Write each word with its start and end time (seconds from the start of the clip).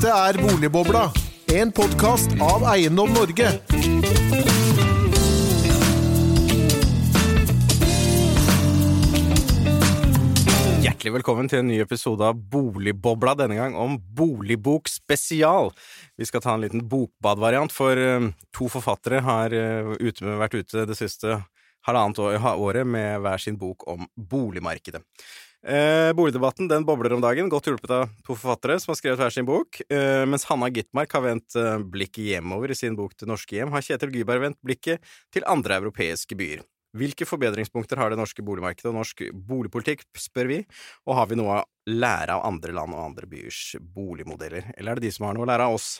Dette 0.00 0.16
er 0.16 0.36
Boligbobla, 0.40 1.00
en 1.52 1.70
podkast 1.76 2.32
av 2.40 2.62
Eiendom 2.70 3.10
Norge. 3.12 3.50
Hjertelig 10.80 11.12
velkommen 11.18 11.52
til 11.52 11.60
en 11.60 11.68
ny 11.68 11.82
episode 11.84 12.24
av 12.24 12.40
Boligbobla, 12.40 13.34
denne 13.42 13.60
gang 13.60 13.76
om 13.76 13.98
Boligbok 14.00 14.88
spesial. 14.88 15.68
Vi 16.16 16.30
skal 16.30 16.46
ta 16.46 16.56
en 16.56 16.64
liten 16.64 16.88
bokbadvariant, 16.88 17.68
for 17.68 18.00
eh, 18.00 18.30
to 18.56 18.72
forfattere 18.72 19.20
har 19.28 19.52
eh, 19.52 20.16
vært 20.40 20.62
ute 20.62 20.88
det 20.88 20.96
siste 20.96 21.42
halvannet 21.84 22.24
året 22.56 22.88
med 22.88 23.20
hver 23.20 23.44
sin 23.44 23.60
bok 23.60 23.84
om 23.84 24.08
boligmarkedet. 24.16 25.04
Eh, 25.60 26.12
boligdebatten 26.16 26.68
den 26.68 26.86
bobler 26.88 27.12
om 27.12 27.20
dagen, 27.20 27.50
godt 27.52 27.66
hjulpet 27.68 27.92
av 27.92 28.06
to 28.24 28.32
forfattere 28.32 28.78
som 28.80 28.94
har 28.94 28.96
skrevet 28.96 29.20
hver 29.20 29.34
sin 29.34 29.48
bok. 29.48 29.82
Eh, 29.92 30.24
mens 30.24 30.46
Hanna 30.48 30.70
Gitmark 30.72 31.12
har 31.12 31.24
vendt 31.26 31.56
eh, 31.60 31.76
blikket 31.84 32.24
hjemover 32.30 32.72
i 32.72 32.78
sin 32.78 32.96
bok 32.96 33.12
til 33.12 33.28
norske 33.28 33.58
hjem, 33.58 33.72
har 33.74 33.84
Kjetil 33.84 34.14
Gyberg 34.14 34.46
vendt 34.46 34.60
blikket 34.64 35.04
til 35.34 35.44
andre 35.44 35.76
europeiske 35.82 36.38
byer. 36.38 36.64
Hvilke 36.96 37.28
forbedringspunkter 37.28 38.00
har 38.00 38.10
det 38.10 38.18
norske 38.18 38.42
boligmarkedet 38.42 38.88
og 38.88 38.96
norsk 39.02 39.20
boligpolitikk, 39.36 40.08
spør 40.18 40.48
vi, 40.48 40.62
og 41.06 41.18
har 41.20 41.28
vi 41.30 41.38
noe 41.38 41.60
å 41.60 41.92
lære 41.92 42.38
av 42.38 42.48
andre 42.48 42.74
land 42.74 42.96
og 42.96 43.04
andre 43.04 43.28
byers 43.30 43.76
boligmodeller, 43.78 44.72
eller 44.74 44.96
er 44.96 44.98
det 44.98 45.10
de 45.10 45.12
som 45.14 45.28
har 45.28 45.36
noe 45.36 45.44
å 45.44 45.52
lære 45.52 45.68
av 45.68 45.76
oss? 45.76 45.92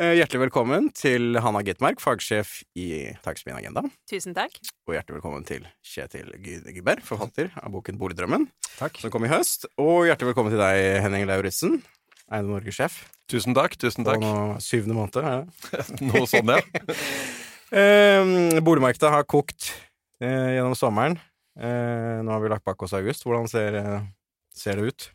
Eh, 0.00 0.14
Hjertelig 0.16 0.46
velkommen 0.46 0.86
til 0.96 1.36
Hanna 1.44 1.60
Gitmark, 1.66 1.98
fagsjef 2.00 2.62
i 2.80 3.10
Takstmin 3.22 3.58
Agenda, 3.58 3.82
Tusen 4.08 4.32
takk. 4.34 4.54
og 4.88 4.94
hjertelig 4.96 5.18
velkommen 5.18 5.44
til 5.44 5.66
Kjetil 5.84 6.30
Gy- 6.40 6.62
Gyberg, 6.78 7.02
forfatter 7.04 7.50
av 7.60 7.68
boken 7.74 7.98
Boligdrømmen, 8.00 8.46
Takk. 8.78 8.96
som 9.02 9.12
kom 9.12 9.26
i 9.26 9.30
høst, 9.30 9.66
og 9.76 10.06
hjertelig 10.08 10.30
velkommen 10.32 10.54
til 10.54 10.62
deg, 10.62 11.02
Henning 11.04 11.26
Lauritzen, 11.28 11.82
Eiendom 12.32 12.54
Norge-sjef, 12.56 13.02
Tusen 13.28 13.52
takk. 13.56 13.76
tusen 13.76 14.04
takk. 14.08 14.20
takk. 14.20 14.24
nå 14.24 14.56
syvende 14.64 14.96
måned, 14.96 15.20
er 15.20 15.44
det? 15.44 16.00
Noe 16.08 16.26
sånn, 16.26 16.48
ja. 16.56 16.60
Eh, 17.72 18.60
boligmarkedet 18.60 19.08
har 19.08 19.22
kokt 19.24 19.70
eh, 20.20 20.58
gjennom 20.58 20.74
sommeren. 20.76 21.14
Eh, 21.56 22.18
nå 22.20 22.28
har 22.34 22.42
vi 22.44 22.50
lagt 22.52 22.66
bak 22.68 22.82
oss 22.84 22.92
august. 22.92 23.24
Hvordan 23.24 23.48
ser, 23.48 23.78
ser 24.52 24.76
det 24.76 24.90
ut? 24.92 25.06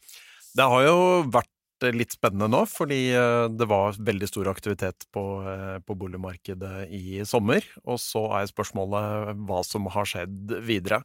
Det 0.58 0.66
har 0.66 0.88
jo 0.88 0.96
vært 1.30 1.52
litt 1.94 2.16
spennende 2.16 2.50
nå, 2.52 2.64
fordi 2.70 3.00
eh, 3.16 3.48
det 3.54 3.68
var 3.70 3.98
veldig 4.00 4.30
stor 4.30 4.50
aktivitet 4.52 5.08
på, 5.14 5.24
eh, 5.48 5.78
på 5.86 5.98
boligmarkedet 6.00 6.88
i 6.94 7.22
sommer. 7.28 7.66
Og 7.86 8.00
så 8.02 8.24
er 8.40 8.50
spørsmålet 8.50 9.38
hva 9.48 9.62
som 9.68 9.90
har 9.94 10.10
skjedd 10.10 10.56
videre. 10.68 11.02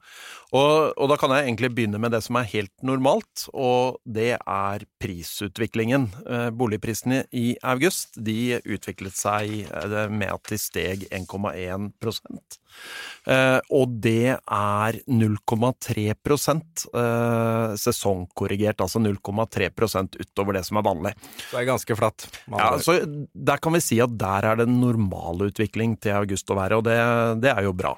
Og, 0.52 0.92
og 0.96 1.12
da 1.12 1.18
kan 1.20 1.34
jeg 1.34 1.48
egentlig 1.48 1.72
begynne 1.76 2.00
med 2.02 2.14
det 2.14 2.22
som 2.24 2.38
er 2.40 2.50
helt 2.52 2.74
normalt, 2.86 3.46
og 3.52 4.00
det 4.04 4.34
er 4.38 4.86
prisutviklingen. 5.02 6.08
Eh, 6.26 6.48
Boligprisene 6.56 7.24
i 7.36 7.52
august 7.66 8.16
de 8.16 8.58
utviklet 8.62 9.16
seg 9.18 9.62
eh, 9.68 10.00
med 10.12 10.30
at 10.32 10.52
de 10.52 10.60
steg 10.60 11.06
1,1 11.12 11.92
Eh, 12.02 12.61
og 13.70 13.96
det 14.02 14.34
er 14.34 14.98
0,3% 15.06 16.86
eh, 17.02 17.74
sesongkorrigert, 17.78 18.82
altså 18.82 19.02
0,3% 19.02 20.18
utover 20.18 20.58
det 20.58 20.64
som 20.66 20.80
er 20.80 20.86
vanlig. 20.88 21.14
Det 21.50 21.60
er 21.60 21.68
ganske 21.68 21.98
flatt. 21.98 22.26
Ja, 22.50 22.72
så 22.82 22.98
Der 23.32 23.62
kan 23.62 23.76
vi 23.76 23.82
si 23.84 24.00
at 24.02 24.16
der 24.18 24.50
er 24.52 24.62
det 24.62 24.68
normalutvikling 24.70 25.98
til 26.02 26.18
august 26.18 26.50
å 26.50 26.58
være, 26.58 26.80
og 26.80 26.88
det, 26.88 26.98
det 27.44 27.52
er 27.54 27.68
jo 27.68 27.76
bra. 27.76 27.94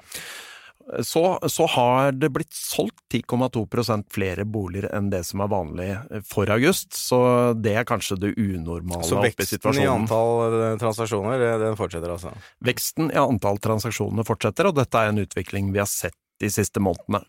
Så, 1.01 1.39
så 1.49 1.65
har 1.73 2.11
det 2.13 2.29
blitt 2.29 2.53
solgt 2.53 2.99
10,2% 3.13 4.05
flere 4.13 4.45
boliger 4.45 4.85
enn 4.93 5.09
det 5.09 5.23
som 5.25 5.41
er 5.41 5.49
vanlig 5.49 5.87
for 6.29 6.49
august, 6.53 6.93
så 6.93 7.19
det 7.57 7.73
er 7.79 7.87
kanskje 7.89 8.19
det 8.21 8.33
unormale 8.37 9.07
så 9.07 9.17
oppi 9.17 9.33
veksten 9.33 9.81
i 9.81 9.87
antall 9.89 10.59
eh, 10.59 10.75
transaksjoner, 10.81 11.47
den 11.63 11.79
fortsetter 11.79 12.13
altså. 12.13 12.35
Veksten 12.65 13.09
i 13.09 13.17
antall 13.17 13.57
transaksjoner 13.63 14.27
fortsetter, 14.27 14.69
og 14.69 14.77
dette 14.77 15.01
er 15.01 15.09
en 15.09 15.23
utvikling 15.25 15.73
vi 15.73 15.81
har 15.81 15.89
sett 15.89 16.17
de 16.41 16.49
siste 16.51 16.81
månedene. 16.83 17.21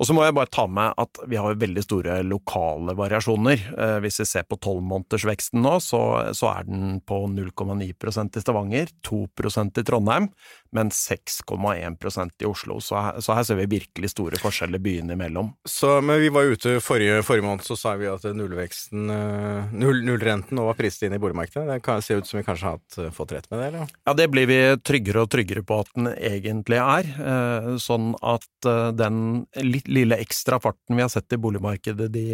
Og 0.00 0.08
så 0.08 0.14
må 0.16 0.24
jeg 0.24 0.34
bare 0.36 0.50
ta 0.52 0.64
med 0.70 0.96
at 1.00 1.20
vi 1.28 1.38
har 1.40 1.58
veldig 1.60 1.82
store 1.84 2.18
lokale 2.24 2.94
variasjoner. 2.96 3.66
Eh, 3.76 3.96
hvis 4.04 4.20
vi 4.22 4.28
ser 4.28 4.46
på 4.48 4.58
tolvmånedersveksten 4.64 5.60
nå, 5.64 5.76
så, 5.84 6.00
så 6.36 6.52
er 6.54 6.68
den 6.68 7.00
på 7.06 7.22
0,9% 7.32 8.38
i 8.38 8.44
Stavanger, 8.44 8.92
2% 9.06 9.82
i 9.82 9.86
Trondheim, 9.86 10.30
men 10.72 10.90
6,1% 10.90 12.42
i 12.42 12.46
Oslo. 12.48 12.80
Så 12.80 12.96
her, 13.00 13.20
så 13.20 13.34
her 13.36 13.44
ser 13.46 13.58
vi 13.60 13.66
virkelig 13.78 14.10
store 14.12 14.38
forskjeller 14.40 14.80
byene 14.82 15.16
imellom. 15.16 15.52
Så, 15.68 16.00
men 16.04 16.20
vi 16.22 16.30
var 16.34 16.48
ute 16.50 16.76
forrige, 16.84 17.22
forrige 17.26 17.46
måned, 17.46 17.64
så 17.66 17.76
sa 17.78 17.94
vi 18.00 18.08
at 18.10 18.24
nullveksten 18.36 19.10
eh, 19.12 19.72
null, 19.76 20.02
Nullrenten 20.06 20.56
nå 20.58 20.66
var 20.68 20.78
priset 20.78 21.06
inn 21.08 21.16
i 21.16 21.20
boligmarkedet. 21.22 21.66
Det 21.70 21.78
kan 21.86 22.02
se 22.04 22.18
ut 22.20 22.28
som 22.28 22.40
vi 22.40 22.44
kanskje 22.46 22.68
har 22.68 22.78
hatt, 22.78 22.98
eh, 23.02 23.10
fått 23.14 23.34
rett 23.36 23.48
med 23.50 23.60
det, 23.62 23.68
eller? 23.72 23.94
Ja, 24.06 24.14
det 24.18 24.28
blir 24.32 24.48
vi 24.50 24.58
tryggere 24.86 25.24
og 25.26 25.30
tryggere 25.34 25.64
på 25.66 25.80
at 25.82 25.92
den 25.96 26.10
egentlig 26.14 26.80
er. 26.82 27.12
eh, 27.16 27.72
Sånn 27.86 28.14
at 28.24 28.44
den 28.96 29.46
lille 29.62 30.16
ekstra 30.22 30.58
farten 30.62 30.96
vi 30.96 31.02
har 31.04 31.10
sett 31.12 31.32
i 31.34 31.38
boligmarkedet 31.40 32.08
de, 32.12 32.24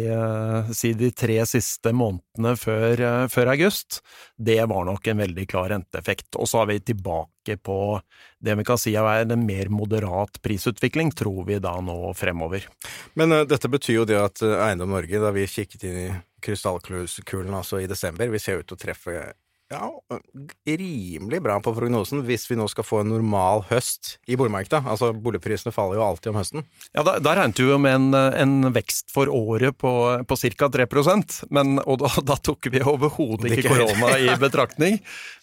si 0.73 0.93
de 0.97 1.09
tre 1.13 1.35
siste 1.49 1.91
månedene 1.93 2.55
før, 2.57 3.03
før 3.29 3.51
august, 3.53 3.99
det 4.37 4.59
var 4.69 4.87
nok 4.87 5.07
en 5.11 5.21
veldig 5.21 5.45
klar 5.51 5.69
renteeffekt. 5.73 6.37
Og 6.39 6.49
så 6.49 6.61
har 6.63 6.71
vi 6.71 6.79
tilbake 6.79 7.32
på 7.59 7.77
det 8.43 8.55
vi 8.59 8.65
kan 8.67 8.79
si 8.79 8.95
er 8.99 9.23
en 9.23 9.45
mer 9.45 9.69
moderat 9.73 10.39
prisutvikling, 10.43 11.11
tror 11.15 11.45
vi 11.47 11.59
da 11.63 11.75
nå 11.83 12.13
fremover. 12.17 12.67
Men 13.19 13.35
uh, 13.35 13.43
dette 13.47 13.71
betyr 13.71 14.01
jo 14.01 14.07
det 14.09 14.19
at 14.19 14.43
eh, 14.45 14.59
Eiendom 14.67 14.93
Norge, 14.95 15.21
da 15.21 15.31
vi 15.35 15.47
kikket 15.49 15.87
inn 15.87 15.99
i 16.05 16.09
krystallkulen 16.43 17.55
altså 17.55 17.79
i 17.79 17.87
desember, 17.87 18.31
vi 18.31 18.41
ser 18.41 18.61
ut 18.61 18.67
til 18.67 18.77
å 18.77 18.83
treffe 18.83 19.19
ja, 19.73 19.89
rimelig 20.69 21.39
bra 21.43 21.57
på 21.63 21.73
prognosen 21.75 22.23
hvis 22.27 22.45
vi 22.49 22.57
nå 22.59 22.67
skal 22.71 22.85
få 22.85 23.01
en 23.01 23.11
normal 23.11 23.65
høst 23.71 24.17
i 24.29 24.37
boligmarkedet. 24.39 24.83
Altså, 24.85 25.11
boligprisene 25.13 25.73
faller 25.75 25.99
jo 25.99 26.05
alltid 26.05 26.31
om 26.31 26.39
høsten. 26.39 26.67
Ja, 26.93 27.03
da, 27.05 27.17
da 27.23 27.35
regnet 27.39 27.59
vi 27.59 27.67
jo 27.67 27.79
med 27.81 27.97
en, 27.97 28.07
en 28.13 28.73
vekst 28.75 29.11
for 29.13 29.31
året 29.33 29.77
på, 29.81 29.93
på 30.29 30.39
ca. 30.43 30.69
3% 30.77 31.39
men, 31.53 31.77
og 31.83 32.03
da, 32.03 32.11
da 32.33 32.37
tok 32.37 32.69
vi 32.73 32.83
overhodet 32.83 33.49
ikke 33.51 33.63
Ikke 33.65 33.73
korona 33.73 34.13
i 34.21 34.29
betraktning. 34.45 34.99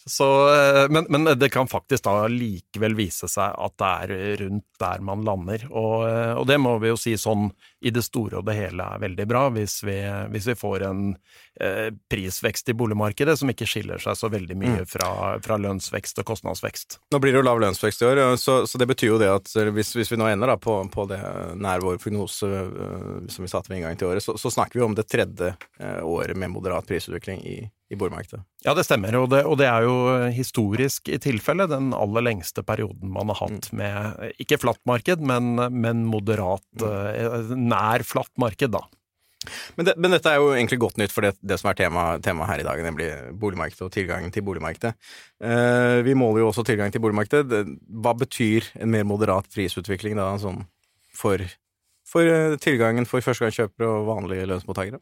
Så, 0.06 0.28
eh, 0.54 0.86
men, 0.92 1.06
men 1.12 1.28
det 1.38 1.50
kan 1.52 1.68
faktisk 1.70 2.06
da 2.06 2.24
likevel 2.30 2.96
vise 2.98 3.28
seg 3.30 3.52
at 3.52 3.76
det 3.80 3.90
er 3.90 4.44
rundt 4.44 4.66
der 4.80 5.04
man 5.04 5.26
lander. 5.26 5.66
Og, 5.70 6.06
eh, 6.08 6.32
og 6.38 6.46
det 6.48 6.60
må 6.62 6.78
vi 6.80 6.92
jo 6.92 6.98
si 7.00 7.16
sånn 7.20 7.50
i 7.80 7.90
det 7.90 8.02
store 8.04 8.40
og 8.40 8.46
det 8.48 8.56
hele 8.58 8.84
er 8.84 9.00
veldig 9.00 9.26
bra, 9.28 9.46
hvis 9.54 9.78
vi, 9.86 9.96
hvis 10.32 10.50
vi 10.50 10.56
får 10.58 10.84
en 10.88 11.02
eh, 11.60 11.88
prisvekst 12.12 12.68
i 12.68 12.76
boligmarkedet 12.76 13.38
som 13.40 13.52
ikke 13.52 13.68
skiller 13.68 14.02
seg 14.02 14.18
så 14.18 14.30
veldig 14.32 14.56
mye 14.60 14.84
fra, 14.88 15.38
fra 15.44 15.58
lønnsvekst 15.60 16.20
og 16.20 16.28
kostnadsvekst. 16.28 16.98
Nå 17.14 17.22
blir 17.22 17.32
det 17.32 17.40
jo 17.40 17.46
lav 17.48 17.62
lønnsvekst 17.64 18.04
i 18.04 18.08
år, 18.10 18.22
så, 18.40 18.60
så 18.68 18.80
det 18.80 18.90
betyr 18.92 19.14
jo 19.14 19.20
det 19.22 19.32
at 19.32 19.54
hvis, 19.72 19.94
hvis 19.96 20.12
vi 20.12 20.20
nå 20.20 20.28
ender 20.28 20.52
på, 20.60 20.76
på 20.92 21.08
det 21.10 21.20
nær 21.56 21.84
vår 21.84 22.00
prognose 22.02 22.48
øh, 22.48 23.28
som 23.32 23.46
vi 23.46 23.52
satte 23.52 23.72
ved 23.72 23.80
inngangen 23.80 24.00
til 24.00 24.12
året, 24.12 24.24
så, 24.24 24.36
så 24.40 24.52
snakker 24.52 24.80
vi 24.80 24.86
om 24.86 24.96
det 24.98 25.08
tredje 25.08 25.54
øh, 25.80 26.00
året 26.04 26.36
med 26.36 26.52
moderat 26.52 26.88
prisutvikling 26.88 27.44
i, 27.48 27.58
i 27.90 27.98
boligmarkedet. 27.98 28.42
Ja, 28.64 28.74
det 28.78 28.84
stemmer, 28.86 29.16
og 29.18 29.32
det, 29.32 29.42
og 29.48 29.58
det 29.58 29.66
er 29.66 29.86
jo 29.86 29.96
historisk 30.34 31.10
i 31.10 31.18
tilfelle 31.22 31.66
den 31.70 31.90
aller 31.96 32.24
lengste 32.28 32.62
perioden 32.66 33.10
man 33.10 33.32
har 33.32 33.40
hatt 33.42 33.70
med 33.74 34.30
ikke 34.42 34.60
flatt 34.62 34.80
marked, 34.88 35.24
men, 35.26 35.56
men 35.74 36.06
moderat, 36.08 36.66
eh, 36.86 37.52
nær 37.58 38.06
flatt 38.06 38.32
marked, 38.40 38.70
da. 38.76 38.84
Men, 39.76 39.86
det, 39.88 39.94
men 39.96 40.12
dette 40.12 40.28
er 40.28 40.36
jo 40.36 40.50
egentlig 40.52 40.78
godt 40.82 40.98
nytt 41.00 41.14
for 41.14 41.24
det, 41.24 41.32
det 41.40 41.56
som 41.60 41.70
er 41.70 41.78
tema, 41.78 42.04
tema 42.22 42.46
her 42.50 42.60
i 42.60 42.66
dag, 42.66 42.82
nemlig 42.84 43.08
boligmarkedet 43.40 43.86
og 43.86 43.94
tilgangen 43.94 44.32
til 44.34 44.44
boligmarkedet. 44.44 44.92
Eh, 45.40 46.00
vi 46.04 46.16
måler 46.18 46.44
jo 46.44 46.50
også 46.50 46.64
tilgang 46.68 46.92
til 46.92 47.02
boligmarkedet. 47.04 47.62
Hva 48.04 48.12
betyr 48.20 48.68
en 48.78 48.92
mer 48.92 49.08
moderat 49.08 49.48
prisutvikling 49.54 50.20
da, 50.20 50.34
sånn 50.42 50.60
for, 51.16 51.40
for 52.10 52.26
eh, 52.26 52.56
tilgangen 52.62 53.06
for 53.08 53.22
førstegangskjøpere 53.24 53.88
og 53.88 54.08
vanlige 54.08 54.48
lønnsmottakere? 54.50 54.98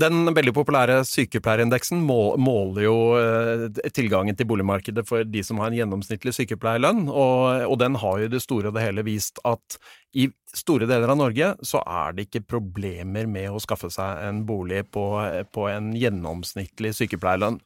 Den 0.00 0.30
veldig 0.36 0.54
populære 0.56 1.00
sykepleierindeksen 1.08 2.00
måler 2.04 2.84
jo 2.86 2.94
eh, 3.18 3.66
tilgangen 3.94 4.38
til 4.38 4.48
boligmarkedet 4.50 5.06
for 5.08 5.26
de 5.26 5.42
som 5.46 5.60
har 5.62 5.72
en 5.72 5.78
gjennomsnittlig 5.80 6.34
sykepleierlønn, 6.38 7.08
og, 7.10 7.74
den 7.82 7.98
har 8.00 8.22
jo 8.22 8.30
i 8.30 8.32
det 8.32 8.42
store 8.44 8.70
og 8.70 8.78
det 8.78 8.86
hele 8.86 9.04
vist 9.06 9.42
at 9.48 9.78
i 10.14 10.28
store 10.54 10.86
deler 10.86 11.10
av 11.10 11.18
Norge 11.18 11.48
så 11.66 11.80
er 11.82 12.14
det 12.14 12.28
ikke 12.28 12.44
problemer 12.54 13.26
med 13.26 13.50
å 13.50 13.62
skaffe 13.62 13.90
seg 13.90 14.22
en 14.22 14.44
bolig 14.46 14.84
på 14.94 15.66
en 15.66 15.90
gjennomsnittlig 15.98 16.94
sykepleierlønn. 16.94 17.58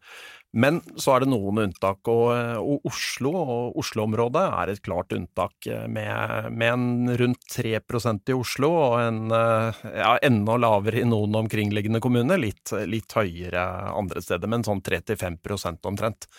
Men 0.56 0.78
så 0.96 1.12
er 1.12 1.22
det 1.22 1.28
noen 1.28 1.60
unntak, 1.66 2.08
og, 2.08 2.30
og 2.56 2.86
Oslo 2.88 3.34
og 3.36 3.80
Oslo-området 3.82 4.44
er 4.62 4.72
et 4.72 4.80
klart 4.84 5.12
unntak, 5.12 5.68
med, 5.92 6.48
med 6.56 6.72
en 6.72 7.18
rundt 7.20 7.44
3% 7.52 8.32
i 8.32 8.36
Oslo 8.36 8.70
og 8.72 8.94
en 9.02 9.34
eh, 9.34 9.82
ja, 10.00 10.14
enda 10.24 10.56
lavere 10.56 11.02
i 11.02 11.08
noen 11.08 11.36
omkringliggende 11.42 12.00
kommuner, 12.04 12.40
litt, 12.40 12.72
litt 12.88 13.12
høyere 13.18 13.66
andre 13.92 14.24
steder, 14.24 14.48
men 14.48 14.64
sånn 14.64 14.80
3-5% 14.84 15.92
omtrent. 15.92 16.30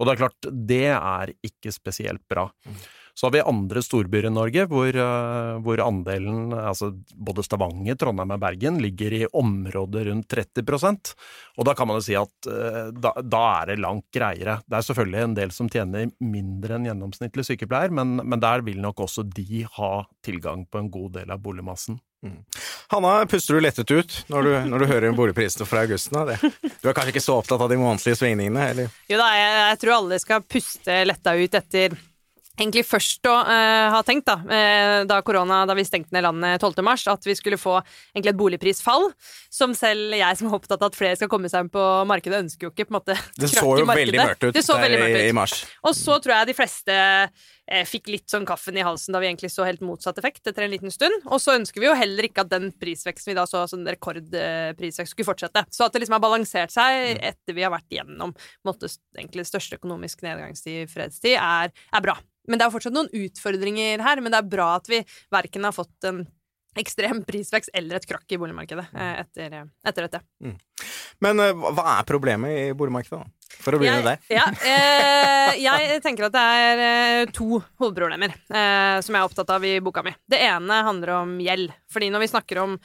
Og 0.00 0.08
det 0.08 0.16
er 0.16 0.22
klart, 0.24 0.50
det 0.72 0.86
er 0.96 1.34
ikke 1.46 1.70
spesielt 1.74 2.24
bra. 2.30 2.48
Så 3.14 3.26
har 3.26 3.32
vi 3.34 3.42
andre 3.44 3.82
storbyer 3.84 4.26
i 4.26 4.32
Norge 4.32 4.64
hvor, 4.70 4.88
uh, 4.96 5.58
hvor 5.64 5.82
andelen, 5.84 6.54
altså 6.56 6.90
både 7.12 7.44
Stavanger, 7.44 7.98
Trondheim 8.00 8.32
og 8.32 8.40
Bergen, 8.40 8.78
ligger 8.80 9.16
i 9.16 9.26
området 9.28 10.06
rundt 10.08 10.32
30% 10.32 11.12
Og 11.58 11.66
da 11.68 11.74
kan 11.76 11.90
man 11.90 12.00
jo 12.00 12.06
si 12.06 12.16
at 12.16 12.48
uh, 12.48 12.88
da, 12.96 13.12
da, 13.20 13.42
er 13.60 13.72
det 13.72 13.82
langt 13.84 14.08
greiere. 14.14 14.60
Det 14.64 14.78
er 14.78 14.86
selvfølgelig 14.86 15.24
en 15.26 15.36
del 15.36 15.52
som 15.52 15.68
tjener 15.72 16.08
mindre 16.24 16.78
enn 16.78 16.88
gjennomsnittlig 16.88 17.44
sykepleier, 17.50 17.92
men, 17.92 18.16
men 18.22 18.40
der 18.40 18.64
vil 18.64 18.80
nok 18.80 19.04
også 19.04 19.26
de 19.28 19.66
ha 19.76 19.92
tilgang 20.24 20.64
på 20.70 20.80
en 20.80 20.88
god 20.92 21.18
del 21.20 21.34
av 21.34 21.42
boligmassen. 21.44 22.00
Mm. 22.22 22.38
Hanna, 22.94 23.26
puster 23.26 23.58
du 23.58 23.64
lettet 23.64 23.90
ut 23.90 24.12
når 24.30 24.46
du, 24.46 24.52
når 24.70 24.84
du 24.84 24.86
hører 24.86 25.16
boligprisene 25.16 25.66
fra 25.66 25.82
augusten? 25.82 26.20
Det. 26.28 26.38
Du 26.80 26.88
er 26.88 26.94
kanskje 26.94 27.16
ikke 27.16 27.24
så 27.24 27.40
opptatt 27.40 27.60
av 27.60 27.68
de 27.72 27.80
månedlige 27.80 28.20
svingningene? 28.20 28.68
eller? 28.72 28.96
Jo 29.10 29.18
da, 29.18 29.28
jeg, 29.36 29.58
jeg 29.58 29.80
tror 29.82 29.94
alle 29.96 30.20
skal 30.22 30.46
puste 30.46 30.98
letta 31.08 31.34
ut 31.36 31.60
etter 31.60 31.98
egentlig 32.62 32.84
først 32.88 33.26
å 33.30 33.34
uh, 33.44 33.92
ha 33.94 34.02
tenkt, 34.06 34.28
da, 34.30 34.38
uh, 34.42 35.02
da 35.08 35.20
korona, 35.26 35.62
da 35.68 35.76
vi 35.78 35.84
stengte 35.86 36.14
ned 36.14 36.26
landet 36.26 36.62
12. 36.62 36.82
mars, 36.86 37.06
at 37.10 37.26
vi 37.28 37.36
skulle 37.38 37.60
få 37.60 37.78
egentlig 38.14 38.32
et 38.32 38.40
boligprisfall, 38.40 39.10
som 39.52 39.74
selv 39.76 40.16
jeg 40.16 40.38
som 40.38 40.48
er 40.48 40.58
opptatt 40.58 40.80
av 40.80 40.92
at 40.92 40.98
flere 40.98 41.18
skal 41.18 41.30
komme 41.32 41.50
seg 41.52 41.66
inn 41.66 41.72
på 41.72 41.86
markedet, 42.08 42.42
ønsker 42.46 42.68
jo 42.68 42.72
ikke 42.72 42.88
på 42.88 42.94
en 42.94 43.00
måte 43.00 43.18
Det 43.36 43.50
så 43.56 43.66
jo 43.80 43.88
veldig 43.88 44.20
mørkt 44.20 44.46
ut, 44.48 44.62
så 44.64 44.78
veldig 44.80 45.02
mørkt 45.02 45.18
ut. 45.18 45.26
i 45.26 45.34
mars. 45.36 45.58
Og 45.88 45.96
så 45.98 46.18
tror 46.22 46.36
jeg 46.38 46.50
de 46.52 46.56
fleste 46.56 46.96
eh, 46.96 47.84
fikk 47.88 48.10
litt 48.12 48.32
sånn 48.32 48.46
kaffen 48.48 48.78
i 48.78 48.84
halsen 48.86 49.14
da 49.14 49.20
vi 49.22 49.28
egentlig 49.30 49.52
så 49.54 49.66
helt 49.66 49.84
motsatt 49.84 50.18
effekt 50.22 50.48
etter 50.48 50.66
en 50.66 50.72
liten 50.72 50.92
stund. 50.94 51.28
Og 51.28 51.40
så 51.42 51.56
ønsker 51.58 51.82
vi 51.82 51.88
jo 51.88 51.96
heller 51.98 52.28
ikke 52.28 52.46
at 52.46 52.52
den 52.52 52.70
prisveksten 52.72 53.32
vi 53.32 53.38
da 53.38 53.46
så, 53.48 53.64
sånn 53.70 53.86
rekordprisvekst, 53.88 55.14
skulle 55.14 55.28
fortsette. 55.28 55.64
Så 55.72 55.86
at 55.86 55.94
det 55.94 56.04
liksom 56.04 56.18
har 56.18 56.24
balansert 56.24 56.74
seg 56.74 57.16
mm. 57.18 57.24
etter 57.32 57.58
vi 57.58 57.66
har 57.66 57.74
vært 57.74 57.92
gjennom 57.92 58.34
måtte, 58.66 58.90
egentlig 59.18 59.46
største 59.48 59.80
økonomisk 59.80 60.24
nedgangstid 60.26 60.84
i 60.84 60.90
fredstid, 60.90 61.38
er, 61.38 61.72
er 61.72 62.04
bra. 62.04 62.18
Men 62.48 62.58
det 62.58 62.66
er 62.66 62.74
fortsatt 62.74 62.94
noen 62.94 63.10
utfordringer 63.12 64.02
her, 64.02 64.22
men 64.22 64.34
det 64.34 64.40
er 64.40 64.54
bra 64.54 64.72
at 64.78 64.88
vi 64.90 65.02
verken 65.32 65.68
har 65.68 65.76
fått 65.76 66.08
en 66.10 66.24
ekstrem 66.78 67.20
prisvekst 67.28 67.70
eller 67.76 67.98
et 67.98 68.08
krakk 68.08 68.32
i 68.32 68.38
boligmarkedet 68.40 68.86
eh, 68.96 69.14
etter, 69.20 69.56
etter 69.84 70.06
dette. 70.06 70.22
Mm. 70.42 70.56
Men 71.24 71.42
eh, 71.44 71.64
hva 71.76 71.98
er 71.98 72.08
problemet 72.08 72.56
i 72.56 72.66
boligmarkedet, 72.76 73.20
da? 73.20 73.42
For 73.62 73.76
å 73.76 73.80
begynne 73.80 74.02
der. 74.06 74.22
Ja, 74.32 74.46
eh, 74.72 75.58
jeg 75.60 76.00
tenker 76.04 76.28
at 76.28 76.34
det 76.34 76.44
er 76.58 76.84
eh, 76.86 77.32
to 77.34 77.60
hovedproblemer 77.60 78.32
eh, 78.32 78.98
som 79.04 79.14
jeg 79.14 79.20
er 79.20 79.26
opptatt 79.26 79.52
av 79.54 79.66
i 79.68 79.76
boka 79.84 80.04
mi. 80.06 80.14
Det 80.24 80.40
ene 80.42 80.80
handler 80.88 81.18
om 81.20 81.36
gjeld. 81.42 81.74
Fordi 81.92 82.08
når 82.14 82.24
vi 82.24 82.32
snakker 82.32 82.62
om 82.64 82.78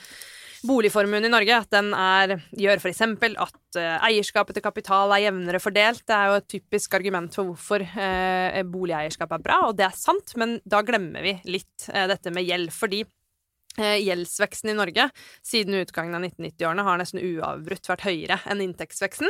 boligformuen 0.65 1.27
i 1.27 1.31
Norge. 1.31 1.59
Den 1.74 1.92
er, 1.98 2.38
gjør 2.57 2.81
f.eks. 2.81 3.04
at 3.04 3.80
uh, 3.80 4.07
eierskapet 4.07 4.57
til 4.57 4.65
kapital 4.65 5.13
er 5.15 5.27
jevnere 5.27 5.62
fordelt. 5.62 6.04
Det 6.07 6.15
er 6.15 6.31
jo 6.31 6.39
et 6.39 6.50
typisk 6.56 6.98
argument 6.98 7.36
for 7.36 7.51
hvorfor 7.51 7.86
uh, 7.86 8.62
boligeierskap 8.71 9.36
er 9.38 9.44
bra, 9.44 9.62
og 9.68 9.77
det 9.77 9.88
er 9.88 9.98
sant, 10.00 10.33
men 10.39 10.57
da 10.65 10.81
glemmer 10.88 11.25
vi 11.25 11.38
litt 11.50 11.89
uh, 11.92 12.06
dette 12.12 12.33
med 12.33 12.48
gjeld. 12.48 12.74
Fordi 12.75 13.04
gjeldsveksten 13.77 14.71
i 14.71 14.74
Norge 14.74 15.04
siden 15.45 15.75
utgangen 15.77 16.18
av 16.18 16.24
1990-årene 16.25 16.86
har 16.88 16.98
nesten 16.98 17.21
uavbrutt 17.21 17.92
vært 17.92 18.07
høyere 18.07 18.39
enn 18.50 18.63
inntektsveksten. 18.63 19.30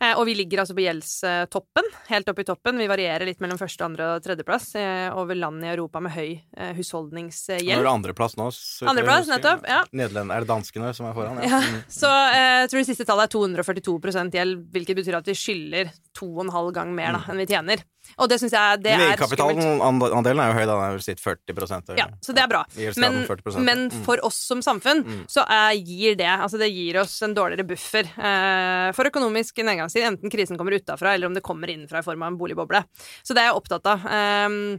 Eh, 0.00 0.12
og 0.18 0.26
vi 0.28 0.34
ligger 0.36 0.60
altså 0.62 0.76
på 0.76 0.84
gjeldstoppen, 0.84 1.88
helt 2.10 2.28
oppe 2.28 2.44
i 2.44 2.48
toppen. 2.48 2.80
Vi 2.80 2.88
varierer 2.90 3.26
litt 3.28 3.40
mellom 3.40 3.60
første, 3.60 3.86
andre 3.86 4.10
og 4.16 4.24
tredjeplass 4.24 4.68
eh, 4.80 5.08
over 5.16 5.38
land 5.38 5.64
i 5.64 5.70
Europa 5.72 6.02
med 6.04 6.12
høy 6.16 6.36
eh, 6.36 6.72
husholdningsgjeld. 6.76 7.64
Nå 7.70 7.80
er 7.80 7.88
det 7.88 7.94
andreplass 7.94 8.36
nå. 8.36 8.50
Andreplass, 8.90 9.30
nettopp, 9.32 9.64
ja. 9.68 9.82
Nederland, 9.96 10.34
er 10.34 10.44
det 10.44 10.52
danskene 10.52 10.92
som 10.96 11.08
er 11.08 11.16
foran? 11.16 11.40
Ja. 11.40 11.56
ja. 11.56 11.62
Mm. 11.66 11.82
Så 11.88 12.12
jeg 12.36 12.70
tror 12.70 12.82
det 12.82 12.88
siste 12.90 13.08
tallet 13.08 13.30
er 13.30 13.62
242% 13.64 14.40
gjeld, 14.40 14.64
hvilket 14.74 15.00
betyr 15.00 15.20
at 15.20 15.32
vi 15.32 15.36
skylder 15.38 15.92
to 16.16 16.28
og 16.28 16.46
en 16.46 16.54
halv 16.54 16.72
gang 16.76 16.92
mer 16.96 17.16
da, 17.16 17.24
mm. 17.24 17.30
enn 17.32 17.44
vi 17.44 17.50
tjener. 17.50 17.84
Og 18.22 18.28
det 18.30 18.38
syns 18.40 18.54
jeg 18.54 18.82
det 18.84 18.92
er 18.94 19.00
skummelt. 19.18 19.40
Egenkapitalandelen 19.40 20.42
er 20.42 20.50
jo 20.50 20.56
høy, 20.56 20.62
da. 20.62 20.76
Den 20.76 20.96
er 20.96 21.02
sitt 21.04 21.22
40 21.22 21.96
Ja, 21.98 22.06
så 22.22 22.34
det 22.36 22.44
er 22.44 22.50
bra. 22.50 22.62
Men, 23.02 23.18
men 23.66 23.86
mm. 23.88 24.04
for 24.06 24.22
oss 24.26 24.38
som 24.46 24.62
samfunn 24.64 25.02
mm. 25.04 25.22
så 25.32 25.44
gir 25.74 26.16
det 26.18 26.28
Altså 26.28 26.58
det 26.60 26.68
gir 26.70 27.00
oss 27.00 27.14
en 27.24 27.34
dårligere 27.36 27.66
buffer 27.66 28.06
eh, 28.06 28.88
for 28.96 29.08
økonomisk 29.10 29.58
nedgangstid, 29.86 30.06
enten 30.06 30.30
krisen 30.30 30.58
kommer 30.58 30.72
utafra 30.72 31.14
eller 31.14 31.26
om 31.26 31.34
det 31.34 31.44
kommer 31.44 31.70
innenfra 31.70 32.00
i 32.00 32.02
form 32.02 32.22
av 32.22 32.32
en 32.32 32.38
boligboble. 32.38 32.84
Så 33.22 33.34
det 33.34 33.42
er 33.42 33.50
jeg 33.50 33.60
opptatt 33.60 33.86
av. 33.86 34.06
Um, 34.06 34.78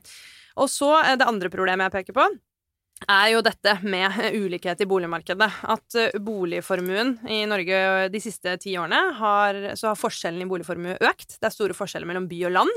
og 0.58 0.70
så 0.70 0.94
det 1.18 1.28
andre 1.28 1.50
problemet 1.50 1.88
jeg 1.88 2.00
peker 2.00 2.18
på, 2.18 2.28
er 3.06 3.28
jo 3.36 3.44
dette 3.46 3.76
med 3.86 4.16
ulikhet 4.34 4.82
i 4.82 4.88
boligmarkedet. 4.90 5.48
At 5.70 5.98
eh, 6.00 6.16
boligformuen 6.24 7.14
i 7.30 7.44
Norge 7.50 8.08
de 8.10 8.22
siste 8.22 8.56
ti 8.62 8.74
årene 8.80 9.00
har, 9.20 9.60
så 9.78 9.92
har 9.92 10.00
forskjellen 10.00 10.42
i 10.42 10.50
boligformue 10.50 10.98
økt. 10.98 11.38
Det 11.38 11.50
er 11.50 11.54
store 11.54 11.78
forskjeller 11.78 12.10
mellom 12.10 12.28
by 12.30 12.40
og 12.50 12.56
land. 12.56 12.74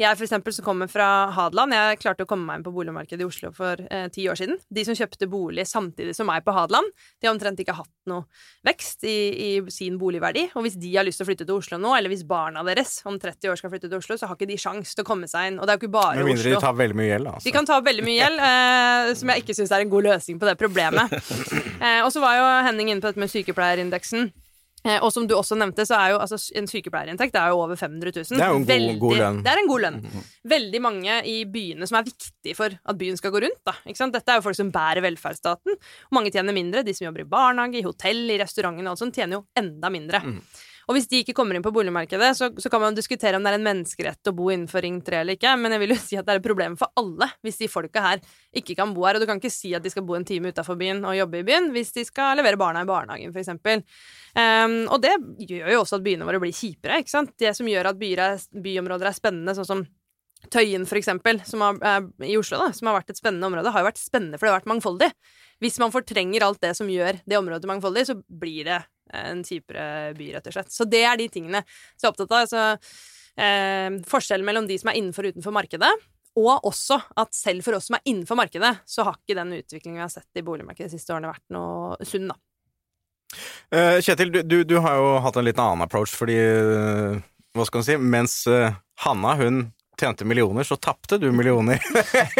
Jeg 0.00 0.18
for 0.18 0.26
eksempel 0.26 0.54
som 0.56 0.66
kommer 0.66 0.90
fra 0.90 1.30
Hadeland, 1.34 1.72
jeg 1.76 2.02
klarte 2.02 2.26
å 2.26 2.28
komme 2.28 2.48
meg 2.48 2.60
inn 2.60 2.66
på 2.66 2.74
boligmarkedet 2.76 3.24
i 3.24 3.28
Oslo 3.28 3.54
for 3.56 3.80
eh, 3.88 4.08
ti 4.12 4.28
år 4.28 4.40
siden. 4.40 4.60
De 4.68 4.84
som 4.86 4.98
kjøpte 4.98 5.30
bolig 5.32 5.66
samtidig 5.70 6.16
som 6.18 6.28
meg 6.28 6.44
på 6.44 6.54
Hadeland, 6.56 6.92
de 7.20 7.30
har 7.30 7.36
omtrent 7.36 7.64
ikke 7.64 7.78
hatt 7.78 7.92
noe 8.10 8.26
vekst 8.66 9.04
i, 9.08 9.16
i, 9.46 9.48
sin 9.72 9.98
boligverdi. 10.00 10.46
Og 10.54 10.66
hvis 10.66 10.76
de 10.80 10.92
har 10.94 11.06
lyst 11.06 11.20
til 11.20 11.26
å 11.26 11.28
flytte 11.30 11.46
til 11.48 11.56
Oslo 11.56 11.78
nå, 11.80 11.94
eller 11.96 12.12
hvis 12.12 12.24
barna 12.28 12.64
deres 12.66 12.96
om 13.08 13.18
30 13.20 13.52
år 13.52 13.60
skal 13.60 13.72
flytte 13.72 13.90
til 13.90 13.98
Oslo, 14.00 14.18
så 14.20 14.30
har 14.30 14.38
ikke 14.38 14.50
de 14.50 14.60
sjans 14.60 14.94
til 14.94 15.04
å 15.04 15.08
komme 15.08 15.30
seg 15.30 15.50
inn. 15.50 15.58
Og 15.58 15.66
det 15.66 15.74
er 15.74 15.78
jo 15.78 15.84
ikke 15.84 15.96
bare 15.96 16.14
Oslo. 16.14 16.24
Med 16.24 16.32
mindre 16.32 16.54
de 16.54 16.62
tar 16.66 16.78
veldig 16.80 16.98
mye 17.00 17.10
gjeld, 17.10 17.32
altså. 17.32 17.46
De 17.48 17.56
kan 17.56 17.68
ta 17.70 17.80
veldig 17.88 18.06
mye 18.06 18.20
gjeld, 18.20 18.46
eh, 18.50 19.10
som 19.20 19.34
jeg 19.34 19.44
ikke 19.44 19.58
syns 19.60 19.74
er 19.74 19.84
en 19.84 19.92
god 19.96 20.08
løsning 20.10 20.40
på 20.40 20.50
det 20.50 20.56
problemet. 20.60 21.18
eh, 21.84 22.00
og 22.04 22.10
så 22.14 22.24
var 22.24 22.40
jo 22.40 22.48
Henning 22.68 22.92
inne 22.92 23.04
på 23.04 23.10
dette 23.10 23.24
med 23.24 23.32
sykepleierindeksen. 23.32 24.32
Eh, 24.84 24.98
og 25.00 25.08
som 25.14 25.24
du 25.24 25.32
også 25.36 25.56
nevnte, 25.56 25.86
så 25.88 25.96
er 25.96 26.12
jo 26.12 26.18
altså, 26.20 26.36
en 26.60 26.68
sykepleierinntekt 26.68 27.36
er 27.40 27.54
jo 27.54 27.62
over 27.62 27.78
500 27.80 28.12
000. 28.18 28.36
Det 28.36 28.44
er 28.44 28.52
jo 28.52 28.60
en 28.60 28.66
Veldig, 28.68 28.96
god, 29.00 29.16
lønn. 29.22 29.38
Det 29.46 29.52
er 29.52 29.60
en 29.62 29.70
god 29.70 29.84
lønn. 29.86 29.96
Mm. 30.04 30.26
Veldig 30.54 30.82
mange 30.84 31.16
i 31.30 31.36
byene 31.48 31.88
som 31.88 31.98
er 32.00 32.06
viktige 32.10 32.58
for 32.58 32.76
at 32.76 33.00
byen 33.00 33.16
skal 33.20 33.32
gå 33.32 33.40
rundt. 33.46 33.62
Da, 33.64 33.78
Dette 33.86 34.34
er 34.34 34.40
jo 34.40 34.44
folk 34.44 34.58
som 34.58 34.72
bærer 34.74 35.00
velferdsstaten. 35.06 35.80
Mange 36.12 36.34
tjener 36.34 36.56
mindre. 36.56 36.84
De 36.84 36.92
som 36.96 37.08
jobber 37.08 37.24
i 37.24 37.28
barnehage, 37.32 37.80
i 37.80 37.86
hotell, 37.86 38.26
i 38.28 38.38
restaurantene 38.42 38.90
og 38.90 38.94
alt 38.94 39.04
sånt, 39.06 39.16
tjener 39.16 39.40
jo 39.40 39.46
enda 39.56 39.92
mindre. 39.94 40.20
Mm. 40.20 40.38
Og 40.88 40.96
hvis 40.96 41.08
de 41.10 41.22
ikke 41.22 41.34
kommer 41.36 41.56
inn 41.56 41.64
på 41.64 41.72
boligmarkedet, 41.74 42.30
så, 42.36 42.50
så, 42.60 42.70
kan 42.72 42.82
man 42.82 42.96
diskutere 42.96 43.38
om 43.38 43.44
det 43.44 43.52
er 43.52 43.58
en 43.58 43.66
menneskerett 43.66 44.30
å 44.30 44.34
bo 44.36 44.50
innenfor 44.52 44.84
Ring 44.84 45.00
3 45.04 45.22
eller 45.22 45.38
ikke, 45.38 45.54
men 45.60 45.74
jeg 45.74 45.82
vil 45.82 45.94
jo 45.94 45.98
si 46.02 46.18
at 46.20 46.26
det 46.26 46.34
er 46.34 46.42
et 46.42 46.46
problem 46.46 46.76
for 46.80 46.92
alle 47.00 47.30
hvis 47.44 47.62
de 47.62 47.70
folka 47.72 48.04
her 48.04 48.22
ikke 48.60 48.76
kan 48.78 48.92
bo 48.96 49.06
her. 49.08 49.16
Og 49.16 49.24
du 49.24 49.28
kan 49.30 49.40
ikke 49.40 49.52
si 49.52 49.72
at 49.76 49.84
de 49.84 49.92
skal 49.92 50.06
bo 50.06 50.18
en 50.18 50.26
time 50.28 50.52
utafor 50.52 50.78
byen 50.80 51.02
og 51.08 51.16
jobbe 51.18 51.40
i 51.40 51.48
byen 51.48 51.70
hvis 51.74 51.94
de 51.96 52.06
skal 52.08 52.38
levere 52.40 52.60
barna 52.60 52.84
i 52.84 52.88
barnehagen, 52.88 53.34
f.eks. 53.34 53.54
Um, 53.54 53.84
ehm, 54.40 54.78
og 54.92 55.00
det 55.04 55.16
gjør 55.48 55.74
jo 55.74 55.82
også 55.82 56.00
at 56.00 56.06
byene 56.06 56.28
våre 56.28 56.42
blir 56.42 56.54
kjipere, 56.54 57.00
ikke 57.02 57.16
sant. 57.16 57.36
Det 57.40 57.54
som 57.56 57.68
gjør 57.68 57.92
at 57.92 58.08
er, 58.14 58.48
byområder 58.64 59.10
er 59.10 59.16
spennende, 59.16 59.56
sånn 59.56 59.70
som 59.70 59.86
Tøyen, 60.52 60.84
for 60.84 60.98
eksempel, 60.98 61.40
eh, 61.40 62.00
i 62.28 62.36
Oslo, 62.36 62.58
da, 62.60 62.72
som 62.72 62.90
har 62.90 62.98
vært 62.98 63.14
et 63.14 63.20
spennende 63.20 63.48
område, 63.48 63.70
har 63.72 63.80
jo 63.80 63.88
vært 63.88 64.00
spennende 64.00 64.38
for 64.38 64.46
det 64.46 64.52
har 64.52 64.60
vært 64.60 64.72
mangfoldig. 64.74 65.08
Hvis 65.64 65.80
man 65.80 65.92
fortrenger 65.94 66.44
alt 66.44 66.60
det 66.60 66.74
som 66.76 66.90
gjør 66.90 67.22
det 67.24 67.40
området 67.40 67.70
mangfoldig, 67.70 68.04
så 68.10 68.18
blir 68.20 68.68
det 68.68 68.80
en 69.14 69.44
kjipere 69.46 70.14
by, 70.16 70.30
rett 70.36 70.48
og 70.50 70.56
slett. 70.56 70.72
Så 70.72 70.86
det 70.88 71.04
er 71.06 71.20
de 71.20 71.28
tingene 71.32 71.62
som 71.64 72.04
jeg 72.04 72.08
er 72.08 72.12
opptatt 72.12 72.34
av. 72.34 72.44
Altså, 72.44 72.64
eh, 73.40 74.00
forskjellen 74.10 74.46
mellom 74.46 74.68
de 74.68 74.78
som 74.80 74.90
er 74.92 75.00
innenfor 75.00 75.28
og 75.28 75.36
utenfor 75.36 75.54
markedet, 75.56 75.92
og 76.34 76.66
også 76.66 76.98
at 77.20 77.36
selv 77.36 77.62
for 77.66 77.78
oss 77.78 77.88
som 77.88 77.98
er 77.98 78.08
innenfor 78.10 78.38
markedet, 78.38 78.72
så 78.90 79.06
har 79.06 79.20
ikke 79.20 79.38
den 79.38 79.54
utviklingen 79.60 80.00
vi 80.00 80.04
har 80.04 80.12
sett 80.12 80.40
i 80.40 80.44
boligmarkedet 80.46 80.90
de 80.90 80.98
siste 80.98 81.14
årene, 81.14 81.30
vært 81.30 81.54
noe 81.54 82.08
sunn, 82.08 82.32
da. 82.32 82.38
Uh, 83.74 83.98
Kjetil, 84.02 84.30
du, 84.34 84.42
du, 84.46 84.58
du, 84.66 84.76
har 84.82 84.98
jo 84.98 85.14
hatt 85.24 85.38
en 85.38 85.46
litt 85.46 85.58
annen 85.58 85.82
approach, 85.86 86.12
fordi 86.14 86.36
uh, 86.38 87.16
Hva 87.56 87.64
skal 87.66 87.80
man 87.80 87.86
si? 87.86 87.96
Mens 87.98 88.34
uh, 88.46 88.76
Hanna, 89.02 89.32
hun 89.40 89.64
tjente 90.00 90.24
millioner, 90.24 90.66
så 90.66 90.76
tapte 90.76 91.18
du 91.18 91.30
millioner. 91.32 91.82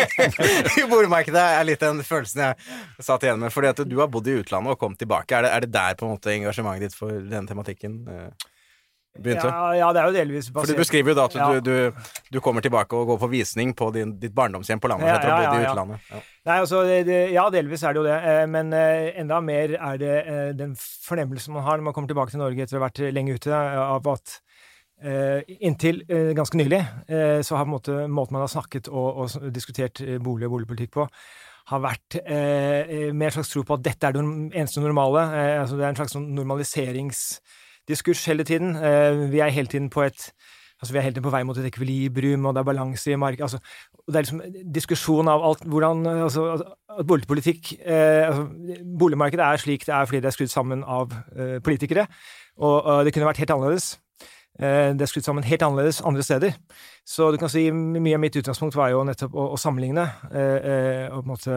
I 0.81 0.87
boligmarkedet 0.91 1.45
er 1.59 1.69
litt 1.69 1.85
den 1.85 2.03
følelsen 2.07 2.43
jeg 2.49 3.05
satt 3.05 3.27
igjen 3.27 3.41
med. 3.43 3.53
Fordi 3.55 3.71
at 3.73 3.85
du 3.89 3.95
har 4.01 4.11
bodd 4.13 4.29
i 4.31 4.39
utlandet 4.41 4.75
og 4.75 4.81
kommet 4.81 5.01
tilbake. 5.03 5.37
Er 5.37 5.47
det, 5.47 5.53
er 5.55 5.67
det 5.67 5.71
der 5.75 5.97
på 5.99 6.09
en 6.09 6.17
måte 6.17 6.35
engasjementet 6.35 6.89
ditt 6.89 6.99
for 6.99 7.15
den 7.31 7.49
tematikken 7.49 7.97
eh, 8.11 8.47
begynte? 9.19 9.51
Ja, 9.51 9.75
ja, 9.79 9.91
det 9.95 10.03
er 10.03 10.11
jo 10.11 10.17
delvis 10.17 10.51
basert 10.51 10.71
For 10.71 10.75
du 10.75 10.83
beskriver 10.83 11.15
jo 11.15 11.17
da 11.19 11.27
at 11.31 11.37
ja. 11.39 11.49
du, 11.55 11.71
du, 11.71 12.15
du, 12.37 12.41
kommer 12.45 12.65
tilbake 12.65 12.99
og 12.99 13.13
går 13.13 13.21
på 13.25 13.31
visning 13.35 13.75
på 13.79 13.91
din, 13.95 14.17
ditt 14.23 14.35
barndomshjem 14.37 14.83
på 14.83 14.91
landet 14.93 15.13
etter 15.15 15.31
å 15.31 15.35
ha 15.35 15.45
bodd 15.49 15.59
i 15.61 15.69
utlandet. 15.69 16.09
Nei, 16.45 16.59
altså, 16.59 16.83
det, 16.85 17.21
ja, 17.33 17.47
delvis 17.55 17.85
er 17.85 17.95
det 17.95 18.03
jo 18.03 18.09
det. 18.09 18.19
Eh, 18.33 18.45
men 18.51 18.75
eh, 18.77 19.13
enda 19.23 19.41
mer 19.45 19.79
er 19.79 20.01
det 20.03 20.17
den 20.61 20.75
fornemmelsen 20.79 21.57
man 21.57 21.69
har 21.69 21.79
når 21.79 21.91
man 21.91 21.97
kommer 21.97 22.13
tilbake 22.13 22.35
til 22.35 22.45
Norge 22.45 22.67
etter 22.67 22.79
å 22.79 22.83
ha 22.83 22.89
vært 22.89 23.07
lenge 23.15 23.39
ute, 23.39 23.65
av 23.85 24.13
at 24.15 24.41
inntil 25.05 26.03
uh, 26.09 26.33
ganske 26.37 26.59
nylig 26.59 26.81
uh, 27.11 27.41
så 27.45 27.57
har 27.59 27.65
på 27.65 27.69
en 27.69 27.77
måte, 27.77 28.09
måten 28.09 28.33
man 28.37 28.45
har 28.45 28.53
snakket 28.53 28.89
og, 28.89 29.17
og 29.25 29.29
diskutert 29.55 29.97
bolig 30.25 30.47
og 30.49 30.53
boligpolitikk 30.57 30.93
på, 30.97 31.03
har 31.73 31.81
vært 31.81 32.13
med 32.29 33.25
en 33.25 33.33
slags 33.33 33.49
tro 33.49 33.63
på 33.65 33.77
at 33.79 33.85
dette 33.87 34.05
er 34.05 34.13
det 34.13 34.21
eneste 34.53 34.85
normale. 34.85 35.23
altså 35.63 35.79
Det 35.79 35.85
er 35.87 35.93
en 35.95 35.97
slags 35.97 36.17
normaliseringsdiskurs 36.21 38.21
hele 38.29 38.45
tiden. 38.45 38.77
vi 39.33 39.41
er 39.41 39.49
hele 39.49 39.73
tiden 39.73 39.89
på 39.91 40.03
et 40.05 40.33
Altså, 40.83 40.93
vi 40.93 40.99
er 40.99 41.03
hele 41.03 41.15
tiden 41.15 41.25
på 41.25 41.31
vei 41.31 41.43
mot 41.47 41.57
et 41.57 41.65
ekvilibrium, 41.65 42.45
og 42.45 42.55
det 42.55 42.61
er 42.61 42.65
balanse 42.69 43.13
i 43.13 43.17
markedet 43.17 43.43
altså, 43.47 43.59
Det 44.07 44.17
er 44.17 44.21
liksom 44.27 44.43
diskusjon 44.75 45.29
av 45.29 45.45
alt 45.49 45.65
hvordan 45.65 46.07
altså, 46.07 46.63
at 46.99 47.07
boligpolitikk 47.07 47.73
altså, 47.87 48.49
Boligmarkedet 48.99 49.45
er 49.47 49.57
slik 49.57 49.87
det 49.87 49.95
er 49.95 50.05
fordi 50.05 50.21
det 50.21 50.27
er 50.29 50.31
skrudd 50.37 50.53
sammen 50.53 50.85
av 50.85 51.13
politikere, 51.65 52.07
og, 52.59 52.85
og 52.85 53.05
det 53.05 53.13
kunne 53.15 53.27
vært 53.33 53.41
helt 53.41 53.51
annerledes. 53.57 54.04
Eh, 54.55 54.93
det 54.95 55.03
er 55.03 55.11
skrudd 55.11 55.27
sammen 55.27 55.47
helt 55.47 55.63
annerledes 55.67 56.01
andre 56.07 56.23
steder. 56.23 56.55
Så 57.05 57.31
du 57.33 57.39
kan 57.41 57.51
si 57.51 57.67
mye 57.75 58.15
av 58.15 58.23
mitt 58.23 58.37
utgangspunkt 58.39 58.77
var 58.79 58.93
jo 58.93 59.03
nettopp 59.07 59.35
å, 59.35 59.49
å 59.55 59.61
sammenligne 59.61 60.05
eh, 60.31 60.59
eh 60.71 61.15
og 61.15 61.25
på 61.25 61.27
en 61.27 61.33
måte 61.33 61.57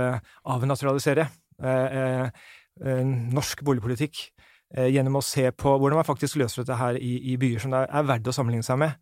avnaturalisere 0.54 1.28
eh, 1.64 2.26
eh, 2.26 3.04
norsk 3.38 3.64
boligpolitikk 3.66 4.28
gjennom 4.68 5.16
å 5.16 5.24
se 5.24 5.46
på 5.56 5.78
hvordan 5.80 6.02
man 6.02 6.06
faktisk 6.06 6.36
løser 6.42 6.66
dette 6.66 6.76
her 6.76 6.98
i, 7.00 7.14
i 7.32 7.38
byer 7.40 7.62
som 7.64 7.72
det 7.72 7.86
er 7.88 8.04
verdt 8.04 8.26
å 8.28 8.34
sammenligne 8.36 8.68
seg 8.68 8.76
med. 8.82 8.98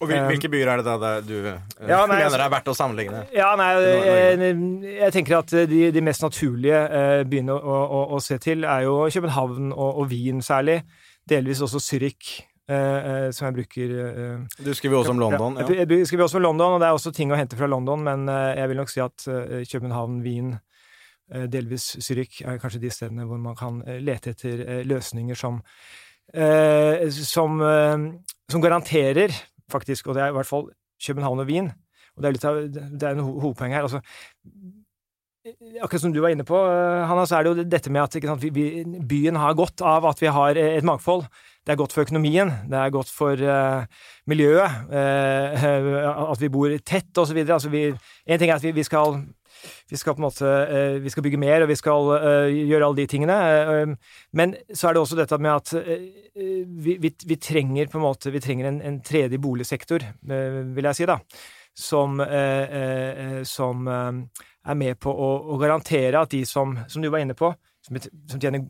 Og 0.00 0.08
hvilke 0.08 0.48
byer 0.48 0.70
er 0.72 0.80
det 0.80 0.94
da 1.02 1.10
du 1.20 1.34
ja, 1.36 1.58
nei, 1.60 1.82
mener 1.84 2.24
altså- 2.24 2.38
det 2.38 2.46
er 2.46 2.54
verdt 2.54 2.70
å 2.72 2.74
sammenligne? 2.78 3.20
Ja, 3.36 3.50
nei, 3.60 3.68
jeg, 3.76 4.54
jeg 4.88 5.12
tenker 5.12 5.36
at 5.42 5.52
de, 5.68 5.82
de 5.92 6.04
mest 6.06 6.24
naturlige 6.24 6.80
byene 7.28 7.58
å, 7.58 7.76
å, 7.82 8.00
å, 8.16 8.22
se 8.24 8.40
til 8.40 8.64
er 8.64 8.86
jo 8.86 8.96
København 9.12 9.68
og, 9.74 10.00
og 10.00 10.08
Wien 10.14 10.40
særlig. 10.42 10.80
Delvis 11.28 11.60
også 11.62 11.82
Zürich. 11.84 12.40
Uh, 12.70 13.32
som 13.34 13.48
jeg 13.48 13.56
bruker 13.56 13.90
uh, 13.90 14.42
Du 14.62 14.70
skriver 14.78 15.00
også 15.00 15.10
om 15.10 15.18
London? 15.18 15.56
Ja. 15.58 15.66
Jeg, 15.80 15.88
jeg, 15.90 16.06
skriver 16.06 16.28
også 16.28 16.38
om 16.38 16.44
London, 16.44 16.76
og 16.76 16.80
det 16.80 16.86
er 16.86 16.94
også 16.94 17.10
ting 17.14 17.32
å 17.34 17.38
hente 17.38 17.58
fra 17.58 17.66
London, 17.66 18.04
men 18.06 18.30
jeg 18.30 18.70
vil 18.70 18.78
nok 18.78 18.92
si 18.92 19.02
at 19.02 19.24
København, 19.72 20.20
Wien, 20.22 20.54
delvis 21.50 21.88
Zürich 22.04 22.42
er 22.46 22.60
kanskje 22.62 22.84
de 22.84 22.92
stedene 22.92 23.26
hvor 23.26 23.40
man 23.40 23.56
kan 23.58 23.80
lete 24.04 24.34
etter 24.36 24.82
løsninger 24.86 25.38
som 25.38 25.62
som, 26.32 27.58
som 28.48 28.62
garanterer, 28.62 29.34
faktisk, 29.72 30.06
og 30.06 30.16
det 30.16 30.22
er 30.22 30.30
i 30.30 30.36
hvert 30.36 30.48
fall 30.48 30.70
København 31.02 31.42
og 31.42 31.50
Wien, 31.50 31.72
og 32.14 32.22
det 32.22 32.28
er 32.28 32.36
litt 32.36 32.46
av 32.46 32.60
det 32.70 33.08
er 33.08 33.16
en 33.16 33.26
hovedpoeng 33.26 33.74
her. 33.74 33.88
altså 33.88 34.00
Akkurat 35.42 36.00
som 36.00 36.12
du 36.14 36.20
var 36.22 36.30
inne 36.30 36.44
på, 36.46 36.54
Hanna, 36.54 37.24
så 37.26 37.40
er 37.40 37.42
det 37.42 37.50
jo 37.50 37.62
dette 37.66 37.90
med 37.90 38.04
at 38.04 38.14
sant, 38.14 38.44
vi, 38.54 38.84
byen 39.10 39.34
har 39.42 39.56
godt 39.58 39.82
av 39.82 40.04
at 40.06 40.20
vi 40.22 40.30
har 40.30 40.58
et 40.58 40.86
mangfold. 40.86 41.24
Det 41.66 41.74
er 41.74 41.78
godt 41.80 41.94
for 41.94 42.04
økonomien, 42.04 42.50
det 42.70 42.78
er 42.78 42.92
godt 42.94 43.10
for 43.10 43.38
uh, 43.38 43.82
miljøet, 44.30 44.76
uh, 44.90 46.28
at 46.32 46.42
vi 46.42 46.50
bor 46.50 46.70
tett 46.86 47.18
osv. 47.18 47.40
Altså 47.42 47.72
en 47.74 48.38
ting 48.38 48.52
er 48.52 48.54
at 48.54 48.66
vi, 48.66 48.70
vi, 48.76 48.84
skal 48.86 49.18
vi 49.90 49.98
skal 49.98 50.14
på 50.14 50.22
en 50.22 50.26
måte 50.28 50.46
uh, 50.46 51.00
vi 51.02 51.10
skal 51.10 51.26
bygge 51.26 51.42
mer, 51.42 51.64
og 51.64 51.72
vi 51.72 51.78
skal 51.80 52.12
gjøre 52.54 52.86
alle 52.86 53.00
de 53.00 53.08
tingene. 53.10 53.40
men 54.30 54.54
så 54.70 54.88
er 54.88 54.94
det 54.94 55.02
også 55.02 55.18
dette 55.18 55.40
med 55.42 55.56
at 55.56 55.74
vi, 55.74 56.96
vi, 57.02 57.10
vi, 57.26 57.40
trenger 57.42 57.90
på 57.90 57.98
en 57.98 58.06
måte 58.06 58.30
vi 58.30 58.42
trenger 58.42 58.70
en, 58.70 58.78
en 58.78 59.02
tredje 59.02 59.42
boligsektor, 59.42 60.06
vil 60.22 60.90
jeg 60.90 61.00
si, 61.00 61.10
da, 61.10 61.18
som, 61.74 62.22
som 63.42 63.90
er 64.62 64.78
med 64.78 64.98
på 65.02 65.12
å, 65.12 65.30
å 65.54 65.58
garantere 65.60 66.20
at 66.20 66.32
de 66.32 66.44
som, 66.48 66.76
som 66.88 67.02
du 67.02 67.10
var 67.10 67.22
inne 67.24 67.36
på, 67.38 67.50
som, 67.82 67.98
som 68.30 68.40
tjener 68.40 68.62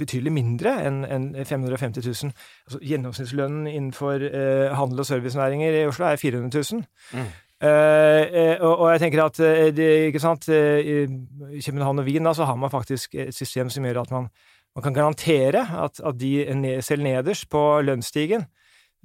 betydelig 0.00 0.32
mindre 0.32 0.76
enn 0.86 1.02
en 1.04 1.28
550 1.34 2.06
000. 2.06 2.34
Altså, 2.68 2.80
gjennomsnittslønnen 2.86 3.66
innenfor 3.70 4.24
eh, 4.30 4.70
handel- 4.78 5.02
og 5.02 5.08
servicenæringer 5.08 5.80
i 5.80 5.86
Oslo 5.90 6.06
er 6.06 6.20
400 6.20 6.62
000. 6.72 6.84
Mm. 7.18 7.30
Eh, 7.60 8.54
og, 8.62 8.70
og, 8.72 8.86
jeg 8.94 9.02
tenker 9.02 9.20
at 9.26 9.42
uh, 9.42 9.66
det, 9.76 9.88
ikke 10.08 10.22
sant, 10.22 10.46
uh, 10.48 10.78
i 10.80 11.60
København 11.60 12.00
og 12.00 12.06
Wien 12.06 12.24
da, 12.24 12.32
så 12.32 12.46
har 12.48 12.56
man 12.56 12.72
faktisk 12.72 13.18
et 13.20 13.36
system 13.36 13.68
som 13.68 13.84
gjør 13.84 14.00
at 14.06 14.14
man, 14.14 14.30
man 14.78 14.86
kan 14.86 14.96
garantere 14.96 15.66
at, 15.82 16.00
at 16.00 16.16
de 16.16 16.46
ned, 16.56 16.80
selv 16.86 17.04
nederst 17.04 17.50
på 17.52 17.60
lønnsstigen 17.84 18.46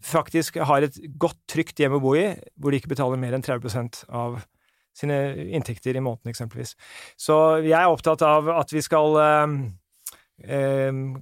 faktisk 0.04 0.60
har 0.64 0.86
et 0.86 0.98
godt, 1.20 1.38
trygt 1.52 1.80
hjem 1.80 1.98
å 1.98 2.02
bo 2.04 2.14
i, 2.20 2.28
hvor 2.60 2.72
de 2.72 2.80
ikke 2.80 2.92
betaler 2.94 3.20
mer 3.20 3.36
enn 3.36 3.44
30% 3.44 4.06
av 4.14 4.40
sine 4.96 5.20
inntekter 5.52 5.96
i 5.96 6.04
måneden, 6.04 6.32
eksempelvis. 6.32 6.76
Så 7.20 7.60
jeg 7.66 7.78
er 7.80 7.92
opptatt 7.92 8.24
av 8.26 8.50
at 8.56 8.72
vi 8.74 8.84
skal 8.86 9.20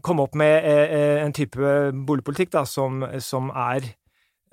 komme 0.01 0.25
opp 0.25 0.35
med 0.35 0.65
eh, 0.65 0.93
eh, 0.97 1.19
en 1.23 1.33
type 1.33 1.75
boligpolitikk 2.05 2.53
da, 2.55 2.65
som, 2.65 3.03
som 3.21 3.51
er 3.53 3.85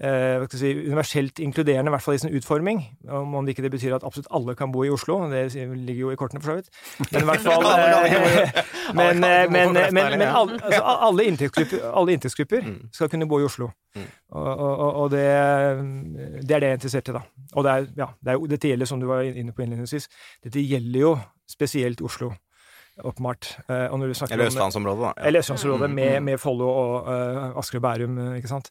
eh, 0.00 0.45
si, 0.52 0.71
universelt 0.87 1.38
inkluderende, 1.38 1.90
i 1.90 1.95
hvert 1.95 2.02
fall 2.02 2.16
i 2.16 2.19
sin 2.23 2.35
utforming. 2.37 2.83
Om, 3.09 3.35
om 3.35 3.47
det 3.47 3.54
ikke 3.54 3.62
det 3.66 3.73
betyr 3.75 3.95
at 3.97 4.07
absolutt 4.07 4.30
alle 4.35 4.54
kan 4.59 4.73
bo 4.73 4.85
i 4.85 4.90
Oslo, 4.90 5.19
det 5.30 5.54
ligger 5.54 6.00
jo 6.00 6.11
i 6.11 6.19
kortene 6.21 6.42
for 6.42 6.52
så 6.52 6.57
vidt. 6.61 6.71
Men 7.12 7.23
i 7.23 7.30
hvert 7.30 7.47
fall 7.47 7.69
Men, 9.00 9.21
men, 9.21 9.52
men, 9.52 9.92
men 9.95 10.23
alle, 10.26 10.59
altså, 10.59 10.80
alle, 10.83 11.25
inntektsgrupper, 11.30 11.85
alle 11.95 12.16
inntektsgrupper 12.16 12.64
mm. 12.66 12.78
skal 12.92 13.11
kunne 13.12 13.28
bo 13.30 13.38
i 13.40 13.47
Oslo. 13.47 13.71
Mm. 13.95 14.07
Og, 14.30 14.50
og, 14.59 14.95
og 15.04 15.11
det, 15.11 15.25
det, 16.42 16.57
er 16.57 16.61
det 16.61 16.66
jeg 16.66 16.71
er 16.71 16.78
interessert 16.78 17.11
i, 17.11 17.14
da. 17.14 17.23
Og 17.54 17.66
det 17.66 17.73
er, 17.73 17.88
ja, 18.02 18.09
det 18.19 18.35
er, 18.35 18.47
dette 18.54 18.73
gjelder, 18.73 18.90
som 18.90 19.02
du 19.02 19.07
var 19.11 19.23
inne 19.26 19.54
på 19.54 19.62
innledningsvis, 19.62 20.09
dette 20.45 20.62
gjelder 20.62 21.04
jo 21.07 21.16
spesielt 21.50 22.02
Oslo 22.02 22.33
åpenbart. 23.04 23.59
Eh, 23.69 23.75
eller 23.75 24.11
østlandsområdet, 24.47 25.02
da. 25.02 25.12
Ja. 25.16 25.26
Eller 25.26 25.38
østlandsområdet 25.38 25.90
med, 25.90 26.21
med 26.21 26.38
Follo 26.38 26.69
og 26.69 27.09
uh, 27.09 27.59
Asker 27.59 27.78
og 27.78 27.83
Bærum, 27.83 28.19
eh, 28.19 28.37
ikke 28.40 28.50
sant. 28.50 28.71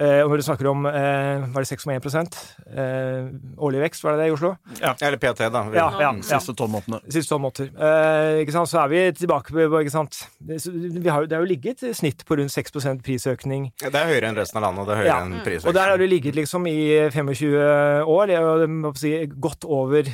Uh, 0.00 0.22
og 0.24 0.32
når 0.32 0.40
du 0.40 0.44
snakker 0.46 0.68
om 0.70 0.86
eh, 0.88 1.42
var 1.52 1.64
det 1.64 1.68
6,1 1.68 2.36
eh, 2.72 3.26
årlig 3.60 3.82
vekst, 3.82 4.04
var 4.04 4.16
det 4.16 4.22
det 4.22 4.28
i 4.30 4.32
Oslo? 4.32 4.54
Ja, 4.78 4.94
eller 4.96 5.20
PT, 5.20 5.50
da. 5.52 5.62
Ja, 5.76 5.88
ja, 6.00 6.12
Siste 6.24 6.54
tolv 6.56 6.72
månedene. 6.72 7.02
Siste 7.12 7.34
tolv 7.34 7.44
måneder. 7.44 7.68
ikke 8.40 8.54
sant? 8.54 8.70
Så 8.70 8.80
er 8.80 8.88
vi 8.92 9.02
tilbake 9.18 9.52
på 9.52 9.82
ikke 9.82 9.92
sant? 9.92 10.22
Det, 10.38 10.56
vi 10.72 11.04
har, 11.12 11.28
det 11.28 11.36
har 11.36 11.44
jo 11.44 11.50
ligget 11.50 11.84
snitt 11.96 12.24
på 12.24 12.40
rundt 12.40 12.54
6 12.54 12.72
prisøkning. 13.04 13.68
Ja, 13.82 13.92
det 13.92 14.00
er 14.00 14.08
høyere 14.14 14.30
enn 14.30 14.40
resten 14.40 14.60
av 14.60 14.68
landet, 14.68 14.86
og 14.86 14.88
det 14.88 14.96
er 14.96 15.02
høyere 15.04 15.20
enn 15.26 15.36
prisøkning. 15.44 15.68
Og 15.68 15.76
der 15.76 15.92
har 15.92 16.00
det 16.00 16.08
ligget 16.08 16.40
liksom 16.40 16.70
i 16.70 16.80
25 17.12 17.52
år, 18.08 18.34
og 18.40 18.64
det 18.64 18.70
må 18.72 18.94
si, 18.96 19.14
godt 19.36 19.68
over 19.68 20.08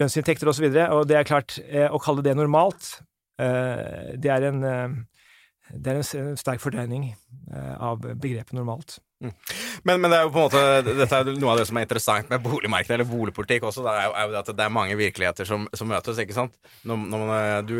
lønnsinntekter 0.00 0.50
osv. 0.50 0.66
Og, 0.68 0.76
så 0.76 0.88
og 0.96 1.08
det 1.08 1.18
er 1.18 1.28
klart, 1.28 1.58
eh, 1.68 1.88
å 1.88 2.00
kalle 2.02 2.24
det 2.24 2.36
normalt, 2.38 2.98
eh, 3.40 4.12
det 4.16 4.32
er 4.32 4.48
en, 4.50 4.64
eh, 4.64 4.98
det 5.72 5.92
er 5.92 6.00
en 6.00 6.36
sterk 6.36 6.60
fordreining 6.60 7.14
av 7.52 8.02
begrepet 8.02 8.52
normalt. 8.52 8.98
Mm. 9.22 9.32
Men, 9.82 10.00
men, 10.00 10.10
det 10.10 10.18
er 10.18 10.24
jo 10.26 10.32
på 10.34 10.40
en 10.40 10.48
måte 10.48 10.94
dette 10.98 11.18
er 11.20 11.28
noe 11.38 11.52
av 11.52 11.60
det 11.60 11.66
som 11.68 11.78
er 11.78 11.86
interessant 11.86 12.30
med 12.30 12.42
boligmarkedet 12.42 12.96
eller 12.96 13.06
boligpolitikk 13.06 13.68
også. 13.68 13.84
Det 13.86 13.92
er 13.92 14.08
jo, 14.08 14.14
er 14.18 14.32
jo 14.32 14.38
at 14.40 14.50
det 14.58 14.64
er 14.64 14.74
mange 14.74 14.96
virkeligheter 14.98 15.46
som, 15.46 15.68
som 15.78 15.90
møtes, 15.90 16.18
ikke 16.18 16.34
sant. 16.36 16.56
Når, 16.88 17.04
når 17.12 17.22
man, 17.22 17.32
eh, 17.36 17.58
du, 17.68 17.74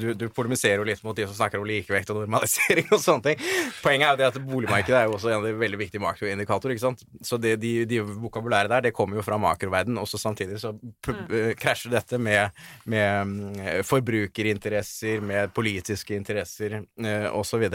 du, 0.00 0.06
du, 0.22 0.26
polemiserer 0.32 0.80
jo 0.80 0.86
litt 0.88 1.02
mot 1.04 1.16
de 1.16 1.26
som 1.28 1.36
snakker 1.36 1.60
om 1.60 1.68
likevekt 1.68 2.12
og 2.14 2.22
normalisering 2.22 2.88
og 2.96 3.02
sånne 3.02 3.26
ting. 3.28 3.44
Poenget 3.84 4.08
er 4.08 4.14
jo 4.14 4.20
det 4.22 4.28
at 4.30 4.40
boligmarkedet 4.52 4.98
er 5.02 5.10
jo 5.10 5.18
også 5.18 5.32
en 5.32 5.42
av 5.42 5.48
de 5.48 5.54
veldig 5.60 5.82
viktige 5.82 6.04
makroindikatorer, 6.04 6.76
ikke 6.76 6.86
sant. 6.86 7.04
Så 7.26 7.36
det, 7.42 7.58
de, 7.60 7.74
de 7.90 8.00
vokabulæret 8.00 8.72
der, 8.72 8.88
det 8.88 8.94
kommer 8.96 9.20
jo 9.20 9.26
fra 9.26 9.38
makroverden. 9.40 10.00
Også 10.00 10.20
samtidig 10.20 10.62
så. 10.62 10.72
Eh, 11.04 11.52
krasjer 11.60 11.92
dette 11.92 12.16
med, 12.20 12.56
med, 12.88 13.28
mm, 13.28 13.84
forbrukerinteresser, 13.86 15.20
med 15.24 15.52
politiske 15.56 16.16
interesser 16.16 16.80
eh, 16.80 17.28
osv. 17.36 17.68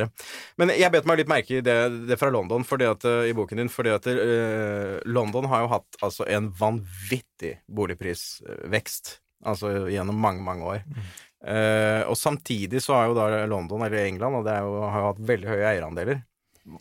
Men 0.58 0.74
jeg 0.74 0.92
bet 0.94 1.06
meg 1.06 1.22
litt 1.22 1.32
merke 1.32 1.60
i 1.60 1.64
det, 1.66 1.78
det 2.10 2.18
fra 2.20 2.34
London. 2.34 2.66
for 2.66 2.82
det 2.82 2.95
at, 2.96 3.06
eh, 3.08 3.30
i 3.30 3.36
boken 3.38 3.62
din 3.62 3.72
fordi 3.72 3.94
at 3.94 4.08
uh, 4.10 4.98
London 5.06 5.48
har 5.52 5.66
jo 5.66 5.72
hatt 5.76 6.02
altså 6.06 6.28
en 6.32 6.50
vanvittig 6.56 7.58
boligprisvekst 7.68 9.20
altså 9.46 9.72
gjennom 9.92 10.18
mange, 10.20 10.44
mange 10.44 10.66
år. 10.66 10.84
Mm. 10.88 11.08
Uh, 11.46 12.02
og 12.10 12.18
samtidig 12.18 12.82
så 12.82 12.96
har 12.98 13.10
jo 13.10 13.18
da 13.18 13.46
London, 13.46 13.84
eller 13.86 14.08
England, 14.08 14.40
og 14.40 14.48
det 14.48 14.56
jo, 14.66 14.78
har 14.82 15.02
jo 15.02 15.10
hatt 15.12 15.24
veldig 15.30 15.52
høye 15.52 15.68
eierandeler. 15.74 16.22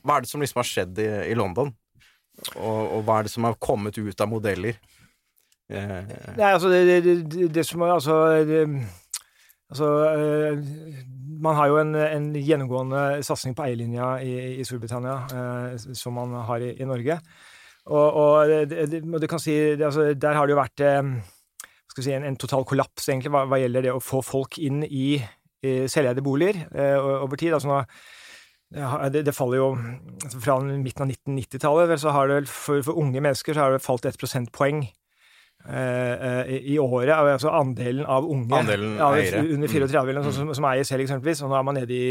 Hva 0.00 0.16
er 0.16 0.25
det 0.25 0.30
som 0.30 0.40
liksom 0.40 0.62
har 0.62 0.68
skjedd 0.71 1.00
i, 1.04 1.09
i 1.28 1.37
London? 1.37 1.75
Og, 2.56 2.80
og, 2.80 3.00
hva 3.04 3.18
er 3.18 3.26
det 3.26 3.35
som 3.35 3.47
har 3.47 3.59
kommet 3.62 3.99
ut 4.00 4.25
av 4.25 4.30
modeller? 4.30 4.78
Uh, 5.68 6.00
Nei, 6.38 6.50
altså 6.54 6.71
det, 6.73 6.80
det, 6.88 7.16
det, 7.28 7.50
det 7.52 7.66
som 7.68 7.85
er 7.85 7.94
altså 7.99 8.16
Altså, 9.75 9.88
man 11.45 11.57
har 11.59 11.71
jo 11.71 11.78
en, 11.81 11.95
en 11.99 12.28
gjennomgående 12.38 13.23
satsing 13.26 13.57
på 13.57 13.66
eierlinja 13.66 14.14
i, 14.23 14.35
i 14.61 14.66
Storbritannia, 14.66 15.16
eh, 15.35 15.95
som 15.99 16.16
man 16.16 16.35
har 16.49 16.62
i, 16.62 16.71
i 16.78 16.88
Norge. 16.88 17.19
Og, 17.85 18.19
og 18.21 18.52
det, 18.71 18.88
det, 19.02 19.28
kan 19.28 19.43
si, 19.43 19.54
altså, 19.75 20.12
der 20.14 20.38
har 20.38 20.47
det 20.47 20.54
jo 20.54 20.61
vært 20.61 20.85
eh, 20.87 21.02
si, 21.99 22.12
en, 22.14 22.25
en, 22.31 22.38
total 22.40 22.64
kollaps, 22.69 23.09
egentlig, 23.11 23.35
hva, 23.35 23.45
hva, 23.50 23.61
gjelder 23.61 23.88
det 23.88 23.95
å 23.97 24.02
få 24.02 24.23
folk 24.25 24.61
inn 24.62 24.85
i, 24.87 25.19
i 25.66 25.75
selveide 25.90 26.25
boliger 26.25 26.64
eh, 26.71 26.97
over 26.97 27.40
tid. 27.40 27.57
Altså, 27.59 27.83
det, 29.11 29.26
det, 29.26 29.35
faller 29.37 29.61
jo 29.61 29.66
altså, 29.76 30.38
Fra 30.43 30.57
midten 30.64 31.04
av 31.04 31.11
1990-tallet 31.12 32.00
så 32.00 32.14
har 32.16 32.31
det 32.31 32.45
for, 32.49 32.81
for, 32.83 32.97
unge 32.99 33.21
mennesker 33.23 33.54
så 33.54 33.66
har 33.66 33.76
det 33.76 33.85
falt 33.85 34.09
ett 34.09 34.19
prosentpoeng 34.19 34.87
Eh, 34.87 34.88
eh, 34.88 35.04
i 35.64 36.75
året, 36.76 37.14
altså 37.14 37.49
andelen 37.56 38.04
av 38.04 38.26
unge 38.28 38.59
andelen 38.59 38.99
ja, 38.99 39.06
under 39.40 39.71
34 39.71 40.02
eller 40.02 40.18
noe 40.18 40.26
sånt, 40.26 40.37
som, 40.37 40.50
som 40.59 40.66
eier 40.68 40.85
selv, 40.85 41.06
eksempelvis, 41.06 41.40
og 41.40 41.49
nå 41.52 41.56
er 41.56 41.64
man 41.64 41.78
nede 41.78 41.97
i 41.97 42.09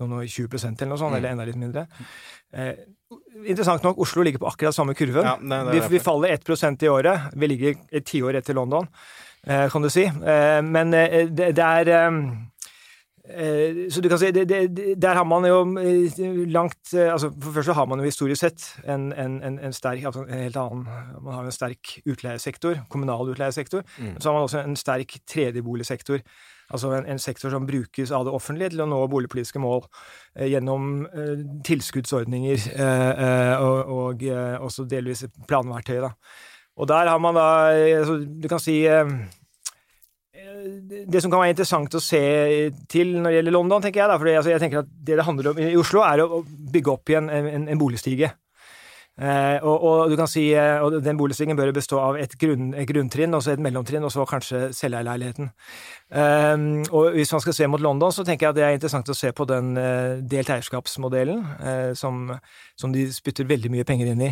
noen 0.00 0.22
og 0.22 0.30
20% 0.30 0.80
eller 0.80 0.92
noe 0.92 1.00
sånt, 1.00 1.12
mm. 1.12 1.18
eller 1.18 1.34
enda 1.34 1.46
litt 1.48 1.60
mindre. 1.60 1.86
Eh, 2.56 2.72
interessant 3.44 3.84
nok, 3.84 4.00
Oslo 4.04 4.24
ligger 4.26 4.42
på 4.42 4.48
akkurat 4.50 4.76
samme 4.76 4.96
kurven. 4.96 5.28
Ja, 5.28 5.36
det 5.40 5.76
vi, 5.76 5.84
vi, 5.96 6.02
faller 6.04 6.34
1 6.36 6.84
i 6.84 6.90
året. 6.92 7.30
Vi 7.34 7.52
ligger 7.52 7.78
et 7.90 8.06
tiår 8.08 8.40
etter 8.40 8.56
London, 8.56 8.88
eh, 9.46 9.66
kan 9.72 9.84
du 9.84 9.90
si. 9.92 10.04
Eh, 10.06 10.60
men 10.64 10.94
eh, 10.94 11.28
det, 11.28 11.52
det, 11.56 11.64
er 11.64 11.92
Eh, 11.96 12.10
så 13.90 14.00
du 14.00 14.08
kan 14.08 14.20
si, 14.22 14.30
det, 14.30 14.44
det, 14.48 14.94
Der 15.02 15.18
har 15.18 15.24
man 15.26 15.44
jo 15.48 15.62
eh, 15.80 16.46
langt 16.46 16.92
eh, 16.94 17.12
altså 17.12 17.32
For 17.42 17.56
først 17.56 17.66
så 17.66 17.74
har 17.74 17.86
man 17.90 17.98
jo 17.98 18.04
historisk 18.06 18.40
sett 18.40 18.66
en, 18.86 19.12
en, 19.12 19.40
en 19.42 19.72
sterk 19.74 20.04
altså 20.06 20.22
en 20.22 20.44
helt 20.44 20.56
annen 20.56 20.84
Man 21.24 21.34
har 21.34 21.42
jo 21.42 21.50
en 21.50 21.56
sterk 21.56 21.96
utleiesektor, 22.06 22.84
kommunal 22.90 23.32
utleiesektor. 23.32 23.82
Mm. 23.98 24.20
Så 24.20 24.28
har 24.28 24.36
man 24.36 24.46
også 24.46 24.62
en 24.62 24.76
sterk 24.76 25.18
tredjeboligsektor. 25.26 26.22
Altså 26.70 26.90
en, 26.96 27.06
en, 27.06 27.18
sektor 27.18 27.50
som 27.50 27.66
brukes 27.66 28.10
av 28.10 28.24
det 28.26 28.34
offentlige 28.34 28.72
til 28.74 28.82
å 28.82 28.88
nå 28.90 28.98
boligpolitiske 29.10 29.62
mål 29.62 29.84
eh, 30.36 30.48
gjennom 30.50 31.06
eh, 31.06 31.44
tilskuddsordninger 31.66 32.68
eh, 32.74 33.62
og, 33.62 33.92
og 33.94 34.24
også 34.66 34.86
delvis 34.90 35.26
planverktøy. 35.46 36.00
Da. 36.02 36.10
Og 36.76 36.90
der 36.90 37.10
har 37.10 37.18
man 37.22 37.38
da 37.38 37.46
altså, 38.00 38.18
Du 38.26 38.48
kan 38.50 38.60
si 38.60 38.82
det 41.06 41.22
som 41.22 41.32
kan 41.32 41.42
være 41.42 41.54
interessant 41.54 41.94
å 41.96 42.02
se 42.02 42.22
til 42.90 43.14
når 43.18 43.30
det 43.30 43.36
gjelder 43.40 43.56
London, 43.56 43.84
tenker 43.84 44.02
jeg 44.02 44.10
da, 44.12 44.18
for 44.20 44.32
altså, 44.32 44.52
jeg 44.54 44.62
tenker 44.64 44.82
at 44.82 44.90
det 44.90 45.20
det 45.20 45.28
handler 45.28 45.52
om 45.52 45.62
i 45.62 45.76
Oslo, 45.78 46.02
er 46.06 46.24
å 46.24 46.42
bygge 46.46 46.92
opp 46.92 47.12
igjen 47.12 47.30
en, 47.32 47.68
en, 47.68 47.80
boligstige. 47.80 48.32
Eh, 49.16 49.62
og, 49.64 49.84
og, 49.88 50.10
du 50.12 50.16
kan 50.18 50.28
si, 50.28 50.50
eh, 50.52 50.82
og 50.84 50.98
den 51.00 51.16
boligstigen 51.16 51.56
bør 51.56 51.70
bestå 51.72 51.96
av 52.02 52.18
et, 52.20 52.34
grunn, 52.36 52.74
et 52.76 52.88
grunntrinn, 52.88 53.32
og 53.32 53.40
så 53.44 53.54
et 53.54 53.62
mellomtrinn, 53.64 54.04
og 54.04 54.12
så 54.12 54.26
kanskje 54.28 54.66
selveierleiligheten. 54.76 55.48
Eh, 56.20 56.66
og 56.90 57.16
hvis 57.16 57.32
man 57.32 57.44
skal 57.44 57.56
se 57.56 57.70
mot 57.72 57.80
London, 57.80 58.12
så 58.12 58.26
tenker 58.28 58.46
jeg 58.46 58.52
at 58.52 58.58
det 58.58 58.66
er 58.66 58.76
interessant 58.76 59.08
å 59.08 59.16
se 59.16 59.32
på 59.32 59.48
den 59.48 59.72
eh, 59.80 60.18
delt 60.20 60.52
eierskapsmodellen, 60.52 61.40
eh, 61.56 61.94
som, 61.96 62.28
som, 62.76 62.92
de 62.92 63.06
spytter 63.14 63.48
veldig 63.48 63.72
mye 63.72 63.88
penger 63.88 64.12
inn 64.12 64.26
i. 64.28 64.30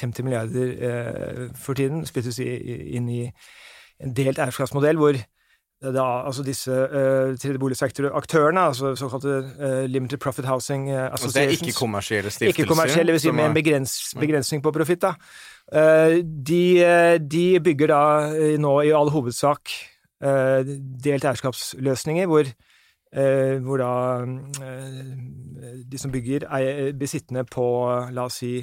50 0.00 0.08
eh, 0.08 0.24
milliarder 0.24 1.52
for 1.60 1.76
tiden 1.76 2.06
spyttes 2.08 2.40
inn 2.40 3.12
i 3.12 3.22
en 4.02 4.16
delt 4.16 4.40
eierskapsmodell 4.40 4.98
hvor 4.98 5.20
da, 5.92 6.04
altså 6.26 6.42
disse 6.42 6.72
uh, 6.72 7.34
tredjeboligsektoraktørene, 7.40 8.60
altså 8.60 8.94
såkalte 8.96 9.34
uh, 9.60 9.84
Limited 9.90 10.18
Profit 10.18 10.44
Housing 10.44 10.88
uh, 10.88 11.12
Associations 11.12 11.24
Og 11.24 11.34
det 11.34 11.44
er 11.44 11.50
ikke-kommersielle 11.50 12.30
stiftelser? 12.30 12.62
Ikke-kommersielle, 12.62 13.06
det 13.06 13.16
vil 13.18 13.20
si 13.20 13.30
med 13.30 13.44
en 13.50 13.54
begrens, 13.54 13.96
begrensning 14.20 14.62
på 14.62 14.72
profitt. 14.72 15.04
Uh, 15.04 16.22
de, 16.50 17.18
de, 17.30 17.44
bygger 17.64 17.92
da 17.92 18.04
nå 18.60 18.76
i 18.80 18.94
all 18.94 19.12
hovedsak 19.12 19.72
delt 21.04 21.24
eierskapsløsninger, 21.26 22.26
hvor, 22.30 22.48
hvor 23.60 23.76
da 23.82 23.90
de 25.90 25.98
som 26.00 26.12
bygger, 26.12 26.46
er 26.48 26.94
besittende 26.96 27.44
på, 27.44 27.66
la 28.14 28.24
oss 28.30 28.38
si, 28.40 28.62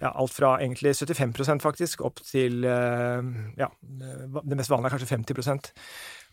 ja, 0.00 0.10
alt 0.10 0.32
fra 0.32 0.54
egentlig 0.62 0.94
75% 0.96 1.60
faktisk, 1.60 2.00
opp 2.08 2.22
til 2.24 2.64
ja, 2.64 3.68
det 3.84 4.56
mest 4.56 4.72
vanlige 4.72 4.88
er 4.88 4.96
kanskje 4.96 5.10
50% 5.12 5.70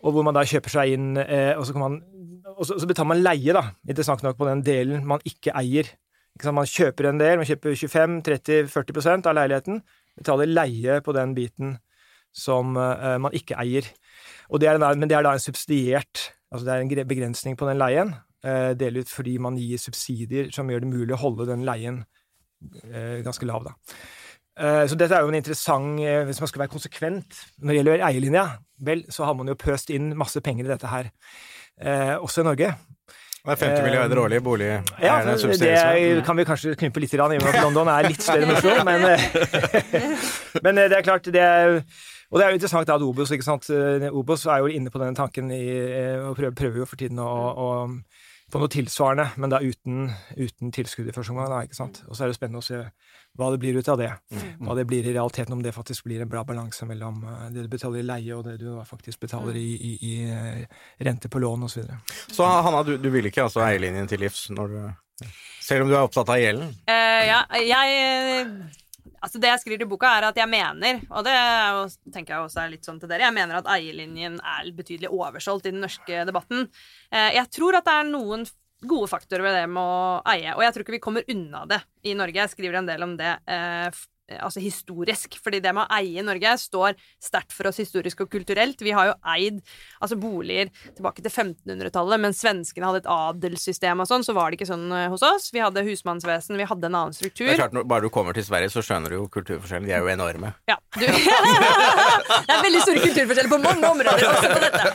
og 0.05 0.13
hvor 0.13 0.25
man 0.25 0.35
da 0.37 0.43
kjøper 0.45 0.73
seg 0.73 0.93
inn, 0.93 1.07
eh, 1.21 1.53
og, 1.57 1.65
så 1.65 1.77
man, 1.79 1.97
og, 2.53 2.61
så, 2.67 2.77
så 2.77 2.89
betaler 2.89 3.11
man 3.15 3.23
leie, 3.23 3.53
da, 3.55 3.63
interessant 3.89 4.21
nok, 4.25 4.37
på 4.37 4.49
den 4.49 4.61
delen 4.65 5.07
man 5.09 5.23
ikke 5.25 5.55
eier. 5.57 5.89
Ikke 6.37 6.53
man 6.53 6.69
kjøper 6.69 7.09
en 7.09 7.21
del, 7.21 7.39
man 7.39 7.49
kjøper 7.49 7.73
25-30-40% 7.81 9.29
av 9.29 9.37
leiligheten, 9.39 9.81
betaler 10.19 10.51
leie 10.51 10.99
på 11.05 11.15
den 11.17 11.33
biten 11.37 11.77
som 12.37 12.75
man 12.77 13.33
ikke 13.33 13.57
eier. 13.57 13.87
Det 14.53 14.69
en, 14.69 14.83
men 15.01 15.09
det 15.09 15.17
er 15.17 15.25
da 15.25 15.33
en 15.33 15.41
subsidiert 15.41 16.27
Altså 16.47 16.63
det 16.63 16.73
er 16.73 16.79
en 16.79 17.07
begrensning 17.09 17.57
på 17.59 17.67
den 17.67 17.75
leien, 17.75 18.13
uh, 18.47 18.71
delvis 18.79 19.09
fordi 19.11 19.33
man 19.43 19.57
gir 19.59 19.81
subsidier 19.83 20.47
som 20.55 20.69
gjør 20.71 20.85
det 20.85 20.91
mulig 20.93 21.15
å 21.17 21.19
holde 21.19 21.49
den 21.49 21.65
leien 21.67 21.97
ganske 23.25 23.45
lav, 23.45 23.67
da. 23.67 23.75
Så 24.89 24.97
dette 24.97 25.13
er 25.13 25.21
jo 25.21 25.29
en 25.29 25.37
interessant 25.37 25.99
Hvis 26.25 26.39
man 26.41 26.49
skal 26.49 26.63
være 26.63 26.71
konsekvent 26.71 27.35
når 27.61 27.69
det 27.69 27.75
gjelder 27.77 28.05
eierlinja, 28.07 28.45
Vel, 28.79 29.05
så 29.09 29.25
har 29.25 29.33
man 29.33 29.49
jo 29.49 29.57
pøst 29.57 29.89
inn 29.93 30.11
masse 30.17 30.41
penger 30.45 30.67
i 30.67 30.69
dette 30.69 30.89
her, 30.91 31.09
eh, 31.81 32.13
også 32.21 32.43
i 32.43 32.45
Norge. 32.45 32.73
Det 33.47 33.53
er 33.53 33.61
50 33.63 33.83
milliarder 33.85 34.19
årlig 34.19 34.41
bolig. 34.43 34.67
Ja, 35.01 35.21
det 35.23 36.25
kan 36.25 36.37
vi 36.37 36.43
kanskje 36.43 36.75
knype 36.75 36.99
litt 36.99 37.13
i 37.13 37.19
og 37.19 37.31
med 37.31 37.47
at 37.47 37.63
London 37.63 37.87
er 37.87 38.09
litt 38.09 38.21
større 38.21 38.43
enn 38.43 38.51
Oslo. 38.51 38.75
Men, 38.89 39.05
eh, 39.07 39.23
men, 40.65 40.77
eh, 40.77 40.89
det 40.91 40.97
er 40.97 41.05
klart 41.05 41.25
det 41.31 41.41
er, 41.41 41.81
Og 42.29 42.39
det 42.39 42.45
er 42.45 42.51
jo 42.51 42.59
interessant 42.59 42.89
at 42.89 43.01
Obos 43.01 43.31
ikke 43.31 43.47
sant? 43.47 43.69
Eh, 43.71 44.09
Obos 44.11 44.45
er 44.45 44.59
jo 44.59 44.67
inne 44.67 44.91
på 44.91 44.99
denne 44.99 45.15
tanken 45.15 45.49
i, 45.51 45.63
og 46.19 46.35
prøver, 46.35 46.51
prøver 46.51 46.83
jo 46.83 46.85
for 46.85 46.99
tiden 46.99 47.23
å, 47.23 47.31
å 47.55 47.67
få 48.51 48.61
noe 48.61 48.71
tilsvarende, 48.71 49.25
men 49.41 49.51
da 49.51 49.59
uten, 49.59 50.07
uten 50.37 50.71
tilskudd 50.75 51.09
i 51.09 51.15
første 51.15 51.33
omgang. 51.33 51.49
Da, 51.51 51.63
ikke 51.67 51.77
sant? 51.77 51.99
Og 52.07 52.15
så 52.15 52.23
er 52.23 52.31
det 52.31 52.37
spennende 52.37 52.61
å 52.63 52.65
se 52.65 52.79
hva 53.37 53.49
det 53.53 53.59
blir 53.61 53.77
ut 53.77 53.89
av 53.91 53.99
det. 53.99 54.09
Mm. 54.31 54.45
Hva 54.63 54.77
det 54.79 54.87
blir 54.89 55.05
i 55.05 55.13
realiteten, 55.13 55.53
om 55.57 55.63
det 55.65 55.75
faktisk 55.75 56.07
blir 56.07 56.23
en 56.23 56.31
bra 56.31 56.45
balanse 56.47 56.87
mellom 56.89 57.19
eh, 57.27 57.43
det 57.53 57.67
du 57.67 57.71
betaler 57.75 58.01
i 58.01 58.07
leie, 58.07 58.37
og 58.37 58.47
det 58.47 58.55
du 58.61 58.69
faktisk 58.87 59.25
betaler 59.27 59.59
i, 59.59 59.67
i, 59.75 59.93
i 60.09 60.15
eh, 60.31 60.63
rente 61.05 61.29
på 61.29 61.43
lån 61.43 61.67
osv. 61.67 61.75
Så, 61.75 61.83
videre. 61.83 61.99
så 62.39 62.47
Hanna, 62.47 62.81
du, 62.87 62.95
du 63.01 63.11
vil 63.13 63.29
ikke 63.29 63.45
altså 63.45 63.65
eierlinjen 63.67 64.09
til 64.09 64.23
livs 64.23 64.47
når 64.55 64.73
du 64.73 64.79
selv 65.67 65.83
om 65.83 65.89
du 65.89 65.95
er 65.97 66.05
opptatt 66.05 66.29
av 66.29 66.37
gjelden? 66.39 66.69
Uh, 66.87 67.21
ja, 67.25 67.39
jeg 67.57 68.45
Altså 69.23 69.41
Det 69.41 69.51
jeg 69.51 69.63
skriver 69.63 69.85
i 69.85 69.89
boka, 69.89 70.11
er 70.17 70.29
at 70.29 70.37
jeg 70.39 70.49
mener, 70.51 71.01
og 71.09 71.25
det 71.27 71.35
tenker 72.13 72.35
jeg 72.35 72.45
også 72.45 72.63
er 72.63 72.71
litt 72.73 72.87
sånn 72.87 72.99
til 73.01 73.11
dere, 73.11 73.27
jeg 73.27 73.35
mener 73.35 73.59
at 73.59 73.69
eierlinjen 73.77 74.39
er 74.39 74.71
betydelig 74.77 75.11
oversolgt 75.13 75.67
i 75.67 75.73
den 75.73 75.83
norske 75.83 76.23
debatten. 76.27 76.67
Jeg 77.11 77.45
tror 77.53 77.79
at 77.79 77.87
det 77.87 77.95
er 78.01 78.09
noen 78.11 78.45
gode 78.87 79.09
faktorer 79.09 79.45
ved 79.45 79.55
det 79.57 79.65
med 79.71 79.81
å 79.81 80.21
eie. 80.33 80.53
Og 80.53 80.61
jeg 80.63 80.73
tror 80.73 80.85
ikke 80.85 80.97
vi 80.97 81.03
kommer 81.07 81.31
unna 81.33 81.63
det 81.69 81.79
i 82.05 82.13
Norge. 82.17 82.43
Jeg 82.43 82.53
skriver 82.53 82.79
en 82.81 82.89
del 82.89 83.05
om 83.05 83.15
det 83.17 83.33
eh, 83.49 83.67
Eh, 83.77 83.91
altså 84.35 84.61
historisk. 84.63 85.37
Fordi 85.43 85.61
det 85.63 85.73
med 85.75 85.85
å 85.85 85.97
eie 85.99 86.23
Norge 86.25 86.53
står 86.59 86.97
sterkt 87.23 87.55
for 87.55 87.69
oss 87.69 87.79
historisk 87.81 88.25
og 88.25 88.31
kulturelt. 88.33 88.81
Vi 88.83 88.93
har 88.95 89.11
jo 89.11 89.15
eid 89.33 89.61
altså 90.03 90.17
boliger 90.19 90.71
tilbake 90.97 91.23
til 91.23 91.31
1500-tallet, 91.31 92.21
men 92.23 92.35
svenskene 92.35 92.89
hadde 92.89 93.03
et 93.05 93.11
adelssystem 93.11 94.03
og 94.03 94.09
sånn, 94.09 94.25
så 94.27 94.35
var 94.37 94.51
det 94.51 94.59
ikke 94.59 94.69
sånn 94.69 94.87
eh, 94.91 95.07
hos 95.11 95.23
oss. 95.25 95.49
Vi 95.55 95.63
hadde 95.63 95.85
husmannsvesen, 95.87 96.59
vi 96.59 96.67
hadde 96.67 96.89
en 96.89 96.99
annen 97.01 97.15
struktur. 97.15 97.47
Det 97.47 97.55
er 97.55 97.63
klart, 97.63 97.79
Bare 97.87 98.07
du 98.07 98.11
kommer 98.13 98.35
til 98.35 98.45
Sverige, 98.47 98.71
så 98.73 98.83
skjønner 98.85 99.13
du 99.13 99.19
jo 99.21 99.27
kulturforskjellen. 99.31 99.87
De 99.87 99.95
er 99.95 100.03
jo 100.03 100.11
enorme. 100.11 100.53
Ja. 100.69 100.77
Du, 100.97 101.05
det 102.47 102.53
er 102.53 102.65
veldig 102.65 102.83
store 102.83 103.05
kulturforskjeller 103.05 103.51
på 103.53 103.61
mange 103.63 103.91
områder 103.93 104.27
også 104.31 104.51
på 104.51 104.61
dette. 104.65 104.93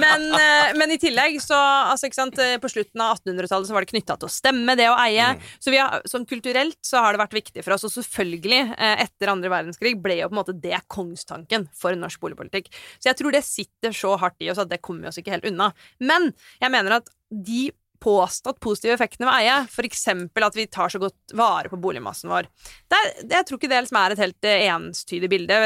Men, 0.00 0.26
eh, 0.38 0.72
men 0.80 0.94
i 0.94 1.00
tillegg 1.02 1.40
så 1.42 1.58
altså, 1.58 2.08
ikke 2.08 2.20
sant, 2.20 2.38
På 2.60 2.68
slutten 2.70 3.02
av 3.02 3.18
1800-tallet 3.18 3.68
så 3.68 3.74
var 3.74 3.84
det 3.84 3.92
knytta 3.92 4.16
til 4.20 4.30
å 4.30 4.32
stemme, 4.32 4.76
det 4.78 4.88
å 4.90 4.96
eie. 5.02 5.32
Mm. 5.36 5.48
Så 5.60 5.74
vi 5.74 5.80
har, 5.80 6.00
sånn 6.08 6.26
kulturelt 6.28 6.78
så 6.86 7.02
har 7.04 7.14
det 7.14 7.22
vært 7.22 7.36
viktig 7.36 7.64
for 7.66 7.76
oss. 7.76 7.84
Og 7.88 7.92
selvfølgelig 7.94 8.69
Eh, 8.69 8.69
etter 8.76 9.32
andre 9.32 9.50
verdenskrig 9.52 9.96
ble 10.02 10.20
jo 10.20 10.30
på 10.30 10.36
en 10.36 10.40
måte 10.40 10.56
det 10.56 10.78
kongstanken 10.92 11.68
for 11.76 11.96
norsk 11.98 12.22
boligpolitikk. 12.22 12.70
Så 12.98 13.10
jeg 13.10 13.20
tror 13.20 13.34
det 13.34 13.44
sitter 13.46 13.96
så 13.96 14.16
hardt 14.20 14.40
i 14.44 14.50
oss 14.52 14.60
at 14.62 14.70
det 14.70 14.82
kommer 14.84 15.06
vi 15.06 15.12
oss 15.12 15.20
ikke 15.20 15.34
helt 15.34 15.48
unna. 15.50 15.70
Men 16.02 16.30
jeg 16.60 16.74
mener 16.74 17.00
at 17.00 17.12
de 17.30 17.68
påstått 18.00 18.60
positive 18.60 18.94
effektene 18.96 19.28
ved 19.28 19.42
eie, 19.42 19.56
f.eks. 19.68 20.06
at 20.08 20.56
vi 20.56 20.66
tar 20.72 20.92
så 20.92 21.00
godt 21.02 21.34
vare 21.36 21.68
på 21.68 21.78
boligmassen 21.80 22.30
vår. 22.32 22.48
Det 22.88 22.96
er, 22.96 23.10
jeg 23.36 23.46
tror 23.46 23.60
ikke 23.60 23.70
det 23.70 23.82
liksom 23.84 24.00
er 24.00 24.14
et 24.14 24.22
helt 24.24 24.48
eh, 24.48 24.64
enstydig 24.72 25.30
bilde. 25.32 25.58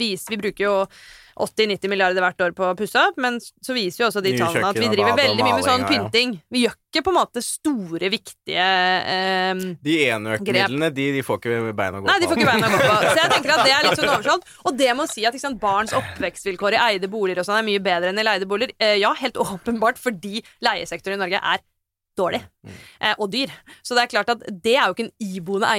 Vi 0.00 0.40
bruker 0.40 0.64
jo 0.64 0.76
80-90 1.36 1.92
milliarder 1.92 2.24
hvert 2.24 2.44
år 2.44 2.54
på 2.56 2.66
å 2.68 2.76
pusse 2.78 3.00
opp, 3.00 3.18
men 3.22 3.38
så 3.40 3.76
viser 3.76 4.04
jo 4.04 4.08
også 4.10 4.22
de 4.24 4.34
tallene 4.36 4.68
at 4.68 4.80
vi 4.80 4.90
driver 4.92 5.16
veldig 5.18 5.46
mye 5.46 5.58
med 5.58 5.66
sånn 5.66 5.86
pynting. 5.88 6.36
Vi 6.52 6.64
gjør 6.66 6.76
ikke 6.92 7.04
på 7.06 7.12
en 7.14 7.16
måte 7.16 7.42
store, 7.44 8.10
viktige 8.12 8.66
eh, 9.14 9.62
De 9.84 9.96
enøkmidlene, 10.12 10.92
de, 10.92 11.08
de, 11.16 11.24
får 11.24 11.40
ikke 11.40 11.74
bein 11.78 11.96
å 11.96 12.02
gå 12.02 12.06
på. 12.06 12.10
Nei, 12.10 12.18
de 12.20 12.30
får 12.30 12.42
ikke 12.42 12.50
bein 12.50 12.68
å 12.68 12.72
gå 12.72 12.80
på. 12.82 12.98
Så 13.08 13.18
jeg 13.18 13.32
tenker 13.32 13.54
at 13.56 13.64
det 13.64 13.74
er 13.74 13.88
litt 13.88 14.00
sånn 14.00 14.12
oversolgt. 14.12 14.54
Og 14.68 14.78
det 14.78 14.92
må 14.98 15.08
si 15.10 15.26
at 15.28 15.40
sant, 15.40 15.60
barns 15.62 15.96
oppvekstvilkår 15.96 16.76
i 16.76 16.82
eide 16.90 17.10
boliger 17.12 17.42
og 17.42 17.48
sånn 17.48 17.62
er 17.62 17.68
mye 17.70 17.82
bedre 17.82 18.12
enn 18.12 18.20
i 18.20 18.26
leide 18.26 18.48
boliger. 18.48 18.76
Eh, 18.82 18.98
ja, 19.00 19.12
helt 19.18 19.40
åpenbart 19.40 20.00
fordi 20.02 20.42
leiesektoren 20.64 21.18
i 21.18 21.24
Norge 21.24 21.40
er 21.42 21.64
dårlig 22.18 22.40
mm. 22.42 22.72
eh, 23.00 23.14
og 23.16 23.30
dyr. 23.32 23.52
Så 23.82 23.96
det 23.96 24.04
er 24.04 24.10
klart 24.12 24.32
at 24.34 24.44
det 24.64 24.74
er 24.76 24.86
jo 24.86 24.96
ikke 24.96 25.06
en 25.06 25.14
iboende 25.24 25.70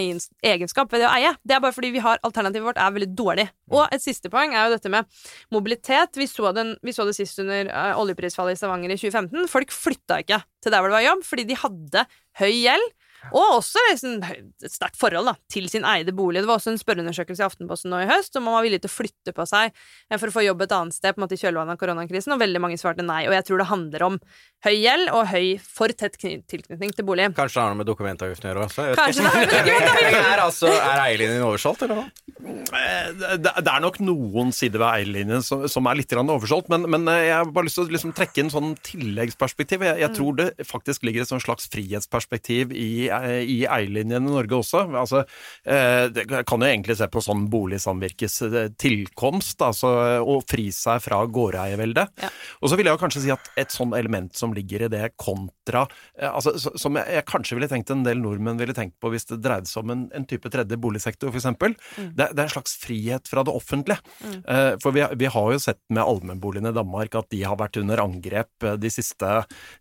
egenskap 0.44 0.92
ved 0.94 1.04
det 1.04 1.10
å 1.10 1.14
eie. 1.14 1.34
Det 1.44 1.56
er 1.56 1.62
bare 1.64 1.76
fordi 1.76 1.94
vi 1.96 2.04
har 2.04 2.22
alternativet 2.26 2.68
vårt 2.68 2.82
er 2.82 2.96
veldig 2.96 3.10
dårlig. 3.18 3.48
Mm. 3.52 3.78
Og 3.78 3.96
et 3.96 4.06
siste 4.06 4.32
poeng 4.34 4.56
er 4.56 4.68
jo 4.68 4.76
dette 4.76 4.92
med 4.94 5.08
mobilitet. 5.54 6.20
Vi 6.20 6.30
så, 6.30 6.52
den, 6.56 6.76
vi 6.84 6.96
så 6.96 7.08
det 7.08 7.16
sist 7.18 7.40
under 7.44 7.70
uh, 7.70 7.94
oljeprisfallet 8.02 8.58
i 8.58 8.62
Stavanger 8.62 8.94
i 8.94 9.00
2015. 9.00 9.50
Folk 9.52 9.74
flytta 9.76 10.22
ikke 10.24 10.42
til 10.64 10.74
der 10.74 10.84
hvor 10.84 10.92
det 10.92 11.00
var 11.00 11.08
jobb, 11.10 11.26
fordi 11.28 11.48
de 11.50 11.60
hadde 11.60 12.06
høy 12.42 12.52
gjeld. 12.52 12.94
Og 13.32 13.58
også 13.60 13.82
liksom, 13.90 14.20
et 14.24 14.74
sterkt 14.74 15.00
forhold 15.00 15.30
da, 15.32 15.36
til 15.52 15.70
sin 15.72 15.86
eide 15.88 16.14
bolig. 16.16 16.42
Det 16.44 16.50
var 16.50 16.60
også 16.60 16.74
en 16.74 16.82
spørreundersøkelse 16.82 17.44
i 17.44 17.48
Aftenposten 17.48 17.94
nå 17.94 18.02
i 18.04 18.10
høst 18.10 18.36
om 18.40 18.48
man 18.48 18.58
var 18.58 18.66
villig 18.66 18.82
til 18.84 18.92
å 18.92 18.96
flytte 18.98 19.34
på 19.36 19.46
seg 19.50 19.72
eh, 19.72 20.18
for 20.18 20.30
å 20.30 20.36
få 20.36 20.44
jobb 20.46 20.66
et 20.66 20.76
annet 20.76 20.98
sted 20.98 21.16
på 21.16 21.22
en 21.22 21.26
måte 21.26 21.38
i 21.38 21.42
kjølvannet 21.42 21.78
av 21.78 21.82
koronakrisen, 21.82 22.36
og 22.36 22.42
veldig 22.44 22.64
mange 22.64 22.80
svarte 22.82 23.06
nei. 23.06 23.24
Og 23.30 23.36
jeg 23.38 23.48
tror 23.48 23.64
det 23.64 23.70
handler 23.72 24.08
om 24.10 24.20
høy 24.68 24.74
gjeld 24.76 25.12
og 25.14 25.30
høy 25.32 25.48
for 25.64 25.94
tett 25.98 26.20
tilknytning 26.20 26.94
til 26.96 27.08
bolig. 27.08 27.30
Kanskje 27.38 27.60
det 27.60 27.64
har 27.64 27.74
noe 27.74 27.82
med 27.82 27.90
dokumentavgiften 27.90 28.50
å 28.50 28.52
gjøre 28.52 28.68
også? 28.68 28.88
Kanskje 29.00 29.24
det 29.24 29.32
har 29.32 29.40
med 29.40 29.54
dokumentavgiften 29.54 30.30
er, 30.34 30.44
altså, 30.44 30.74
er 30.74 31.04
eierlinjen 31.08 31.48
oversolgt, 31.48 31.86
eller 31.88 32.02
hva? 32.02 32.06
Eh, 32.44 33.38
det, 33.40 33.54
er 33.64 33.84
nok 33.84 34.00
noen 34.04 34.54
sider 34.56 34.82
ved 34.82 34.90
eierlinjen 34.90 35.44
som, 35.46 35.66
som 35.72 35.88
er 35.90 36.00
litt 36.00 36.14
oversolgt, 36.14 36.70
men, 36.72 36.88
men, 36.92 37.08
eh, 37.12 37.28
jeg 37.30 37.38
har 37.38 37.52
bare 37.56 37.68
lyst 37.68 37.80
til 37.80 37.88
å 37.88 37.94
liksom 37.94 38.14
trekke 38.16 38.44
inn 38.44 38.52
sånn 38.54 38.76
tilleggsperspektiv. 38.86 39.86
Jeg, 39.88 40.02
jeg, 40.04 40.12
mm. 40.12 40.18
tror 40.18 40.40
det 40.40 40.68
faktisk 40.70 41.08
ligger 41.08 41.24
et 41.24 41.32
sånn 41.32 41.44
slags 41.44 41.70
frihetsperspektiv 41.74 42.74
i 42.76 43.10
i 43.44 43.64
eierlinjen 43.70 44.28
i 44.28 44.32
Norge 44.32 44.58
også. 44.60 44.84
Altså, 45.00 45.24
eh, 45.66 46.08
det 46.14 46.26
kan 46.30 46.64
jo 46.64 46.70
egentlig 46.70 46.98
se 47.00 47.08
på 47.12 47.24
sånn 47.24 47.46
boligsamvirkes 47.52 48.38
eh, 48.48 48.70
tilkomst, 48.80 49.62
altså 49.66 49.92
å 50.24 50.40
fri 50.50 50.70
seg 50.76 51.02
fra 51.04 51.22
gårdeierveldet. 51.26 52.14
Ja. 52.24 52.32
Og 52.62 52.72
så 52.72 52.80
vil 52.80 52.90
jeg 52.90 52.98
jo 52.98 53.02
kanskje 53.04 53.24
si 53.26 53.34
at 53.34 53.50
et 53.60 53.74
sånn 53.74 53.96
element 53.98 54.34
som 54.38 54.56
ligger 54.56 54.86
i 54.86 54.92
det 54.92 55.04
kontra 55.20 55.86
eh, 56.18 56.30
altså, 56.30 56.56
Som 56.58 56.98
jeg, 57.00 57.08
jeg 57.18 57.28
kanskje 57.30 57.58
ville 57.58 57.70
tenkt 57.72 57.92
en 57.94 58.06
del 58.06 58.22
nordmenn 58.22 58.60
ville 58.60 58.76
tenkt 58.76 58.96
på 59.02 59.12
hvis 59.14 59.28
det 59.30 59.42
dreide 59.44 59.70
seg 59.70 59.84
om 59.84 59.94
en, 59.94 60.06
en 60.16 60.28
type 60.30 60.50
tredje 60.54 60.80
boligsektor, 60.80 61.34
f.eks. 61.34 61.50
Mm. 61.54 62.12
Det, 62.18 62.30
det 62.34 62.40
er 62.40 62.46
en 62.48 62.56
slags 62.56 62.76
frihet 62.82 63.30
fra 63.30 63.44
det 63.46 63.54
offentlige. 63.54 64.00
Mm. 64.24 64.42
For 64.82 64.96
vi, 64.96 65.04
vi 65.20 65.30
har 65.32 65.52
jo 65.54 65.62
sett 65.62 65.80
med 65.94 66.04
allmennboligene 66.04 66.72
i 66.74 66.76
Danmark 66.76 67.16
at 67.18 67.30
de 67.34 67.42
har 67.46 67.58
vært 67.60 67.78
under 67.82 68.02
angrep 68.04 68.68
de 68.80 68.92
siste, 68.92 69.30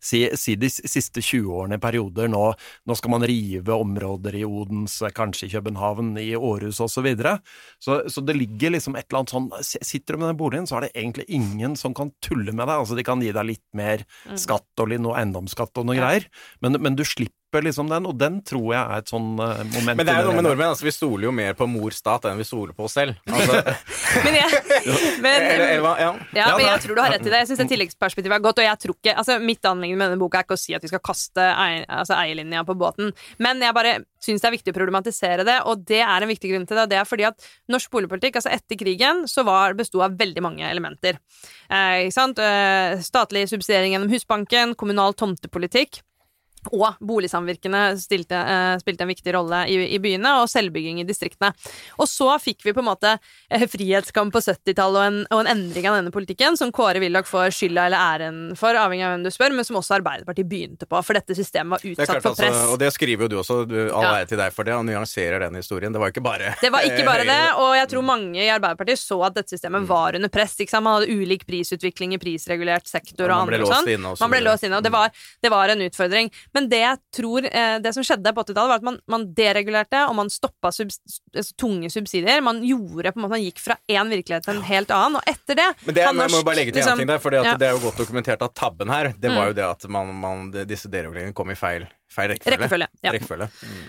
si, 0.03 0.25
si 0.39 0.57
de 0.61 0.71
siste 0.73 1.23
20 1.23 1.51
årene 1.63 1.79
i 1.79 1.83
perioder. 1.83 2.31
Nå, 2.33 2.43
nå 2.89 2.97
skal 2.99 3.15
man 3.15 3.22
rive 3.27 3.75
områder 3.75 4.37
i 4.39 4.45
Odense, 4.47 5.11
kanskje 5.15 5.49
i 5.49 5.53
København, 5.55 6.15
i 6.21 6.33
Århus 6.37 6.81
osv. 6.81 6.93
Så, 6.93 7.05
videre. 7.05 7.39
så 7.83 8.03
Så 8.13 8.23
det 8.25 8.37
ligger 8.37 8.75
liksom 8.75 8.97
et 8.97 9.07
eller 9.09 9.23
annet 9.23 9.35
sånn 9.35 9.51
Sitter 9.63 10.15
du 10.15 10.23
med 10.23 10.33
den 10.33 10.41
boligen, 10.41 10.67
så 10.69 10.79
er 10.79 10.87
det 10.87 10.95
egentlig 10.95 11.27
ingen 11.29 11.77
som 11.77 11.95
kan 11.95 12.13
tulle 12.23 12.53
med 12.53 12.67
deg. 12.67 12.77
Altså 12.79 12.99
de 12.99 13.07
kan 13.07 13.23
gi 13.23 13.33
deg 13.35 13.49
litt 13.49 13.65
mer 13.75 14.05
skatt 14.39 14.83
og 14.83 14.93
litt 14.93 15.03
noe 15.03 15.17
eiendomsskatt 15.19 15.79
og 15.81 15.89
noe 15.89 15.99
greier, 15.99 16.29
men, 16.63 16.79
men 16.83 16.99
du 16.99 17.05
slipper 17.07 17.42
liksom 17.61 17.91
den, 17.91 18.07
og 18.09 18.17
den 18.17 18.39
tror 18.47 18.69
jeg 18.73 18.81
er 18.81 19.03
et 19.03 19.11
sånn 19.13 19.29
uh, 19.37 19.61
moment 19.75 19.99
Men 19.99 20.07
det 20.09 20.15
er 20.15 20.23
jo 20.23 20.31
noe 20.31 20.39
med 20.39 20.47
nordmenn, 20.47 20.73
altså 20.73 20.87
vi 20.87 20.95
stoler 20.95 21.27
jo 21.27 21.33
mer 21.37 21.57
på 21.59 21.69
mor 21.69 21.93
stat 21.93 22.25
enn 22.31 22.41
vi 22.41 22.47
stoler 22.49 22.73
på 22.77 22.87
oss 22.89 22.97
selv. 22.97 23.19
Altså, 23.29 23.61
Men 24.25 24.39
jeg, 24.39 24.63
men, 25.25 25.47
eller? 25.49 26.01
Ja. 26.01 26.11
Ja, 26.37 26.47
men 26.57 26.67
jeg 26.67 26.83
tror 26.85 26.97
du 26.97 27.03
har 27.03 27.13
rett 27.15 27.27
i 27.27 27.31
det. 27.31 27.43
Jeg 27.43 27.51
syns 27.51 27.63
det 27.63 27.69
tilleggsperspektivet 27.73 28.37
er 28.37 28.45
godt. 28.45 28.63
Og 28.63 28.67
jeg 28.67 28.81
tror 28.85 28.97
ikke, 28.97 29.15
altså 29.19 29.39
Mitt 29.43 29.69
anliggende 29.69 30.01
med 30.01 30.13
denne 30.13 30.23
boka 30.23 30.41
er 30.41 30.47
ikke 30.47 30.57
å 30.57 30.61
si 30.63 30.75
at 30.77 30.85
vi 30.85 30.91
skal 30.91 31.03
kaste 31.05 31.45
eier, 31.53 31.85
altså 31.91 32.17
eierlinja 32.17 32.65
på 32.69 32.77
båten, 32.79 33.13
men 33.43 33.63
jeg 33.63 33.77
bare 33.77 33.95
syns 34.23 34.43
det 34.43 34.49
er 34.49 34.55
viktig 34.55 34.73
å 34.73 34.77
problematisere 34.77 35.47
det, 35.47 35.59
og 35.69 35.83
det 35.89 36.03
er 36.05 36.25
en 36.25 36.31
viktig 36.31 36.53
grunn 36.53 36.67
til 36.69 36.79
det. 36.79 36.87
Det 36.93 37.01
er 37.01 37.09
fordi 37.09 37.27
at 37.29 37.49
norsk 37.73 37.91
boligpolitikk, 37.95 38.39
altså 38.39 38.53
etter 38.55 38.79
krigen, 38.79 39.25
så 39.31 39.45
var 39.47 39.77
besto 39.79 40.03
av 40.05 40.17
veldig 40.19 40.45
mange 40.45 40.69
elementer. 40.69 41.19
Eh, 41.69 42.07
ikke 42.07 42.17
sant? 42.17 42.43
Eh, 42.43 43.03
statlig 43.03 43.49
subsidiering 43.51 43.97
gjennom 43.97 44.13
Husbanken, 44.13 44.77
kommunal 44.79 45.17
tomtepolitikk. 45.19 46.03
Og 46.71 46.95
boligsamvirkene 47.03 47.97
stilte, 47.99 48.39
eh, 48.39 48.77
spilte 48.79 49.03
en 49.03 49.11
viktig 49.11 49.33
rolle 49.35 49.65
i, 49.67 49.81
i 49.97 49.99
byene, 49.99 50.31
og 50.43 50.47
selvbygging 50.49 51.01
i 51.03 51.05
distriktene. 51.09 51.51
Og 51.99 52.07
så 52.07 52.29
fikk 52.39 52.63
vi 52.63 52.73
på 52.77 52.79
en 52.85 52.87
måte 52.87 53.17
eh, 53.51 53.65
frihetskamp 53.67 54.31
på 54.33 54.39
70-tallet 54.45 55.01
og, 55.01 55.07
en- 55.09 55.27
og 55.35 55.41
en 55.43 55.51
endring 55.57 55.89
av 55.91 55.97
denne 55.99 56.13
politikken, 56.15 56.57
som 56.57 56.71
Kåre 56.71 57.01
Willoch 57.03 57.27
får 57.27 57.51
skylda 57.57 57.87
eller 57.89 57.99
æren 57.99 58.39
for, 58.57 58.79
avhengig 58.79 59.03
av 59.09 59.17
hvem 59.17 59.25
du 59.27 59.31
spør, 59.35 59.57
men 59.59 59.67
som 59.67 59.77
også 59.81 59.97
Arbeiderpartiet 59.99 60.47
begynte 60.49 60.87
på, 60.87 61.03
for 61.03 61.19
dette 61.19 61.35
systemet 61.35 61.75
var 61.75 61.83
utsatt 61.91 62.09
klart, 62.13 62.23
for 62.23 62.39
press. 62.39 62.55
altså, 62.55 62.71
og 62.77 62.79
det 62.79 62.93
skriver 62.95 63.27
jo 63.27 63.29
du 63.35 63.37
også. 63.43 63.59
Du, 63.67 63.77
all 63.91 64.07
Ja. 64.21 64.25
til 64.25 64.39
deg 64.39 64.53
for 64.55 64.63
det, 64.65 64.75
og 64.79 64.87
nyanserer 64.87 65.41
den 65.49 65.59
historien. 65.59 65.93
Det 65.93 65.99
var 66.01 66.15
ikke 66.15 66.23
bare 66.23 66.55
Det 66.63 66.71
var 66.73 66.87
ikke 66.87 67.05
bare 67.05 67.27
det, 67.33 67.41
og 67.59 67.75
jeg 67.77 67.89
tror 67.91 68.07
mange 68.07 68.39
i 68.39 68.49
Arbeiderpartiet 68.55 69.03
så 69.03 69.19
at 69.27 69.35
dette 69.35 69.51
Mm. 69.53 69.59
systemet 69.59 69.87
var 69.89 70.15
under 70.17 70.29
press. 70.33 70.55
Ikke 70.63 70.71
sant? 70.71 70.85
Man 70.87 71.01
hadde 71.03 71.11
ulik 71.13 71.43
prisutvikling 71.47 72.15
i 72.15 72.19
prisregulert 72.23 72.87
sektor 72.87 73.29
og 73.29 73.43
andre 73.51 73.59
sånn. 73.67 74.17
Man 74.23 74.31
ble 74.31 74.41
låst 74.47 74.65
inne, 74.65 74.79
og 74.79 74.83
det 74.87 74.93
var, 74.95 75.11
det 75.43 75.51
var 75.51 75.69
en 75.75 75.83
utfordring. 75.85 76.31
Men 76.55 76.69
det 76.69 76.81
jeg 76.83 76.99
tror 77.17 77.47
eh, 77.49 77.77
Det 77.83 77.93
som 77.97 78.05
skjedde 78.05 78.33
på 78.35 78.45
80-tallet, 78.45 78.71
var 78.71 78.81
at 78.81 78.87
man, 78.87 78.99
man 79.11 79.27
deregulerte, 79.37 80.03
og 80.09 80.17
man 80.19 80.31
stoppa 80.33 80.73
subs, 80.75 80.99
altså, 81.33 81.55
tunge 81.61 81.91
subsidier. 81.93 82.43
Man 82.45 82.61
gjorde 82.67 83.13
på 83.13 83.21
en 83.21 83.27
måte 83.27 83.37
Man 83.37 83.45
gikk 83.47 83.63
fra 83.63 83.79
én 83.89 84.13
virkelighet 84.13 84.47
til 84.47 84.59
en 84.59 84.67
helt 84.69 84.93
annen, 84.95 85.21
og 85.21 85.33
etter 85.33 85.59
det 85.59 85.69
Men 85.87 85.97
det, 85.97 86.07
norsk, 86.09 86.23
jeg 86.23 86.37
må 86.37 86.45
bare 86.47 86.61
legge 86.61 86.75
til 86.75 86.83
liksom- 86.83 86.99
en 86.99 87.05
ting 87.05 87.13
der, 87.13 87.23
for 87.23 87.33
ja. 87.33 87.43
Mm. 87.43 87.59
det 87.59 87.69
er 87.69 87.73
jo 87.77 87.83
godt 87.87 88.03
dokumentert 88.05 88.43
at 88.45 88.55
tabben 88.55 88.93
her, 88.93 89.13
det 89.19 89.31
var 89.33 89.51
jo 89.51 89.57
det 89.57 89.65
at 89.65 89.89
man, 89.89 90.13
man, 90.15 90.51
disse 90.69 90.91
dereguleringene 90.93 91.35
kom 91.35 91.51
i 91.51 91.57
feil, 91.59 91.87
feil 92.13 92.31
rekkefølge. 92.33 92.59
Rekkefølge, 92.59 92.89
ja. 93.05 93.13
Rekkefølge. 93.17 93.49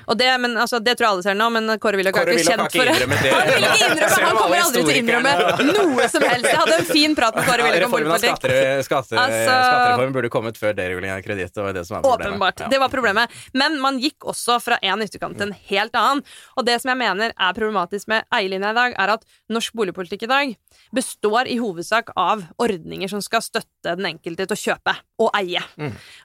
Og 0.09 0.17
det, 0.19 0.29
men, 0.43 0.55
altså, 0.63 0.79
det 0.83 0.95
tror 0.97 1.07
jeg 1.07 1.13
alle 1.17 1.25
ser 1.25 1.37
nå, 1.39 1.49
men 1.53 1.73
Kåre 1.83 1.99
Willoch 1.99 2.17
er 2.21 2.31
ikke 2.33 2.45
kjent 2.47 2.77
for 2.77 2.89
det. 2.89 2.95
Han 3.33 3.49
vil 3.49 3.67
ikke 3.67 3.89
innrømme, 3.89 4.19
han 4.23 4.37
kommer 4.39 4.63
aldri 4.63 4.83
til 4.83 4.93
å 4.93 4.97
innrømme 5.01 5.33
noe 5.69 6.07
som 6.11 6.25
helst. 6.27 6.47
Jeg 6.49 6.59
hadde 6.61 6.77
en 6.79 6.87
fin 6.89 7.15
prat 7.17 7.37
med 7.37 7.47
Kåre 7.49 7.67
Willoch 7.67 7.87
om 7.87 7.95
boligpolitikk. 7.97 8.37
skatter, 8.39 8.83
skatter, 8.87 9.21
Altså- 9.23 9.43
skattereformen 9.43 10.15
burde 10.15 10.31
kommet 10.33 10.59
før 10.59 10.75
deregulering 10.77 11.13
av 11.15 11.21
kreditt. 11.25 11.53
Det 11.53 11.63
var 11.65 11.73
det 11.75 11.85
som 11.87 11.97
var 11.97 12.03
problemet. 12.05 12.33
Åpenbart. 12.33 12.63
Ja. 12.65 12.67
Det 12.73 12.79
var 12.83 12.93
problemet. 12.93 13.37
Men 13.53 13.79
man 13.83 13.99
gikk 14.01 14.27
også 14.33 14.59
fra 14.63 14.77
en 14.81 15.03
ytterkant 15.05 15.37
til 15.39 15.49
en 15.51 15.57
helt 15.69 15.95
annen. 15.99 16.23
Og 16.57 16.65
det 16.67 16.79
som 16.81 16.93
jeg 16.93 17.01
mener 17.03 17.33
er 17.33 17.57
problematisk 17.57 18.07
med 18.11 18.25
eierlinja 18.33 18.71
i 18.73 18.77
dag, 18.77 18.95
er 18.97 19.15
at 19.17 19.25
norsk 19.53 19.73
boligpolitikk 19.77 20.23
i 20.27 20.31
dag 20.31 20.55
består 20.95 21.49
i 21.49 21.57
hovedsak 21.61 22.11
av 22.19 22.45
ordninger 22.61 23.09
som 23.11 23.21
skal 23.23 23.41
støtte 23.45 23.95
den 23.97 24.05
enkelte 24.13 24.47
til 24.47 24.55
å 24.57 24.61
kjøpe 24.63 24.95
og 25.23 25.29
eie. 25.37 25.61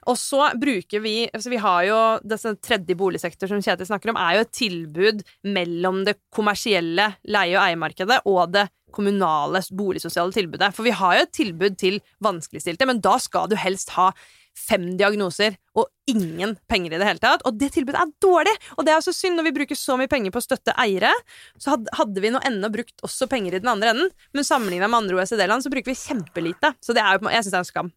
Og 0.09 0.17
så 0.19 0.49
bruker 0.59 1.01
vi 1.03 1.15
altså 1.33 1.49
Vi 1.49 1.59
har 1.61 1.83
jo 1.87 1.88
denne 2.23 2.55
tredje 2.63 2.97
boligsektor 2.97 3.49
som 3.49 3.61
Kjetil 3.63 3.89
snakker 3.89 4.13
om, 4.13 4.19
er 4.19 4.37
jo 4.37 4.43
et 4.45 4.55
tilbud 4.55 5.23
mellom 5.47 6.03
det 6.07 6.17
kommersielle 6.35 7.13
leie- 7.27 7.57
og 7.57 7.63
eiemarkedet 7.65 8.21
og 8.29 8.53
det 8.55 8.67
kommunale 8.95 9.61
boligsosiale 9.75 10.33
tilbudet. 10.33 10.73
For 10.75 10.87
vi 10.87 10.95
har 10.97 11.15
jo 11.15 11.25
et 11.25 11.35
tilbud 11.35 11.77
til 11.79 11.99
vanskeligstilte, 12.25 12.87
men 12.89 13.01
da 13.05 13.17
skal 13.21 13.49
du 13.49 13.57
helst 13.59 13.93
ha 13.97 14.11
fem 14.59 14.89
diagnoser 14.99 15.55
og 15.77 15.87
ingen 16.09 16.55
penger 16.69 16.95
i 16.95 16.99
det 16.99 17.07
hele 17.07 17.21
tatt. 17.23 17.45
Og 17.47 17.55
det 17.59 17.71
tilbudet 17.75 18.01
er 18.01 18.11
dårlig! 18.23 18.55
Og 18.77 18.85
det 18.87 18.95
er 18.95 19.05
så 19.05 19.13
synd 19.15 19.39
når 19.39 19.49
vi 19.49 19.55
bruker 19.59 19.79
så 19.79 19.95
mye 19.99 20.11
penger 20.11 20.33
på 20.35 20.41
å 20.41 20.45
støtte 20.45 20.75
eiere. 20.81 21.11
Så 21.61 21.77
hadde, 21.77 22.23
vi 22.23 22.33
nå 22.33 22.41
ennå 22.47 22.71
brukt 22.73 23.05
også 23.05 23.29
penger 23.31 23.55
i 23.55 23.63
den 23.63 23.71
andre 23.71 23.93
enden, 23.93 24.11
men 24.35 24.47
sammenligna 24.47 24.89
med 24.89 25.03
andre 25.03 25.21
OECD-land 25.21 25.65
så 25.65 25.71
bruker 25.73 25.93
vi 25.93 26.01
kjempelite. 26.01 26.73
Så 26.83 26.97
det 26.97 27.05
er 27.05 27.17
jo, 27.17 27.29
jeg 27.29 27.45
syns 27.45 27.53
det 27.53 27.61
er 27.61 27.65
en 27.67 27.71
skam. 27.71 27.93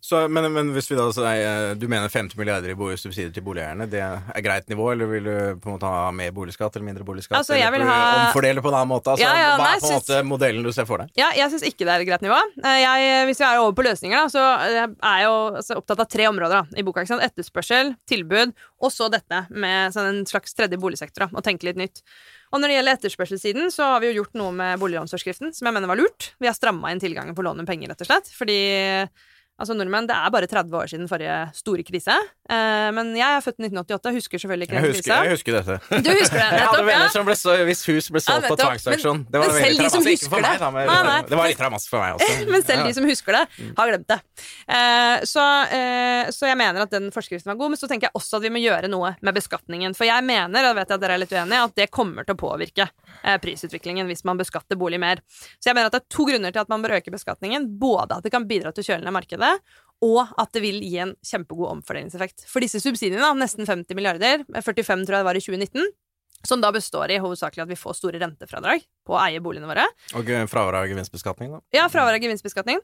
Så, 0.00 0.20
men, 0.30 0.46
men 0.54 0.68
hvis 0.72 0.86
vi 0.88 0.96
da 0.96 1.04
sier 1.12 1.74
Du 1.76 1.88
mener 1.90 2.08
50 2.08 2.38
milliarder 2.38 2.70
i 2.70 2.96
subsidier 2.96 3.32
til 3.34 3.42
boligeierne, 3.44 3.88
det 3.90 3.98
er 4.00 4.44
greit 4.44 4.68
nivå, 4.70 4.86
eller 4.92 5.08
vil 5.10 5.26
du 5.26 5.32
på 5.60 5.68
en 5.68 5.74
måte 5.74 5.90
ha 5.90 6.04
mer 6.14 6.30
boligskatt 6.32 6.76
eller 6.78 6.86
mindre 6.86 7.04
boligskatt? 7.04 7.36
Altså, 7.40 7.56
jeg 7.58 7.66
eller 7.66 7.82
vil 7.82 7.88
ha- 7.90 8.28
omfordele 8.28 8.62
på 8.62 8.70
en 8.70 8.76
annen 8.78 8.92
måte? 8.94 9.10
Altså, 9.16 9.26
Ja, 9.26 9.32
ja, 9.42 9.50
hva 9.58 9.66
nei, 9.66 9.72
er 9.74 9.82
på 9.82 9.90
en 9.90 9.96
måte 9.98 10.14
måte 10.16 10.28
modellen 10.30 10.62
du 10.64 10.70
ser 10.72 10.86
for 10.88 11.02
deg? 11.02 11.10
Ja, 11.18 11.32
jeg 11.36 11.50
syns 11.52 11.66
ikke 11.66 11.84
det 11.84 11.92
er 11.96 12.04
et 12.04 12.08
greit 12.08 12.24
nivå. 12.24 12.38
Eh, 12.62 12.78
Jeg, 12.86 13.26
hvis 13.28 13.42
vi 13.42 13.48
er 13.48 13.58
over 13.64 13.74
på 13.76 13.84
løsninger, 13.88 14.16
da, 14.16 14.32
så 14.32 14.46
eh, 14.70 14.86
er 15.10 15.18
jeg 15.20 15.26
jo 15.26 15.34
altså, 15.60 15.78
opptatt 15.82 16.04
av 16.06 16.10
tre 16.14 16.28
områder 16.30 16.56
da, 16.62 16.78
i 16.78 16.86
boka. 16.86 17.02
Ikke 17.04 17.14
sant? 17.16 17.26
Etterspørsel, 17.26 17.92
tilbud, 18.08 18.54
og 18.80 18.94
så 18.94 19.10
dette 19.12 19.44
med 19.50 19.92
sånn 19.98 20.12
en 20.14 20.24
slags 20.30 20.54
tredje 20.56 20.78
boligsektor. 20.80 21.26
Da, 21.26 21.30
og 21.34 21.42
tenke 21.44 21.66
litt 21.68 21.76
nytt. 21.82 22.04
Og 22.54 22.62
når 22.62 22.70
det 22.70 22.76
gjelder 22.78 22.96
etterspørselssiden, 23.00 23.70
så 23.74 23.90
har 23.96 24.00
vi 24.00 24.12
jo 24.14 24.22
gjort 24.22 24.38
noe 24.38 24.54
med 24.54 24.78
boliglånsforskriften 24.78 25.50
som 25.52 25.66
jeg 25.66 25.74
mener 25.74 25.90
var 25.90 25.98
lurt. 25.98 26.30
Vi 26.38 26.46
har 26.46 26.54
stramma 26.54 26.94
inn 26.94 27.02
tilgangen 27.02 27.34
på 27.34 27.42
lån 27.42 27.58
med 27.64 27.66
penger, 27.66 27.90
rett 27.90 28.04
og 28.06 28.08
slett. 28.14 28.30
Fordi 28.38 28.60
Altså 29.58 29.74
nordmenn, 29.76 30.08
Det 30.08 30.16
er 30.16 30.30
bare 30.30 30.46
30 30.46 30.76
år 30.76 30.86
siden 30.92 31.08
forrige 31.08 31.36
store 31.56 31.82
krise. 31.86 32.16
Eh, 32.46 32.88
men 32.94 33.08
jeg 33.18 33.26
er 33.26 33.40
født 33.42 33.56
i 33.58 33.64
1988, 33.66 34.12
husker 34.16 34.38
selvfølgelig 34.42 34.66
ikke 34.68 34.74
Jeg 34.76 34.82
den 34.84 34.92
husker, 34.92 35.06
krisa. 35.10 35.24
jeg 35.26 35.32
husker 35.34 35.52
dette. 35.56 36.02
Du 36.06 36.10
husker 36.14 36.36
det, 36.38 36.46
Jeg 36.56 36.60
nettopp? 36.62 36.90
ja. 36.92 37.08
som 37.10 37.26
ble 37.26 37.34
så, 37.40 37.54
hvis 37.66 37.82
hus 37.90 38.06
ble 38.14 38.20
Ja, 38.22 38.26
solgt 38.26 38.46
på 38.52 38.56
tvangsaksjon 38.60 38.62
tvangsauksjon. 38.62 39.22
Det 39.32 39.40
var 39.42 39.50
men 39.50 39.56
selv 39.64 39.82
de 39.82 39.88
som 39.90 40.04
husker 40.06 40.30
meg, 40.36 40.46
det. 40.46 40.60
da, 40.62 40.70
men 40.76 40.86
Nei, 40.86 40.98
nei. 41.08 41.16
det 41.26 41.40
var 41.40 41.50
litt 41.50 41.58
dramatisk 41.62 41.90
for 41.90 42.04
meg 42.04 42.14
også. 42.20 42.46
Men 42.54 42.62
selv 42.68 42.78
Ja. 42.78 42.86
de 42.86 42.94
som 43.00 43.08
husker 43.10 43.32
det, 43.38 43.42
har 43.80 43.90
glemt 43.90 44.06
det. 44.12 44.18
Eh, 44.76 45.24
så, 45.26 45.44
eh, 45.74 46.30
så 46.30 46.46
jeg 46.50 46.58
mener 46.60 46.84
at 46.86 46.90
den 46.94 47.10
forskriften 47.14 47.50
var 47.50 47.58
god, 47.58 47.74
men 47.74 47.80
så 47.82 47.88
tenker 47.90 48.06
jeg 48.10 48.14
også 48.20 48.38
at 48.38 48.46
vi 48.46 48.52
må 48.54 48.62
gjøre 48.62 48.90
noe 48.92 49.14
med 49.20 49.34
beskatningen. 49.36 49.96
For 49.98 50.06
jeg 50.06 50.22
mener, 50.26 50.70
og 50.70 50.76
vet 50.78 50.88
jeg 50.92 51.00
at 51.00 51.02
dere 51.02 51.16
er 51.18 51.22
litt 51.24 51.34
uenige, 51.34 51.64
at 51.66 51.74
det 51.82 51.88
kommer 51.94 52.24
til 52.28 52.36
å 52.36 52.40
påvirke 52.46 52.86
prisutviklingen 53.42 54.06
hvis 54.06 54.22
man 54.28 54.38
beskatter 54.38 54.78
bolig 54.78 55.00
mer. 55.02 55.20
Så 55.58 55.70
jeg 55.70 55.76
mener 55.78 55.90
at 55.90 55.96
det 55.98 56.02
er 56.04 56.14
to 56.16 56.26
grunner 56.28 56.54
til 56.54 56.62
at 56.62 56.70
man 56.72 56.84
bør 56.84 56.96
øke 57.00 57.12
beskatningen. 57.14 57.66
Både 57.80 58.18
at 58.20 58.26
det 58.26 58.32
kan 58.34 58.46
bidra 58.48 58.72
til 58.74 58.84
å 58.84 58.88
kjøle 58.92 59.04
ned 59.06 59.14
markedet, 59.16 59.52
og 60.04 60.32
at 60.36 60.52
det 60.52 60.62
vil 60.64 60.82
gi 60.84 60.98
en 61.02 61.14
kjempegod 61.24 61.70
omfordelingseffekt. 61.78 62.44
For 62.50 62.64
disse 62.64 62.80
subsidiene, 62.82 63.28
nesten 63.40 63.68
50 63.68 63.96
milliarder, 63.96 64.44
45 64.52 65.06
tror 65.06 65.16
jeg 65.16 65.24
det 65.24 65.28
var 65.30 65.38
i 65.38 65.44
2019, 65.44 65.88
som 66.46 66.60
da 66.62 66.70
består 66.74 67.10
i 67.14 67.20
hovedsakelig 67.22 67.64
at 67.64 67.70
vi 67.72 67.78
får 67.80 67.96
store 67.98 68.20
rentefradrag 68.22 68.84
på 69.06 69.16
å 69.16 69.22
eie 69.24 69.40
boligene 69.42 69.70
våre. 69.70 69.86
Og 70.18 70.28
fravær 70.52 70.82
av 70.82 70.90
gevinstbeskatning, 70.90 71.56
da. 71.56 71.62
Ja, 71.74 71.88
fravær 71.92 72.18
av 72.18 72.22
gevinstbeskatning. 72.22 72.82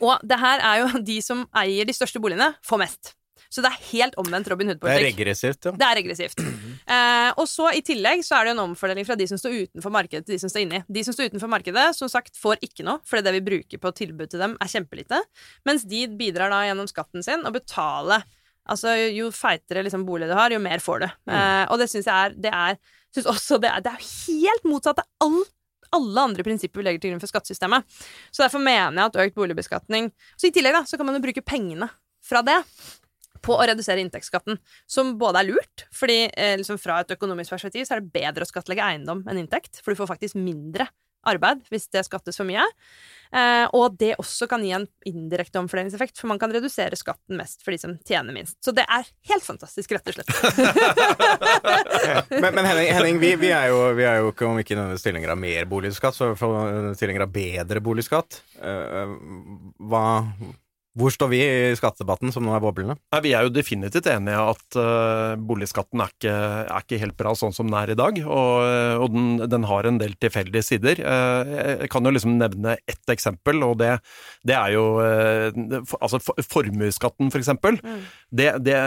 Og 0.00 0.22
det 0.26 0.38
her 0.40 0.62
er 0.64 0.82
jo 0.84 1.02
de 1.10 1.20
som 1.24 1.44
eier 1.56 1.88
de 1.88 1.96
største 1.96 2.22
boligene, 2.22 2.52
får 2.66 2.82
mest. 2.84 3.16
Så 3.56 3.62
det 3.64 3.70
er 3.72 3.84
helt 3.88 4.16
omvendt 4.20 4.50
Robin 4.52 4.68
Hood-politikk. 4.68 5.00
Det 5.00 5.06
er 5.06 5.14
regressivt, 5.16 5.66
ja. 5.68 5.70
Det 5.80 5.86
er 5.88 6.00
regressivt. 6.02 6.46
Eh, 6.86 7.32
og 7.40 7.48
så 7.50 7.72
i 7.74 7.80
tillegg 7.82 8.20
så 8.22 8.36
er 8.36 8.46
det 8.46 8.50
en 8.52 8.60
omfordeling 8.62 9.02
fra 9.08 9.16
de 9.18 9.24
som 9.26 9.38
står 9.40 9.56
utenfor 9.64 9.90
markedet, 9.90 10.22
til 10.22 10.36
de 10.36 10.38
som 10.38 10.50
står 10.52 10.62
inni. 10.62 10.78
De 10.86 11.02
som 11.02 11.16
står 11.16 11.32
utenfor 11.32 11.50
markedet, 11.50 11.86
som 11.98 12.06
sagt, 12.06 12.38
får 12.38 12.60
ikke 12.62 12.84
noe, 12.86 13.00
fordi 13.02 13.24
det 13.26 13.32
vi 13.34 13.40
bruker 13.48 13.80
på 13.82 13.90
tilbud 13.98 14.30
til 14.30 14.38
dem, 14.44 14.54
er 14.62 14.70
kjempelite. 14.70 15.18
Mens 15.66 15.82
de 15.90 16.04
bidrar 16.20 16.54
da 16.54 16.60
gjennom 16.68 16.86
skatten 16.86 17.26
sin 17.26 17.42
og 17.42 17.56
betaler 17.58 18.22
Altså, 18.66 18.94
jo 19.14 19.28
feitere 19.34 19.84
liksom, 19.86 20.02
bolig 20.06 20.26
du 20.26 20.32
har, 20.34 20.50
jo 20.50 20.62
mer 20.62 20.82
får 20.82 21.02
du. 21.04 21.06
Eh, 21.30 21.64
og 21.70 21.78
det 21.78 21.86
syns 21.90 22.08
jeg 22.10 22.14
er 22.14 22.32
Det 22.46 22.50
er, 22.50 22.78
synes 23.14 23.28
også 23.30 23.60
det 23.62 23.70
er, 23.70 23.82
det 23.82 23.92
er 23.92 24.06
helt 24.06 24.66
motsatt 24.66 25.02
av 25.02 25.26
all 25.26 25.42
alle 25.94 26.20
andre 26.28 26.42
prinsipper 26.42 26.80
vi 26.80 26.86
legger 26.86 27.02
til 27.02 27.12
grunn 27.12 27.22
for 27.22 27.30
skattesystemet. 27.30 27.86
Så 28.34 28.42
derfor 28.42 28.62
mener 28.62 28.96
jeg 28.98 29.10
at 29.10 29.18
økt 29.22 29.36
boligbeskatning 29.38 30.10
Så 30.34 30.48
i 30.48 30.54
tillegg 30.54 30.74
da, 30.74 30.82
så 30.82 30.98
kan 30.98 31.06
man 31.08 31.14
jo 31.18 31.22
bruke 31.24 31.44
pengene 31.46 31.88
fra 32.26 32.42
det 32.42 32.58
på 33.44 33.56
å 33.56 33.66
redusere 33.68 34.02
inntektsskatten, 34.04 34.60
som 34.88 35.16
både 35.20 35.42
er 35.42 35.50
lurt, 35.50 35.86
fordi 35.94 36.26
eh, 36.32 36.54
liksom 36.60 36.80
fra 36.82 37.00
et 37.02 37.16
økonomisk 37.16 37.56
perspektiv 37.56 37.86
så 37.86 37.96
er 37.96 38.04
det 38.04 38.14
bedre 38.14 38.46
å 38.46 38.50
skattlegge 38.50 38.84
eiendom 38.84 39.24
enn 39.26 39.42
inntekt, 39.42 39.82
for 39.82 39.92
du 39.92 40.00
får 40.00 40.14
faktisk 40.14 40.38
mindre 40.38 40.88
arbeid, 41.26 41.62
hvis 41.72 41.88
det 41.92 42.04
skattes 42.06 42.38
for 42.38 42.48
mye. 42.48 42.64
Eh, 43.34 43.64
og 43.74 43.96
det 43.98 44.12
også 44.20 44.46
kan 44.50 44.62
gi 44.64 44.72
en 44.76 44.86
indirekte 45.08 45.58
omfordelingseffekt, 45.58 46.18
for 46.20 46.30
man 46.30 46.40
kan 46.40 46.52
redusere 46.54 46.98
skatten 46.98 47.38
mest 47.40 47.64
for 47.64 47.74
de 47.74 47.80
som 47.82 47.96
tjener 48.06 48.36
minst. 48.36 48.58
Så 48.64 48.74
det 48.76 48.86
er 48.86 49.08
helt 49.30 49.46
fantastisk, 49.46 49.96
rett 49.96 50.12
og 50.12 50.18
slett. 50.18 50.30
men, 52.42 52.52
men, 52.52 52.62
Henning, 52.62 52.92
Henning 52.94 53.18
vi, 53.22 53.32
vi, 53.40 53.50
er 53.54 53.72
jo, 53.72 53.80
vi, 53.98 54.06
er 54.06 54.20
jo, 54.22 54.30
ikke 54.34 54.46
om 54.48 54.60
ikke 54.62 54.78
noen 54.78 55.00
stillinger 55.00 55.34
av 55.34 55.40
mer 55.42 55.66
boligskatt, 55.70 56.16
så 56.16 56.30
stillinger 56.36 57.26
av 57.26 57.34
bedre 57.34 57.82
boligskatt. 57.82 58.40
Uh, 58.62 59.18
hva 59.90 60.06
hvor 60.96 61.12
står 61.12 61.28
vi 61.28 61.40
i 61.44 61.76
skattedebatten, 61.76 62.32
som 62.32 62.46
nå 62.46 62.54
er 62.56 62.62
boblende? 62.64 62.96
Nei, 63.12 63.20
vi 63.26 63.32
er 63.36 63.44
jo 63.44 63.52
definitivt 63.52 64.08
enige 64.08 64.32
i 64.32 64.52
at 64.52 64.78
uh, 64.80 65.34
boligskatten 65.36 66.00
er 66.00 66.12
ikke, 66.14 66.36
er 66.64 66.86
ikke, 66.86 67.00
helt 67.02 67.16
bra 67.18 67.34
sånn 67.36 67.52
som 67.52 67.68
den 67.68 67.76
er 67.76 67.92
i 67.92 67.98
dag, 67.98 68.20
og, 68.24 68.64
og 69.04 69.12
den, 69.12 69.26
den, 69.44 69.66
har 69.68 69.88
en 69.88 70.00
del 70.00 70.14
tilfeldige 70.16 70.64
sider. 70.64 71.02
Uh, 71.04 71.52
jeg 71.82 71.90
kan 71.92 72.06
jo 72.06 72.14
liksom 72.16 72.38
nevne 72.40 72.78
ett 72.88 73.12
eksempel, 73.12 73.60
og 73.66 73.76
det, 73.82 73.90
det 74.48 74.56
er 74.56 74.72
jo 74.72 74.86
uh, 74.96 75.82
for, 75.84 76.00
altså 76.00 76.22
for, 76.24 76.40
formuesskatten, 76.56 77.28
for 77.34 77.44
eksempel. 77.44 77.76
Mm. 77.84 78.00
Det, 78.40 78.48
det, 78.64 78.78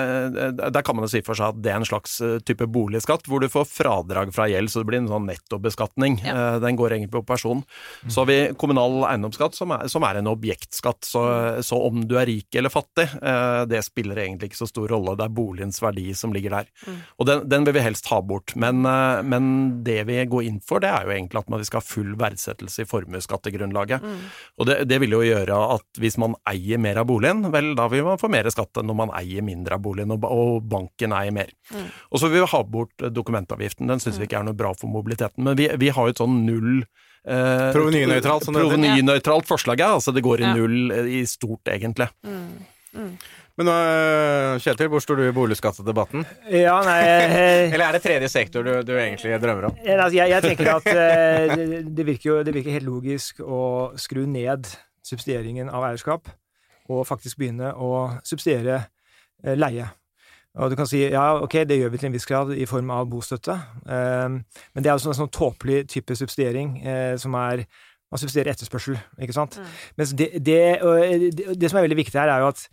der 0.59 0.85
kan 0.85 0.97
man 0.97 1.05
jo 1.05 1.11
si 1.13 1.21
for 1.25 1.37
seg 1.37 1.53
at 1.53 1.61
det 1.61 1.73
er 1.75 1.77
en 1.77 1.87
slags 1.87 2.17
type 2.45 2.65
boligskatt 2.73 3.29
hvor 3.29 3.43
du 3.43 3.49
får 3.51 3.69
fradrag 3.69 4.33
fra 4.33 4.49
gjeld, 4.49 4.73
så 4.73 4.81
det 4.81 4.89
blir 4.89 5.03
en 5.03 5.11
sånn 5.11 5.29
nettobeskatning. 5.29 6.19
Ja. 6.25 6.57
Den 6.63 6.79
går 6.79 6.97
egentlig 6.97 7.13
på 7.19 7.23
person. 7.29 7.61
Mm. 8.01 8.09
Så 8.09 8.23
har 8.23 8.31
vi 8.31 8.39
kommunal 8.59 9.03
eiendomsskatt, 9.11 9.53
som 9.57 9.77
er, 9.77 9.85
som 9.91 10.05
er 10.09 10.19
en 10.19 10.33
objektskatt. 10.33 11.05
Så, 11.05 11.21
så 11.65 11.77
om 11.85 11.98
om 11.99 12.05
du 12.07 12.15
er 12.19 12.27
rik 12.29 12.55
eller 12.55 12.71
fattig, 12.73 13.05
eh, 13.21 13.61
det 13.69 13.81
spiller 13.85 14.21
egentlig 14.23 14.49
ikke 14.49 14.61
så 14.61 14.69
stor 14.69 14.89
rolle. 14.91 15.15
Det 15.19 15.25
er 15.27 15.35
boligens 15.35 15.81
verdi 15.83 16.07
som 16.17 16.33
ligger 16.35 16.55
der. 16.57 16.69
Mm. 16.87 16.99
Og 17.17 17.29
den, 17.29 17.43
den, 17.51 17.67
vil 17.67 17.75
vi 17.75 17.85
helst 17.85 18.09
ha 18.11 18.21
bort. 18.25 18.55
Men, 18.59 18.81
eh, 18.87 19.21
men, 19.23 19.49
det 19.85 20.01
vi 20.09 20.19
går 20.29 20.47
inn 20.47 20.59
for, 20.65 20.83
det 20.83 20.91
er 20.91 21.07
jo 21.07 21.15
egentlig 21.15 21.41
at 21.41 21.51
man 21.51 21.65
skal 21.67 21.83
ha 21.83 21.85
full 21.85 22.13
verdsettelse 22.19 22.85
i 22.85 22.89
formuesskattegrunnlaget. 22.89 24.05
Mm. 24.05 24.21
Og 24.59 24.69
det, 24.69 24.79
det, 24.89 25.01
vil 25.03 25.17
jo 25.17 25.23
gjøre 25.25 25.59
at 25.75 26.01
hvis 26.01 26.19
man 26.21 26.37
eier 26.49 26.81
mer 26.81 27.01
av 27.01 27.09
boligen, 27.09 27.45
vel, 27.53 27.73
da 27.79 27.89
vil 27.91 28.07
man 28.07 28.21
få 28.21 28.31
mer 28.31 28.49
skatt 28.53 28.81
enn 28.81 28.89
når 28.89 29.01
man 29.03 29.13
eier 29.19 29.45
mindre 29.45 29.77
av 29.77 29.83
boligen, 29.85 30.15
og, 30.15 30.29
og 30.29 30.63
banken 30.69 31.15
eier 31.15 31.35
mer. 31.35 31.53
Mm. 31.73 31.91
Og 32.09 32.23
så 32.23 32.31
vil 32.31 32.43
vi 32.43 32.53
ha 32.53 32.63
bort 32.63 33.09
dokumentavgiften. 33.19 33.89
Den 33.89 34.01
syns 34.03 34.17
vi 34.17 34.25
mm. 34.25 34.29
ikke 34.29 34.41
er 34.41 34.49
noe 34.49 34.59
bra 34.63 34.73
for 34.77 34.91
mobiliteten. 34.91 35.45
Men 35.45 35.59
vi, 35.59 35.69
vi 35.79 35.93
har 35.93 36.09
jo 36.09 36.15
et 36.15 36.23
sånn 36.23 36.41
null 36.47 36.83
Eh, 37.27 37.71
provenynøytralt, 37.75 38.45
som 38.47 38.55
Provenynøytralt 38.55 39.47
forslag, 39.47 39.81
ja. 39.83 39.91
Altså 39.97 40.13
det 40.15 40.23
går 40.23 40.41
i 40.41 40.51
null 40.55 40.93
eh, 40.95 41.09
i 41.19 41.21
stort, 41.27 41.67
egentlig. 41.67 41.88
Mm. 41.97 42.65
Mm. 42.93 43.13
Men 43.59 43.69
eh, 43.69 44.55
Kjetil, 44.63 44.87
hvor 44.89 45.01
står 45.03 45.19
du 45.19 45.23
i 45.27 45.33
boligskattedebatten? 45.35 46.23
Ja, 46.47 46.79
nei 46.85 46.97
eh, 47.03 47.65
Eller 47.73 47.85
er 47.89 47.97
det 47.97 48.01
tredje 48.05 48.29
sektor 48.31 48.65
du, 48.65 48.71
du 48.87 48.93
egentlig 48.95 49.35
drømmer 49.43 49.69
om? 49.69 49.77
Altså, 49.83 50.15
jeg, 50.15 50.31
jeg, 50.31 50.45
tenker 50.45 50.71
at 50.77 50.89
eh, 50.93 51.53
det, 51.53 51.81
det, 51.97 52.05
virker 52.07 52.29
jo, 52.31 52.37
det 52.47 52.55
virker 52.55 52.79
helt 52.79 52.87
logisk 52.87 53.43
å 53.43 53.61
skru 53.99 54.23
ned 54.29 54.71
subsidieringen 55.05 55.69
av 55.73 55.85
eierskap, 55.89 56.31
og 56.89 57.05
faktisk 57.07 57.39
begynne 57.41 57.73
å 57.75 58.09
subsidiere 58.25 58.81
eh, 59.43 59.57
leie. 59.57 59.85
Og 60.59 60.71
du 60.71 60.75
kan 60.79 60.89
si 60.89 61.03
ja, 61.03 61.27
ok, 61.37 61.61
det 61.69 61.77
gjør 61.77 61.93
vi 61.93 61.99
til 62.01 62.09
en 62.09 62.15
viss 62.15 62.27
grad 62.27 62.55
i 62.57 62.65
form 62.67 62.89
av 62.91 63.05
bostøtte, 63.07 63.53
men 63.85 64.41
det 64.73 64.89
er 64.89 64.97
jo 64.97 65.11
en 65.11 65.15
sånn 65.15 65.29
tåpelig 65.31 65.83
type 65.93 66.17
subsidiering 66.17 66.71
som 67.21 67.37
er 67.37 67.61
Man 68.11 68.21
subsidierer 68.21 68.53
etterspørsel, 68.53 68.97
ikke 69.21 69.35
sant? 69.35 69.57
Mm. 69.59 69.73
Mens 70.01 70.13
det, 70.17 70.29
det, 70.45 70.61
det, 71.37 71.59
det, 71.61 71.69
som 71.69 71.77
er 71.77 71.85
veldig 71.87 71.99
viktig 71.99 72.19
her, 72.19 72.31
er 72.33 72.43
jo 72.43 72.53
at 72.53 72.63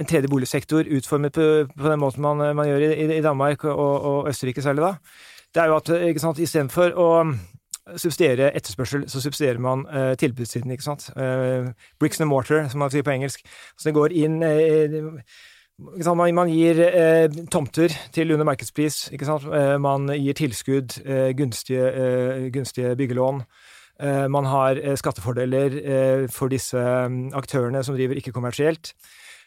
en 0.00 0.06
tredje 0.06 0.30
boligsektor 0.30 0.88
utformet 0.96 1.34
på, 1.34 1.46
på 1.74 1.90
den 1.90 2.00
måten 2.00 2.22
man, 2.22 2.40
man 2.56 2.68
gjør 2.68 2.86
i, 2.86 3.18
i 3.18 3.22
Danmark 3.24 3.64
og, 3.64 4.00
og, 4.00 4.28
Østerrike 4.30 4.62
særlig, 4.62 4.86
da, 4.86 4.94
det 5.54 5.62
er 5.62 5.70
jo 5.72 5.76
at 5.76 5.92
ikke 6.10 6.22
sant, 6.22 6.38
istedenfor 6.38 6.96
å 6.96 7.08
subsidiere 7.96 8.50
etterspørsel, 8.56 9.06
så 9.08 9.20
subsidierer 9.24 9.60
man 9.64 9.86
uh, 9.88 10.12
tilbudssiden, 10.20 10.70
ikke 10.74 10.84
sant. 10.84 11.06
Uh, 11.16 11.72
bricks 12.00 12.20
and 12.20 12.28
mortar, 12.28 12.66
som 12.68 12.84
man 12.84 12.92
sier 12.92 13.04
på 13.04 13.14
engelsk. 13.14 13.46
Så 13.80 13.88
det 13.88 13.94
går 13.96 14.12
inn 14.12 14.42
uh, 14.44 15.16
man 15.78 16.48
gir 16.50 16.80
eh, 16.80 17.30
tomter 17.50 17.92
til 18.12 18.32
under 18.32 18.44
markedspris. 18.44 19.12
Eh, 19.12 19.78
man 19.78 20.08
gir 20.10 20.34
tilskudd, 20.34 21.06
eh, 21.06 21.32
gunstige, 21.36 21.86
eh, 21.86 22.50
gunstige, 22.50 22.96
byggelån. 22.96 23.44
Eh, 23.98 24.26
man 24.30 24.46
har 24.46 24.78
eh, 24.78 24.96
skattefordeler 24.98 26.28
for 26.32 26.52
disse 26.52 26.78
mm, 26.78 27.32
aktørene 27.38 27.82
som 27.84 27.96
driver 27.98 28.20
ikke-kommersielt. 28.20 28.92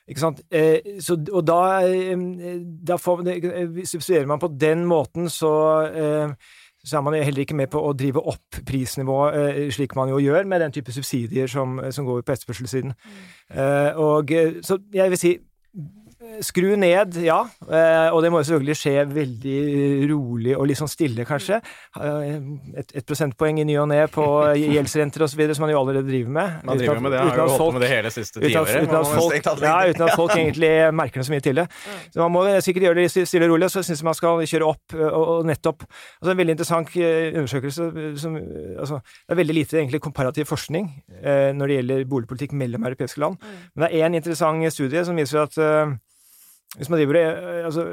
Ikke 0.09 0.19
sant? 0.19 0.41
Så, 0.99 1.15
og 1.29 1.43
da, 1.45 1.85
da 2.89 2.97
får, 2.99 3.21
subsidierer 3.85 4.25
man 4.27 4.41
på 4.41 4.49
den 4.59 4.81
måten, 4.89 5.29
så, 5.29 5.51
så 6.83 6.97
er 6.97 7.03
man 7.05 7.15
heller 7.15 7.45
ikke 7.45 7.55
med 7.55 7.69
på 7.71 7.79
å 7.79 7.93
drive 7.95 8.19
opp 8.33 8.59
prisnivået, 8.67 9.69
slik 9.71 9.93
man 9.95 10.09
jo 10.11 10.19
gjør 10.19 10.49
med 10.49 10.65
den 10.65 10.73
type 10.75 10.91
subsidier 10.91 11.47
som, 11.47 11.77
som 11.93 12.09
går 12.09 12.25
på 12.25 12.33
etterspørselssiden. 12.33 12.97
Mm. 12.97 14.01
Og, 14.01 14.33
så 14.65 14.81
jeg 14.97 15.13
vil 15.13 15.21
si 15.21 15.35
Skru 16.45 16.75
ned, 16.77 17.15
ja. 17.25 17.39
Eh, 17.65 18.07
og 18.13 18.19
det 18.21 18.29
må 18.29 18.41
jo 18.41 18.45
selvfølgelig 18.45 18.75
skje 18.77 18.91
veldig 19.10 19.62
rolig 20.12 20.51
og 20.53 20.67
litt 20.69 20.77
sånn 20.77 20.89
stille, 20.89 21.23
kanskje. 21.25 21.57
Eh, 21.97 22.36
et, 22.77 22.93
et 22.99 23.05
prosentpoeng 23.07 23.57
i 23.62 23.65
ny 23.65 23.79
og 23.81 23.88
ne 23.89 24.03
på 24.12 24.25
gjeldsrenter 24.62 25.25
osv., 25.25 25.41
som 25.57 25.65
man 25.65 25.71
jo 25.73 25.79
allerede 25.79 26.05
driver 26.05 26.36
med. 26.36 26.60
Man 26.67 26.81
driver 26.81 27.01
med 27.01 27.15
det, 27.15 27.23
har 27.25 27.41
jo 27.41 27.55
holdt 27.55 27.77
med 27.77 27.86
det 27.88 27.89
hele 27.89 28.12
siste 28.13 28.38
tiåret. 28.38 28.84
Uten, 28.86 28.93
uten, 29.34 29.65
ja, 29.65 29.79
uten 29.89 30.05
at 30.05 30.19
folk 30.19 30.36
egentlig 30.36 30.69
merker 30.99 31.21
noe 31.21 31.29
så 31.31 31.34
mye 31.34 31.45
til 31.47 31.63
det. 31.63 31.65
Så 32.13 32.21
man 32.21 32.36
må 32.36 32.45
sikkert 32.67 32.88
gjøre 32.89 32.99
det 33.01 33.25
stille 33.31 33.49
og 33.49 33.55
rolig, 33.55 33.71
og 33.71 33.73
så 33.73 33.86
syns 33.88 34.03
jeg 34.03 34.10
man 34.12 34.19
skal 34.19 34.45
kjøre 34.53 34.69
opp 34.69 34.97
og 35.01 35.49
nettopp 35.49 35.88
altså 35.88 36.31
En 36.31 36.38
veldig 36.38 36.53
interessant 36.53 36.93
undersøkelse 37.01 37.88
som 38.21 38.38
altså, 38.38 39.01
Det 39.01 39.34
er 39.34 39.39
veldig 39.39 39.55
lite 39.55 39.79
egentlig 39.79 40.01
komparativ 40.03 40.45
forskning 40.51 40.88
når 41.57 41.71
det 41.71 41.77
gjelder 41.79 42.05
boligpolitikk 42.13 42.55
mellom 42.57 42.86
europeiske 42.91 43.21
land. 43.23 43.41
Men 43.73 43.88
det 43.88 43.91
er 43.91 44.07
én 44.07 44.17
interessant 44.19 44.73
studie 44.73 45.03
som 45.07 45.17
viser 45.17 45.41
at 45.43 45.57
hvis 46.77 46.89
man 46.89 47.01
driver 47.01 47.17
eh, 47.19 47.65
altså, 47.67 47.84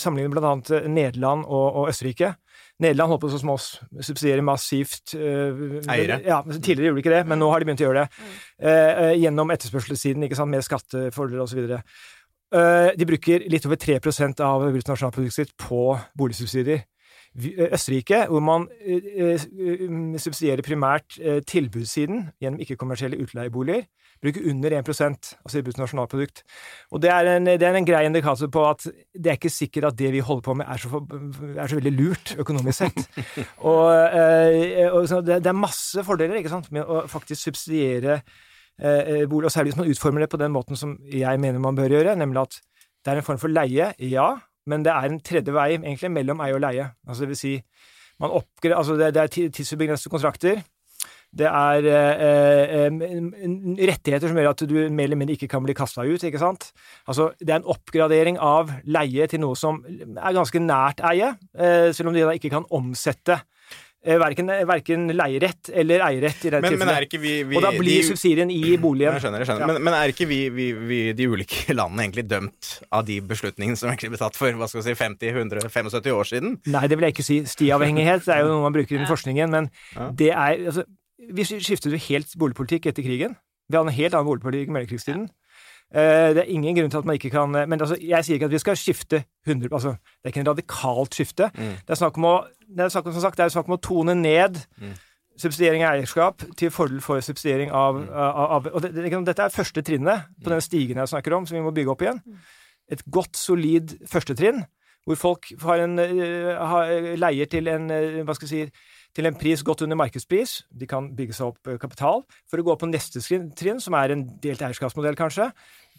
sammenligner 0.00 0.46
annet 0.48 0.70
eh, 0.72 0.88
Nederland 0.88 1.44
og, 1.44 1.66
og 1.82 1.90
Østerrike 1.92 2.32
Nederland 2.80 3.12
holdt 3.12 3.22
på 3.22 3.30
sånn 3.30 3.42
som 3.42 3.52
oss, 3.52 3.66
subsidierer 4.02 4.42
massivt 4.42 5.12
uh, 5.14 5.76
Eiere? 5.92 6.16
Ja, 6.24 6.40
Tidligere 6.42 6.88
gjorde 6.88 6.98
de 6.98 7.02
ikke 7.04 7.12
det, 7.12 7.20
men 7.30 7.38
nå 7.38 7.50
har 7.52 7.60
de 7.60 7.68
begynt 7.68 7.82
å 7.84 7.84
gjøre 7.84 8.00
det. 8.02 8.30
Uh, 8.64 9.10
gjennom 9.20 9.52
etterspørselssiden, 9.54 10.24
ikke 10.26 10.38
sant, 10.40 10.50
med 10.50 10.64
skattefordeler 10.66 11.44
osv. 11.44 11.76
Uh, 12.50 12.88
de 12.98 13.06
bruker 13.06 13.44
litt 13.52 13.68
over 13.68 13.78
3% 13.78 14.42
av 14.42 14.64
bruttonasjonalproduktet 14.64 15.36
sitt 15.36 15.54
på 15.60 15.92
boligsubsidier. 16.18 16.82
Østerrike, 17.32 18.24
hvor 18.28 18.42
man 18.44 18.66
subsidierer 20.20 20.60
primært 20.66 21.14
tilbudssiden 21.48 22.26
gjennom 22.42 22.60
ikke-kommersielle 22.60 23.20
utleieboliger 23.24 23.86
bruker 24.22 24.44
under 24.50 24.76
1% 24.78 25.32
av 25.42 25.50
sitt 25.52 25.64
bruttonasjonalprodukt. 25.66 26.44
Og 26.94 27.02
det 27.02 27.10
er, 27.10 27.30
en, 27.34 27.48
det 27.48 27.66
er 27.66 27.78
en 27.78 27.88
grei 27.88 28.04
indikator 28.06 28.50
på 28.52 28.64
at 28.68 28.86
det 28.86 29.32
er 29.32 29.40
ikke 29.40 29.52
sikkert 29.52 29.90
at 29.90 29.98
det 29.98 30.12
vi 30.14 30.22
holder 30.22 30.46
på 30.46 30.56
med, 30.60 30.68
er 30.70 30.82
så, 30.82 31.02
er 31.56 31.72
så 31.72 31.78
veldig 31.80 31.94
lurt 31.96 32.34
økonomisk 32.38 32.84
sett. 32.84 33.24
og, 33.70 33.88
eh, 33.90 34.86
og 34.92 35.08
det, 35.26 35.42
det, 35.42 35.50
er 35.50 35.58
masse 35.58 36.06
fordeler 36.06 36.38
ikke 36.40 36.54
sant, 36.54 36.70
med 36.74 36.86
å 36.86 37.02
faktisk 37.10 37.50
subsidiere 37.50 38.20
eh, 38.78 39.24
bolig, 39.30 39.50
og 39.50 39.54
særlig 39.54 39.72
hvis 39.72 39.82
man 39.82 39.90
utformer 39.90 40.24
det 40.24 40.32
på 40.32 40.40
den 40.42 40.54
måten 40.54 40.78
som 40.78 40.94
jeg 41.10 41.42
mener 41.42 41.62
man 41.62 41.78
bør 41.78 41.98
gjøre, 41.98 42.16
nemlig 42.20 42.46
at 42.46 42.60
det 43.02 43.12
er 43.12 43.18
en 43.18 43.26
form 43.26 43.40
for 43.42 43.50
leie, 43.50 43.90
ja, 43.98 44.28
men 44.70 44.84
det 44.86 44.92
er 44.94 45.08
en 45.10 45.22
tredje 45.24 45.54
vei 45.54 45.72
egentlig 45.74 46.12
mellom 46.14 46.42
eie 46.44 46.54
og 46.54 46.62
leie. 46.62 46.92
Altså 47.08 47.24
det 47.24 47.32
vil 47.32 47.40
si, 47.40 47.56
man 48.22 48.34
oppgre, 48.38 48.76
altså 48.78 48.94
det, 48.98 49.10
det 49.16 49.24
er 49.24 49.50
tidsbegrensede 49.50 50.12
kontrakter. 50.12 50.62
Det 51.32 51.48
er 51.48 51.86
eh, 51.88 52.72
eh, 52.84 53.86
rettigheter 53.88 54.28
som 54.28 54.36
gjør 54.36 54.50
at 54.50 54.64
du 54.68 54.74
mer 54.92 55.08
eller 55.08 55.16
mindre 55.16 55.38
ikke 55.38 55.48
kan 55.54 55.64
bli 55.64 55.76
kasta 55.76 56.04
ut. 56.04 56.20
ikke 56.20 56.40
sant? 56.40 56.72
Altså, 57.08 57.30
Det 57.40 57.48
er 57.48 57.62
en 57.62 57.70
oppgradering 57.72 58.36
av 58.36 58.72
leie 58.84 59.28
til 59.30 59.40
noe 59.40 59.56
som 59.56 59.80
er 59.86 60.36
ganske 60.36 60.60
nært 60.60 61.00
eie, 61.08 61.32
eh, 61.56 61.88
selv 61.96 62.12
om 62.12 62.18
de 62.18 62.26
da 62.26 62.36
ikke 62.36 62.52
kan 62.52 62.68
omsette 62.70 63.40
Verken, 64.02 64.48
verken 64.66 65.04
leierett 65.14 65.68
eller 65.78 66.02
eierrett 66.02 66.40
i 66.48 66.50
det 66.50 66.58
men, 66.64 66.74
men 66.74 66.88
vi, 67.22 67.34
vi, 67.46 67.54
Og 67.54 67.62
da 67.62 67.68
blir 67.70 68.00
de, 68.00 68.06
subsidien 68.08 68.50
i 68.50 68.72
boligen. 68.74 69.14
Jeg 69.14 69.22
skjønner, 69.22 69.44
jeg 69.44 69.46
skjønner. 69.46 69.62
Ja. 69.62 69.68
Men, 69.70 69.78
men, 69.86 69.94
er 69.94 70.10
ikke 70.10 70.26
vi, 70.26 70.40
vi, 70.50 70.98
de 71.14 71.28
ulike 71.30 71.70
landene 71.78 72.08
egentlig 72.08 72.24
dømt 72.26 72.72
av 72.90 73.04
de 73.06 73.20
beslutningene 73.22 73.78
som 73.78 73.92
egentlig 73.92 74.10
ble 74.16 74.18
tatt 74.24 74.34
for 74.34 74.58
hva 74.58 74.66
skal 74.66 74.82
vi 74.82 74.88
si, 74.88 74.96
50-100-75 74.98 76.16
år 76.18 76.30
siden? 76.32 76.58
Nei, 76.74 76.82
det 76.90 76.98
vil 76.98 77.06
jeg 77.06 77.14
ikke 77.14 77.28
si. 77.28 77.38
Stiavhengighet 77.54 78.26
det 78.26 78.34
er 78.34 78.42
jo 78.42 78.50
noe 78.50 78.64
man 78.66 78.74
bruker 78.74 78.98
i 78.98 79.06
forskningen, 79.06 79.54
men 79.54 79.70
det 80.18 80.32
er 80.34 80.66
altså, 80.72 80.82
vi 81.30 81.44
skiftet 81.46 81.92
jo 81.92 82.00
helt 82.08 82.34
boligpolitikk 82.38 82.90
etter 82.90 83.06
krigen. 83.06 83.36
Vi 83.68 83.76
hadde 83.76 83.92
en 83.92 83.96
helt 83.96 84.14
annen 84.14 84.28
boligpolitikk 84.28 84.72
i 84.72 84.76
mellomkrigstiden. 84.76 85.28
Eh, 85.92 86.32
det 86.34 86.42
er 86.42 86.50
ingen 86.50 86.76
grunn 86.76 86.90
til 86.90 87.02
at 87.02 87.04
man 87.04 87.18
ikke 87.18 87.30
kan 87.30 87.52
Men 87.52 87.80
altså, 87.80 87.98
jeg 88.00 88.24
sier 88.24 88.38
ikke 88.38 88.48
at 88.48 88.54
vi 88.54 88.60
skal 88.62 88.76
skifte 88.80 89.24
100 89.46 89.68
altså, 89.72 89.88
Det 89.88 90.24
er 90.24 90.32
ikke 90.32 90.40
en 90.40 90.48
radikalt 90.48 91.14
skifte. 91.14 91.50
Mm. 91.54 91.74
Det 91.84 91.90
er 91.90 92.00
snakk 92.00 92.16
om 92.16 92.28
å 92.30 92.36
det 92.72 92.84
er 92.84 92.92
snakk 92.92 93.08
om, 93.08 93.12
som 93.12 93.24
sagt, 93.26 93.36
det 93.36 93.44
er 93.44 93.52
snakk 93.52 93.68
om 93.68 93.76
å 93.76 93.82
tone 93.82 94.14
ned 94.16 94.56
mm. 94.80 94.92
subsidiering 95.42 95.84
av 95.84 95.98
eierskap 95.98 96.44
til 96.56 96.72
fordel 96.72 97.02
for 97.04 97.20
subsidiering 97.20 97.72
av, 97.76 97.98
mm. 98.00 98.08
av, 98.08 98.54
av 98.56 98.68
og 98.72 98.84
det, 98.84 98.94
det, 98.96 99.10
Dette 99.28 99.46
er 99.46 99.52
første 99.52 99.84
trinnet 99.84 100.28
på 100.38 100.48
mm. 100.48 100.54
den 100.54 100.64
stigen 100.64 101.02
jeg 101.02 101.12
snakker 101.12 101.36
om, 101.36 101.48
som 101.48 101.58
vi 101.58 101.64
må 101.64 101.74
bygge 101.76 101.92
opp 101.92 102.04
igjen. 102.06 102.22
Mm. 102.24 102.40
Et 102.96 103.04
godt, 103.12 103.36
solid 103.36 103.92
første 104.08 104.36
trinn, 104.38 104.64
hvor 105.04 105.18
folk 105.18 105.50
har 105.66 105.84
en, 105.84 105.98
uh, 105.98 106.50
har, 106.72 106.96
leier 107.18 107.50
til 107.50 107.68
en 107.72 107.88
uh, 107.90 108.22
hva 108.24 108.36
skal 108.38 108.48
jeg 108.48 108.72
si, 108.72 108.90
til 109.16 109.28
en 109.28 109.36
pris 109.36 109.62
godt 109.64 109.84
under 109.86 109.98
markedspris. 110.00 110.62
De 110.72 110.88
kan 110.88 111.10
bygge 111.16 111.36
seg 111.36 111.52
opp 111.52 111.68
eh, 111.68 111.78
kapital 111.80 112.24
for 112.50 112.60
å 112.60 112.66
gå 112.66 112.76
på 112.80 112.90
neste 112.90 113.22
trinn, 113.22 113.80
som 113.82 113.96
er 113.98 114.14
en 114.14 114.26
delt 114.42 114.64
eierskapsmodell, 114.64 115.18
kanskje. 115.18 115.50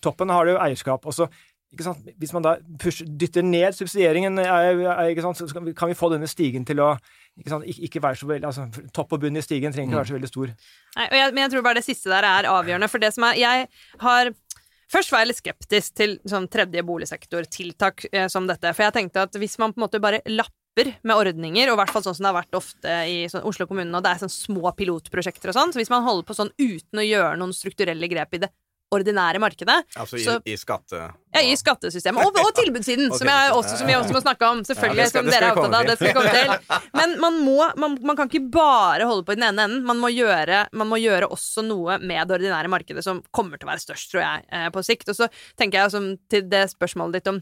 Toppen 0.03 0.33
har 0.33 0.49
du 0.49 0.57
eierskap. 0.57 1.05
og 1.05 1.13
så 1.15 1.29
ikke 1.73 1.87
sant? 1.87 2.09
Hvis 2.21 2.33
man 2.35 2.45
da 2.45 2.53
pusher, 2.81 3.07
dytter 3.09 3.45
ned 3.45 3.73
subsidieringen, 3.73 4.37
er, 4.37 4.77
er, 4.77 5.07
ikke 5.09 5.25
sant? 5.25 5.39
så 5.41 5.47
kan 5.49 5.89
vi- 5.89 5.97
få 5.97 6.11
denne 6.13 6.29
stigen 6.29 6.65
til 6.65 6.77
å 6.83 6.93
ikke, 7.37 7.49
sant? 7.49 7.65
ikke, 7.65 8.01
være 8.01 8.19
så 8.19 8.29
veldig 8.29 8.45
altså, 8.45 8.67
Topp 8.93 9.13
og 9.13 9.23
bunn 9.23 9.37
i 9.37 9.41
stigen 9.41 9.73
trenger 9.73 9.89
ikke 9.89 10.01
være 10.01 10.11
så 10.11 10.17
veldig 10.19 10.29
stor. 10.29 10.53
Nei, 10.97 11.07
og 11.09 11.17
jeg, 11.17 11.33
men 11.33 11.43
jeg 11.43 11.51
tror 11.51 11.65
bare 11.65 11.81
det 11.81 11.87
siste 11.87 12.13
der 12.13 12.29
er 12.29 12.49
avgjørende, 12.51 12.89
for 12.89 13.01
det 13.01 13.13
som 13.13 13.29
er 13.29 13.39
Jeg 13.41 13.67
har 13.99 14.33
Først 14.93 15.09
var 15.09 15.23
jeg 15.23 15.31
litt 15.31 15.39
skeptisk 15.39 15.95
til 15.97 16.11
sånn 16.29 16.45
tredje 16.53 16.83
boligsektortiltak 16.85 18.03
eh, 18.11 18.27
som 18.29 18.45
dette, 18.45 18.75
for 18.75 18.85
jeg 18.85 18.93
tenkte 18.93 19.23
at 19.25 19.39
hvis 19.41 19.57
man 19.57 19.73
på 19.73 19.79
en 19.79 19.85
måte 19.87 20.01
bare 20.03 20.19
lapper 20.29 20.62
med 20.75 21.15
ordninger, 21.15 21.69
og 21.69 21.77
i 21.77 21.81
hvert 21.83 21.93
fall 21.93 22.03
sånn 22.05 22.15
som 22.17 22.25
det 22.25 22.31
har 22.33 22.39
vært 22.41 22.57
ofte 22.57 22.97
i 23.09 23.17
sånn 23.29 23.45
Oslo 23.45 23.67
kommune, 23.69 23.93
og 23.93 24.03
det 24.03 24.15
er 24.15 24.23
sånn 24.25 24.33
små 24.33 24.71
pilotprosjekter 24.77 25.51
og 25.53 25.57
sånn, 25.59 25.73
så 25.73 25.77
hvis 25.81 25.91
man 25.93 26.03
holder 26.07 26.25
på 26.25 26.33
sånn 26.37 26.49
uten 26.57 26.99
å 27.01 27.05
gjøre 27.05 27.37
noen 27.37 27.53
strukturelle 27.53 28.09
grep 28.09 28.33
i 28.33 28.41
det 28.45 28.49
ordinære 28.93 29.39
markedet, 29.41 29.79
Altså 29.97 30.17
i, 30.19 30.23
Så- 30.23 30.41
i 30.45 30.53
skatte... 30.57 30.99
ja, 31.33 31.41
i 31.41 31.55
skattesystemet. 31.57 32.25
Og, 32.27 32.35
og 32.37 32.51
tilbudssiden, 32.53 33.09
Og 33.13 33.17
som, 33.17 33.25
jeg 33.27 33.51
også, 33.55 33.77
som 33.79 33.87
vi 33.89 33.95
også 33.97 34.13
må 34.13 34.21
snakke 34.21 34.49
om. 34.49 34.61
Selvfølgelig, 34.69 35.01
Ja, 35.01 35.07
skal- 35.09 35.23
som 35.23 35.31
dere 35.33 35.47
er 35.47 35.55
opptatt 35.57 35.77
av. 35.79 35.87
Det 35.87 35.95
skal 35.97 36.07
vi 36.07 36.13
komme 36.13 36.33
til. 36.35 36.75
Men 36.99 37.15
man, 37.23 37.39
må, 37.41 37.55
man, 37.81 37.97
man 38.05 38.15
kan 38.19 38.29
ikke 38.29 38.51
bare 38.53 39.07
holde 39.09 39.25
på 39.25 39.33
i 39.33 39.39
den 39.39 39.47
ene 39.47 39.65
enden. 39.65 39.81
Man 39.89 39.97
må, 39.97 40.11
gjøre, 40.13 40.67
man 40.77 40.91
må 40.91 40.99
gjøre 41.01 41.25
også 41.33 41.65
noe 41.65 41.97
med 42.05 42.27
det 42.29 42.37
ordinære 42.37 42.69
markedet 42.69 43.01
som 43.05 43.23
kommer 43.33 43.57
til 43.57 43.65
å 43.65 43.71
være 43.73 43.81
størst, 43.81 44.11
tror 44.13 44.21
jeg, 44.27 44.45
eh, 44.53 44.69
på 44.69 44.85
sikt. 44.85 45.09
Og 45.09 45.17
så 45.17 45.29
tenker 45.57 45.87
jeg 45.87 46.17
til 46.29 46.45
det 46.53 46.67
spørsmålet 46.75 47.17
ditt 47.17 47.33
om 47.33 47.41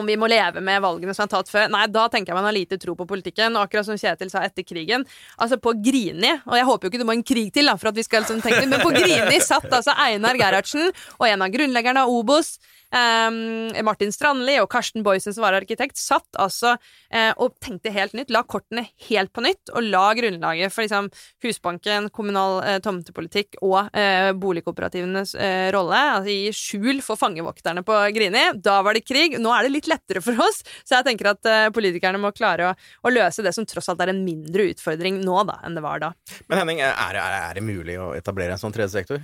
om 0.00 0.06
vi 0.08 0.16
må 0.20 0.28
leve 0.30 0.62
med 0.64 0.82
valgene 0.84 1.14
som 1.16 1.26
er 1.26 1.32
tatt 1.32 1.50
før. 1.50 1.68
Nei, 1.72 1.84
da 1.92 2.06
tenker 2.12 2.32
jeg 2.32 2.38
man 2.38 2.48
har 2.48 2.56
lite 2.56 2.78
tro 2.82 2.96
på 2.98 3.08
politikken. 3.08 3.56
Og 3.56 3.66
akkurat 3.66 3.88
som 3.88 3.98
Kjetil 4.00 4.30
sa 4.32 4.44
etter 4.46 4.66
krigen, 4.66 5.06
altså 5.40 5.58
på 5.62 5.74
Grini 5.82 6.32
Og 6.46 6.56
jeg 6.58 6.66
håper 6.68 6.86
jo 6.86 6.92
ikke 6.92 7.00
det 7.02 7.08
må 7.08 7.16
en 7.16 7.26
krig 7.26 7.52
til, 7.54 7.70
da, 7.70 7.76
for 7.80 7.90
at 7.90 7.98
vi 7.98 8.04
skal 8.06 8.24
liksom 8.24 8.42
tenke 8.44 8.66
Men 8.68 8.82
på 8.82 8.92
Grini 8.94 9.40
satt 9.44 9.68
altså 9.70 9.94
Einar 10.06 10.38
Gerhardsen 10.38 10.90
og 11.16 11.28
en 11.28 11.44
av 11.44 11.52
grunnleggerne 11.52 12.02
av 12.04 12.12
Obos, 12.12 12.56
ehm, 12.96 13.84
Martin 13.86 14.12
Strandli 14.14 14.56
og 14.62 14.68
Karsten 14.72 15.04
Boysen, 15.06 15.34
som 15.34 15.44
var 15.44 15.56
arkitekt, 15.58 15.98
satt 16.00 16.38
altså 16.40 16.74
uh, 16.76 17.32
og 17.42 17.56
tenkte 17.62 17.92
helt 17.94 18.16
nytt. 18.16 18.32
La 18.34 18.42
kortene 18.48 18.86
helt 19.08 19.32
på 19.36 19.44
nytt, 19.44 19.72
og 19.72 19.86
la 19.86 20.06
grunnlaget 20.16 20.74
for 20.74 20.86
liksom 20.86 21.10
Husbanken, 21.44 22.10
kommunal 22.14 22.58
uh, 22.64 22.76
tomtepolitikk 22.84 23.60
og 23.62 23.92
uh, 23.92 24.30
boligkooperativenes 24.36 25.34
eh, 25.38 25.68
rolle. 25.74 26.00
Altså 26.16 26.32
gi 26.32 26.52
skjul 26.56 27.02
for 27.04 27.20
fangevokterne 27.20 27.84
på 27.86 27.98
Grini. 28.16 28.44
Da 28.62 28.78
var 28.86 28.96
det 28.96 29.06
krig. 29.06 29.38
Nå 29.42 29.52
er 29.54 29.66
det 29.66 29.74
litt 29.74 29.90
lettere 29.90 30.22
for 30.24 30.46
oss, 30.46 30.62
så 30.86 30.98
jeg 30.98 31.08
tenker 31.10 31.32
at 31.32 31.52
politikerne 31.74 32.20
må 32.20 32.32
klare 32.36 32.70
å, 32.70 32.74
å 33.06 33.12
løse 33.12 33.44
det 33.44 33.52
som 33.56 33.66
tross 33.68 33.90
alt 33.92 34.02
er 34.04 34.12
en 34.12 34.24
mindre 34.24 34.70
utfordring 34.72 35.20
nå 35.24 35.42
da, 35.48 35.60
enn 35.66 35.76
det 35.76 35.84
var 35.84 36.02
da. 36.02 36.12
Men 36.50 36.62
Henning, 36.62 36.82
er, 36.84 36.94
er, 36.94 37.38
er 37.50 37.58
det 37.58 37.64
mulig 37.66 37.98
å 38.00 38.12
etablere 38.16 38.56
en 38.56 38.62
sånn 38.62 38.74
tredje 38.74 38.94
sektor? 38.96 39.22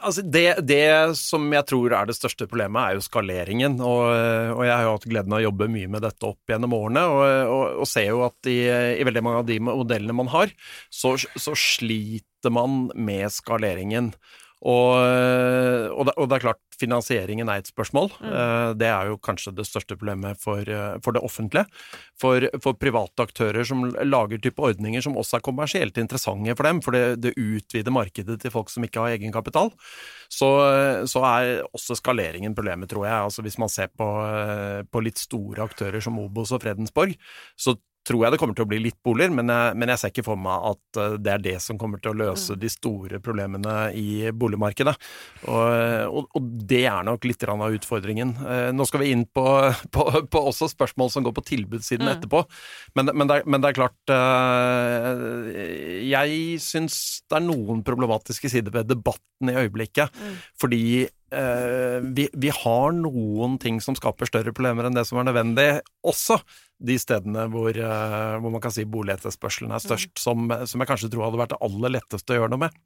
Altså 0.00 0.22
det, 0.22 0.62
det 0.62 1.16
som 1.18 1.48
jeg 1.50 1.66
tror 1.66 1.94
er 1.96 2.06
det 2.06 2.14
største 2.14 2.46
problemet, 2.46 2.80
er 2.80 2.98
jo 2.98 3.04
skaleringen. 3.04 3.78
Og, 3.82 4.04
og 4.54 4.62
jeg 4.66 4.74
har 4.74 4.86
jo 4.86 4.92
hatt 4.94 5.08
gleden 5.10 5.34
av 5.34 5.40
å 5.40 5.46
jobbe 5.48 5.70
mye 5.74 5.90
med 5.90 6.04
dette 6.06 6.28
opp 6.28 6.52
gjennom 6.52 6.76
årene, 6.76 7.06
og, 7.10 7.24
og, 7.50 7.64
og 7.82 7.90
ser 7.90 8.10
jo 8.12 8.22
at 8.28 8.50
i, 8.50 8.60
i 8.70 9.06
veldig 9.08 9.24
mange 9.26 9.42
av 9.42 9.48
de 9.50 9.58
modellene 9.70 10.16
man 10.22 10.30
har, 10.32 10.54
så, 10.92 11.16
så 11.18 11.56
sliter 11.58 12.54
man 12.54 12.86
med 12.94 13.26
skaleringen. 13.34 14.12
Og, 14.60 14.92
og, 15.00 16.02
det, 16.04 16.14
og 16.20 16.26
det 16.28 16.36
er 16.36 16.44
klart, 16.44 16.60
finansieringen 16.80 17.48
er 17.48 17.62
et 17.62 17.70
spørsmål. 17.70 18.10
Mm. 18.20 18.76
Det 18.80 18.88
er 18.88 19.10
jo 19.10 19.18
kanskje 19.22 19.54
det 19.56 19.66
største 19.68 19.96
problemet 19.96 20.40
for, 20.40 20.60
eh, 20.64 20.96
for 21.04 21.16
det 21.16 21.22
offentlige. 21.24 21.66
For, 22.20 22.44
for 22.62 22.76
private 22.80 23.24
aktører 23.24 23.64
som 23.66 23.86
lager 23.88 24.40
type 24.42 24.60
ordninger 24.60 25.04
som 25.04 25.16
også 25.20 25.38
er 25.38 25.46
kommersielt 25.46 26.00
interessante 26.00 26.56
for 26.56 26.68
dem, 26.68 26.82
for 26.84 26.96
det, 26.96 27.04
det 27.24 27.36
utvider 27.40 27.94
markedet 27.94 28.38
til 28.42 28.52
folk 28.52 28.72
som 28.72 28.84
ikke 28.84 29.02
har 29.02 29.16
egenkapital, 29.16 29.72
så, 30.30 30.50
så 31.10 31.24
er 31.26 31.64
også 31.76 31.96
skaleringen 31.98 32.54
problemet, 32.56 32.90
tror 32.92 33.06
jeg. 33.08 33.16
Altså 33.28 33.44
Hvis 33.46 33.58
man 33.60 33.72
ser 33.72 33.92
på, 33.96 34.08
eh, 34.28 34.82
på 34.84 35.04
litt 35.04 35.20
store 35.20 35.64
aktører 35.64 36.04
som 36.04 36.20
Obos 36.22 36.52
og 36.52 36.62
Fredensborg, 36.64 37.16
så 37.56 37.76
tror 38.10 38.26
jeg 38.26 38.34
det 38.34 38.40
kommer 38.42 38.58
til 38.58 38.66
å 38.66 38.70
bli 38.72 38.82
litt 38.82 38.98
boliger, 39.06 39.32
men 39.38 39.48
jeg, 39.54 39.78
men 39.78 39.94
jeg 39.94 40.02
ser 40.02 40.12
ikke 40.12 40.26
for 40.26 40.40
meg 40.42 40.68
at 40.72 41.00
eh, 41.00 41.16
det 41.22 41.34
er 41.36 41.44
det 41.46 41.56
som 41.62 41.78
kommer 41.80 42.02
til 42.02 42.12
å 42.12 42.18
løse 42.24 42.58
de 42.58 42.70
store 42.72 43.22
problemene 43.22 43.76
i 43.96 44.28
boligmarkedet. 44.34 44.96
Og, 45.46 46.10
og, 46.10 46.28
og 46.36 46.52
det 46.68 46.82
er 46.90 47.06
nok 47.06 47.24
litt 47.28 47.46
av 47.46 47.64
utfordringen. 47.78 48.34
Eh, 48.44 48.68
Nå 48.74 48.84
skal 48.88 49.04
vi 49.04 49.12
inn 49.14 49.24
på, 49.30 49.46
på, 49.94 50.06
på 50.28 50.44
også 50.50 50.68
spørsmål 50.74 51.14
som 51.14 51.24
går 51.26 51.36
på 51.38 51.46
tilbudssiden 51.54 52.00
Mm. 52.00 52.16
etterpå, 52.16 52.40
men, 52.96 53.10
men, 53.14 53.28
det 53.28 53.42
men 53.46 53.62
det 53.62 53.70
er 53.70 53.76
klart 53.76 54.12
eh, 54.14 56.06
Jeg 56.08 56.58
syns 56.64 56.96
det 57.28 57.38
er 57.38 57.44
noen 57.44 57.84
problematiske 57.86 58.50
sider 58.50 58.74
ved 58.74 58.88
debatten 58.90 59.52
i 59.52 59.56
øyeblikket, 59.62 60.12
fordi 60.60 60.82
eh, 61.06 61.98
vi, 62.16 62.26
vi 62.32 62.52
har 62.54 62.96
noen 62.96 63.58
ting 63.62 63.80
som 63.84 63.96
skaper 63.98 64.28
større 64.30 64.54
problemer 64.56 64.88
enn 64.88 64.96
det 64.96 65.06
som 65.08 65.20
er 65.20 65.28
nødvendig, 65.30 65.68
også 66.06 66.40
de 66.80 66.96
stedene 67.00 67.44
hvor, 67.52 67.70
eh, 67.76 68.34
hvor 68.40 68.52
man 68.52 68.62
kan 68.64 68.72
si 68.74 68.86
boligetterspørselen 68.88 69.74
er 69.76 69.82
størst, 69.84 70.14
som, 70.20 70.48
som 70.66 70.82
jeg 70.82 70.88
kanskje 70.88 71.10
tror 71.12 71.28
hadde 71.28 71.40
vært 71.42 71.54
det 71.54 71.62
aller 71.66 71.94
letteste 71.98 72.34
å 72.34 72.40
gjøre 72.40 72.52
noe 72.54 72.64
med. 72.66 72.78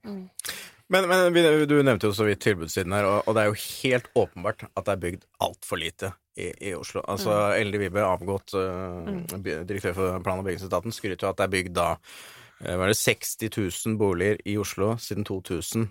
Men, 0.93 1.09
men 1.09 1.33
du 1.69 1.79
nevnte 1.81 2.11
jo 2.11 2.17
så 2.17 2.27
vidt 2.29 2.43
tilbudssiden 2.45 2.93
her, 2.93 3.07
og, 3.09 3.23
og 3.25 3.37
det 3.37 3.43
er 3.43 3.49
jo 3.49 3.61
helt 3.63 4.11
åpenbart 4.21 4.67
at 4.67 4.85
det 4.85 4.93
er 4.93 5.03
bygd 5.07 5.27
altfor 5.47 5.81
lite 5.81 6.13
i, 6.37 6.51
i 6.69 6.75
Oslo. 6.77 7.01
Altså, 7.09 7.33
Elde 7.57 7.81
Vibe, 7.81 8.05
avgått 8.05 8.53
uh, 8.59 9.07
direktør 9.41 9.97
for 9.97 10.25
plan- 10.27 10.43
og 10.43 10.49
bygningsetaten, 10.49 10.93
skryter 10.93 11.25
jo 11.25 11.31
at 11.31 11.41
det 11.41 11.47
er 11.47 11.55
bygd 11.55 11.77
da 11.79 11.89
uh, 11.95 12.75
var 12.83 12.91
det 12.91 12.99
60 13.01 13.49
000 13.49 13.97
boliger 14.01 14.43
i 14.45 14.59
Oslo 14.61 14.93
siden 15.01 15.25
2000. 15.29 15.89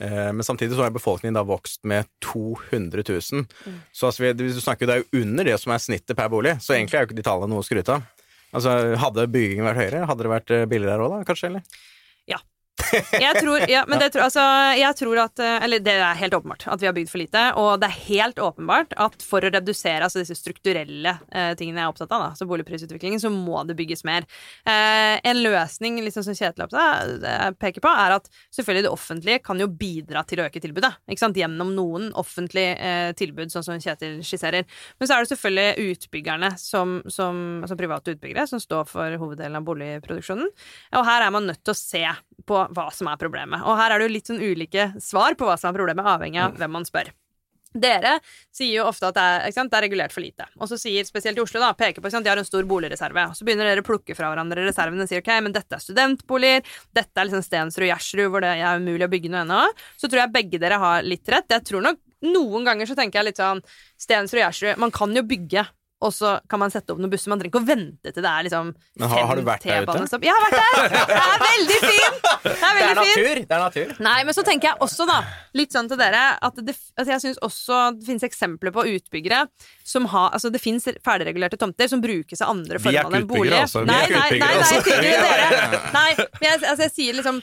Eh, 0.00 0.32
Men 0.32 0.44
samtidig 0.44 0.76
så 0.76 0.82
har 0.84 0.90
befolkningen 0.94 1.34
da 1.38 1.42
vokst 1.46 1.84
med 1.88 2.04
200 2.24 3.02
000. 3.08 3.46
Så 3.92 4.06
altså, 4.10 4.22
vi, 4.22 4.32
du 4.36 4.46
snakker 4.60 4.86
det 4.86 4.94
er 4.96 5.02
jo 5.04 5.22
under 5.22 5.44
det 5.48 5.56
som 5.62 5.72
er 5.72 5.82
snittet 5.82 6.16
per 6.18 6.28
bolig, 6.32 6.56
så 6.60 6.76
egentlig 6.76 6.98
er 6.98 7.06
jo 7.06 7.10
ikke 7.10 7.20
de 7.22 7.26
tallene 7.26 7.52
noe 7.54 7.64
å 7.64 7.66
skryte 7.66 7.96
av. 7.96 8.06
Altså, 8.56 8.72
Hadde 9.00 9.26
byggingen 9.32 9.66
vært 9.66 9.82
høyere, 9.82 10.06
hadde 10.08 10.26
det 10.26 10.32
vært 10.32 10.54
eh, 10.54 10.66
billigere 10.70 11.06
òg, 11.06 11.16
da, 11.16 11.24
kanskje? 11.28 11.50
eller? 11.52 11.62
Jeg 13.26 13.40
tror, 13.40 13.64
ja, 13.70 13.84
men 13.88 14.00
det, 14.00 14.10
altså, 14.20 14.42
jeg 14.76 14.96
tror 14.98 15.20
at 15.22 15.40
eh, 15.42 15.56
Eller 15.64 15.82
det 15.84 15.94
er 15.96 16.18
helt 16.20 16.34
åpenbart 16.36 16.66
at 16.70 16.82
vi 16.82 16.88
har 16.88 16.94
bygd 16.96 17.10
for 17.10 17.20
lite. 17.20 17.42
Og 17.60 17.80
det 17.82 17.88
er 17.88 18.00
helt 18.06 18.40
åpenbart 18.42 18.94
at 19.00 19.24
for 19.26 19.44
å 19.44 19.50
redusere 19.52 20.06
altså 20.06 20.22
disse 20.22 20.36
strukturelle 20.38 21.16
eh, 21.30 21.52
tingene 21.58 21.82
jeg 21.82 21.86
er 21.86 21.92
opptatt 21.92 22.12
av, 22.12 22.22
da, 22.24 22.30
altså 22.34 22.48
boligprisutviklingen, 22.48 23.22
så 23.22 23.30
må 23.32 23.62
det 23.68 23.76
bygges 23.78 24.04
mer. 24.08 24.26
Eh, 24.68 25.16
en 25.26 25.42
løsning 25.42 26.00
liksom, 26.04 26.26
som 26.26 26.36
Kjetil 26.36 26.66
opptatt 26.66 27.26
eh, 27.26 27.48
peker 27.60 27.84
på, 27.84 27.92
er 27.92 28.16
at 28.18 28.30
selvfølgelig 28.54 28.86
det 28.86 28.92
offentlige 28.92 29.42
kan 29.46 29.60
jo 29.60 29.68
bidra 29.70 30.24
til 30.28 30.42
å 30.42 30.48
øke 30.48 30.62
tilbudet. 30.62 30.92
Gjennom 31.36 31.74
noen 31.76 32.08
offentlige 32.16 32.76
eh, 32.80 33.10
tilbud, 33.18 33.50
sånn 33.52 33.64
som 33.66 33.80
Kjetil 33.82 34.20
skisserer. 34.24 34.64
Men 34.96 35.08
så 35.08 35.16
er 35.16 35.24
det 35.24 35.32
selvfølgelig 35.32 35.92
utbyggerne, 35.92 36.52
som, 36.60 36.98
som, 37.12 37.42
altså 37.64 37.76
private 37.78 38.16
utbyggere, 38.16 38.46
som 38.48 38.62
står 38.62 38.88
for 38.88 39.18
hoveddelen 39.20 39.58
av 39.58 39.66
boligproduksjonen. 39.66 40.48
Og 40.96 41.06
her 41.08 41.26
er 41.26 41.34
man 41.34 41.48
nødt 41.50 41.62
til 41.64 41.74
å 41.74 41.78
se 41.78 42.04
på 42.46 42.62
hva 42.76 42.88
som 42.94 43.10
er 43.10 43.20
problemet. 43.20 43.64
Og 43.66 43.78
her 43.78 43.92
er 43.92 44.00
det 44.00 44.08
jo 44.08 44.16
litt 44.16 44.32
sånn 44.32 44.42
ulike 44.42 44.90
svar 45.02 45.36
på 45.38 45.48
hva 45.48 45.58
som 45.60 45.70
er 45.70 45.78
problemet, 45.78 46.08
avhengig 46.16 46.42
av 46.42 46.58
hvem 46.58 46.76
man 46.78 46.88
spør. 46.88 47.12
Dere 47.76 48.14
sier 48.54 48.78
jo 48.78 48.86
ofte 48.88 49.10
at 49.10 49.16
det 49.18 49.24
er, 49.24 49.52
sant, 49.52 49.70
det 49.72 49.78
er 49.78 49.84
regulert 49.84 50.14
for 50.14 50.24
lite. 50.24 50.46
Og 50.56 50.70
så 50.70 50.78
sier 50.80 51.04
spesielt 51.04 51.36
i 51.36 51.42
Oslo, 51.42 51.60
da, 51.60 51.74
peker 51.76 52.00
på 52.00 52.08
at 52.08 52.24
de 52.24 52.30
har 52.32 52.40
en 52.40 52.48
stor 52.48 52.64
boligreserve. 52.68 53.26
Og 53.30 53.36
så 53.36 53.46
begynner 53.46 53.68
dere 53.68 53.84
å 53.84 53.86
plukke 53.86 54.16
fra 54.16 54.30
hverandre 54.32 54.64
reservene 54.64 55.04
og 55.04 55.10
sier 55.10 55.20
ok, 55.20 55.32
men 55.44 55.54
dette 55.56 55.76
er 55.76 55.84
studentboliger, 55.84 56.76
dette 56.96 57.20
er 57.20 57.28
liksom 57.28 57.44
Stensrud 57.44 57.84
og 57.84 57.92
Gjersrud 57.92 58.32
hvor 58.32 58.44
det 58.44 58.54
er 58.56 58.80
umulig 58.80 59.06
å 59.06 59.12
bygge 59.12 59.32
noe 59.32 59.44
ennå. 59.44 59.62
Så 60.00 60.08
tror 60.08 60.24
jeg 60.24 60.34
begge 60.38 60.62
dere 60.62 60.80
har 60.80 61.04
litt 61.06 61.28
rett. 61.32 61.50
Jeg 61.52 61.68
tror 61.68 61.84
nok 61.90 62.00
noen 62.24 62.64
ganger 62.64 62.88
så 62.88 62.96
tenker 62.96 63.20
jeg 63.20 63.32
litt 63.32 63.42
sånn 63.42 63.60
Stensrud 64.00 64.40
og 64.40 64.46
Gjersrud, 64.46 64.80
man 64.80 64.94
kan 64.94 65.12
jo 65.16 65.26
bygge. 65.26 65.66
Og 66.04 66.12
så 66.12 66.34
kan 66.44 66.60
man 66.60 66.68
sette 66.70 66.92
opp 66.92 66.98
noen 67.00 67.08
busser. 67.08 67.30
Man 67.32 67.40
trenger 67.40 67.54
ikke 67.54 67.62
å 67.62 67.68
vente 67.70 68.10
til 68.12 68.20
det 68.20 68.28
er 68.28 68.42
liksom 68.44 68.66
Men 69.00 69.08
har- 69.08 69.26
har 69.30 69.36
du 69.38 69.42
vært 69.46 69.62
der 69.64 69.80
ute? 69.80 69.86
T-banestopp. 69.94 70.26
Jeg 70.26 70.34
har 70.36 70.42
vært 70.44 70.58
der! 70.60 70.88
Det 70.92 71.16
er 71.16 71.38
veldig 71.46 71.78
fint! 71.80 72.26
Det 72.44 72.52
er 72.52 72.74
veldig 72.76 73.06
fint. 73.06 73.48
Det 73.48 73.56
er 73.56 73.62
natur! 73.64 73.94
Nei, 74.04 74.16
men 74.28 74.34
så 74.36 74.44
tenker 74.44 74.68
jeg 74.68 74.78
også, 74.84 75.06
da, 75.08 75.16
litt 75.56 75.72
sånn 75.72 75.88
til 75.88 75.96
dere, 76.02 76.20
at, 76.44 76.60
det, 76.68 76.76
at 77.00 77.06
jeg 77.14 77.22
syns 77.24 77.40
også 77.48 77.80
det 77.96 78.04
finnes 78.10 78.28
eksempler 78.28 78.74
på 78.76 78.84
utbyggere 78.92 79.46
som 79.88 80.04
har 80.12 80.30
Altså, 80.36 80.50
det 80.52 80.60
fins 80.60 80.84
ferdigregulerte 80.84 81.56
tomter 81.56 81.88
som 81.88 82.04
brukes 82.04 82.42
av 82.44 82.52
andre 82.52 82.76
er 82.76 82.84
formål 82.84 83.16
enn 83.22 83.26
bolig. 83.26 83.48
utbyggere, 83.48 83.64
altså. 83.64 83.80
Vi 83.80 83.86
Nei, 83.88 84.00
er 84.02 84.06
ikke 84.06 84.20
nei, 84.20 84.30
nei, 84.30 84.38
nei, 84.38 84.46
nei, 84.46 84.54
altså. 84.60 84.74
jeg 84.74 84.84
sier 84.84 85.20
dere. 85.24 85.84
Nei, 85.96 86.10
men 86.16 86.48
jeg, 86.50 86.60
altså, 86.68 86.82
jeg 86.84 86.92
sier 87.00 87.14
liksom 87.22 87.40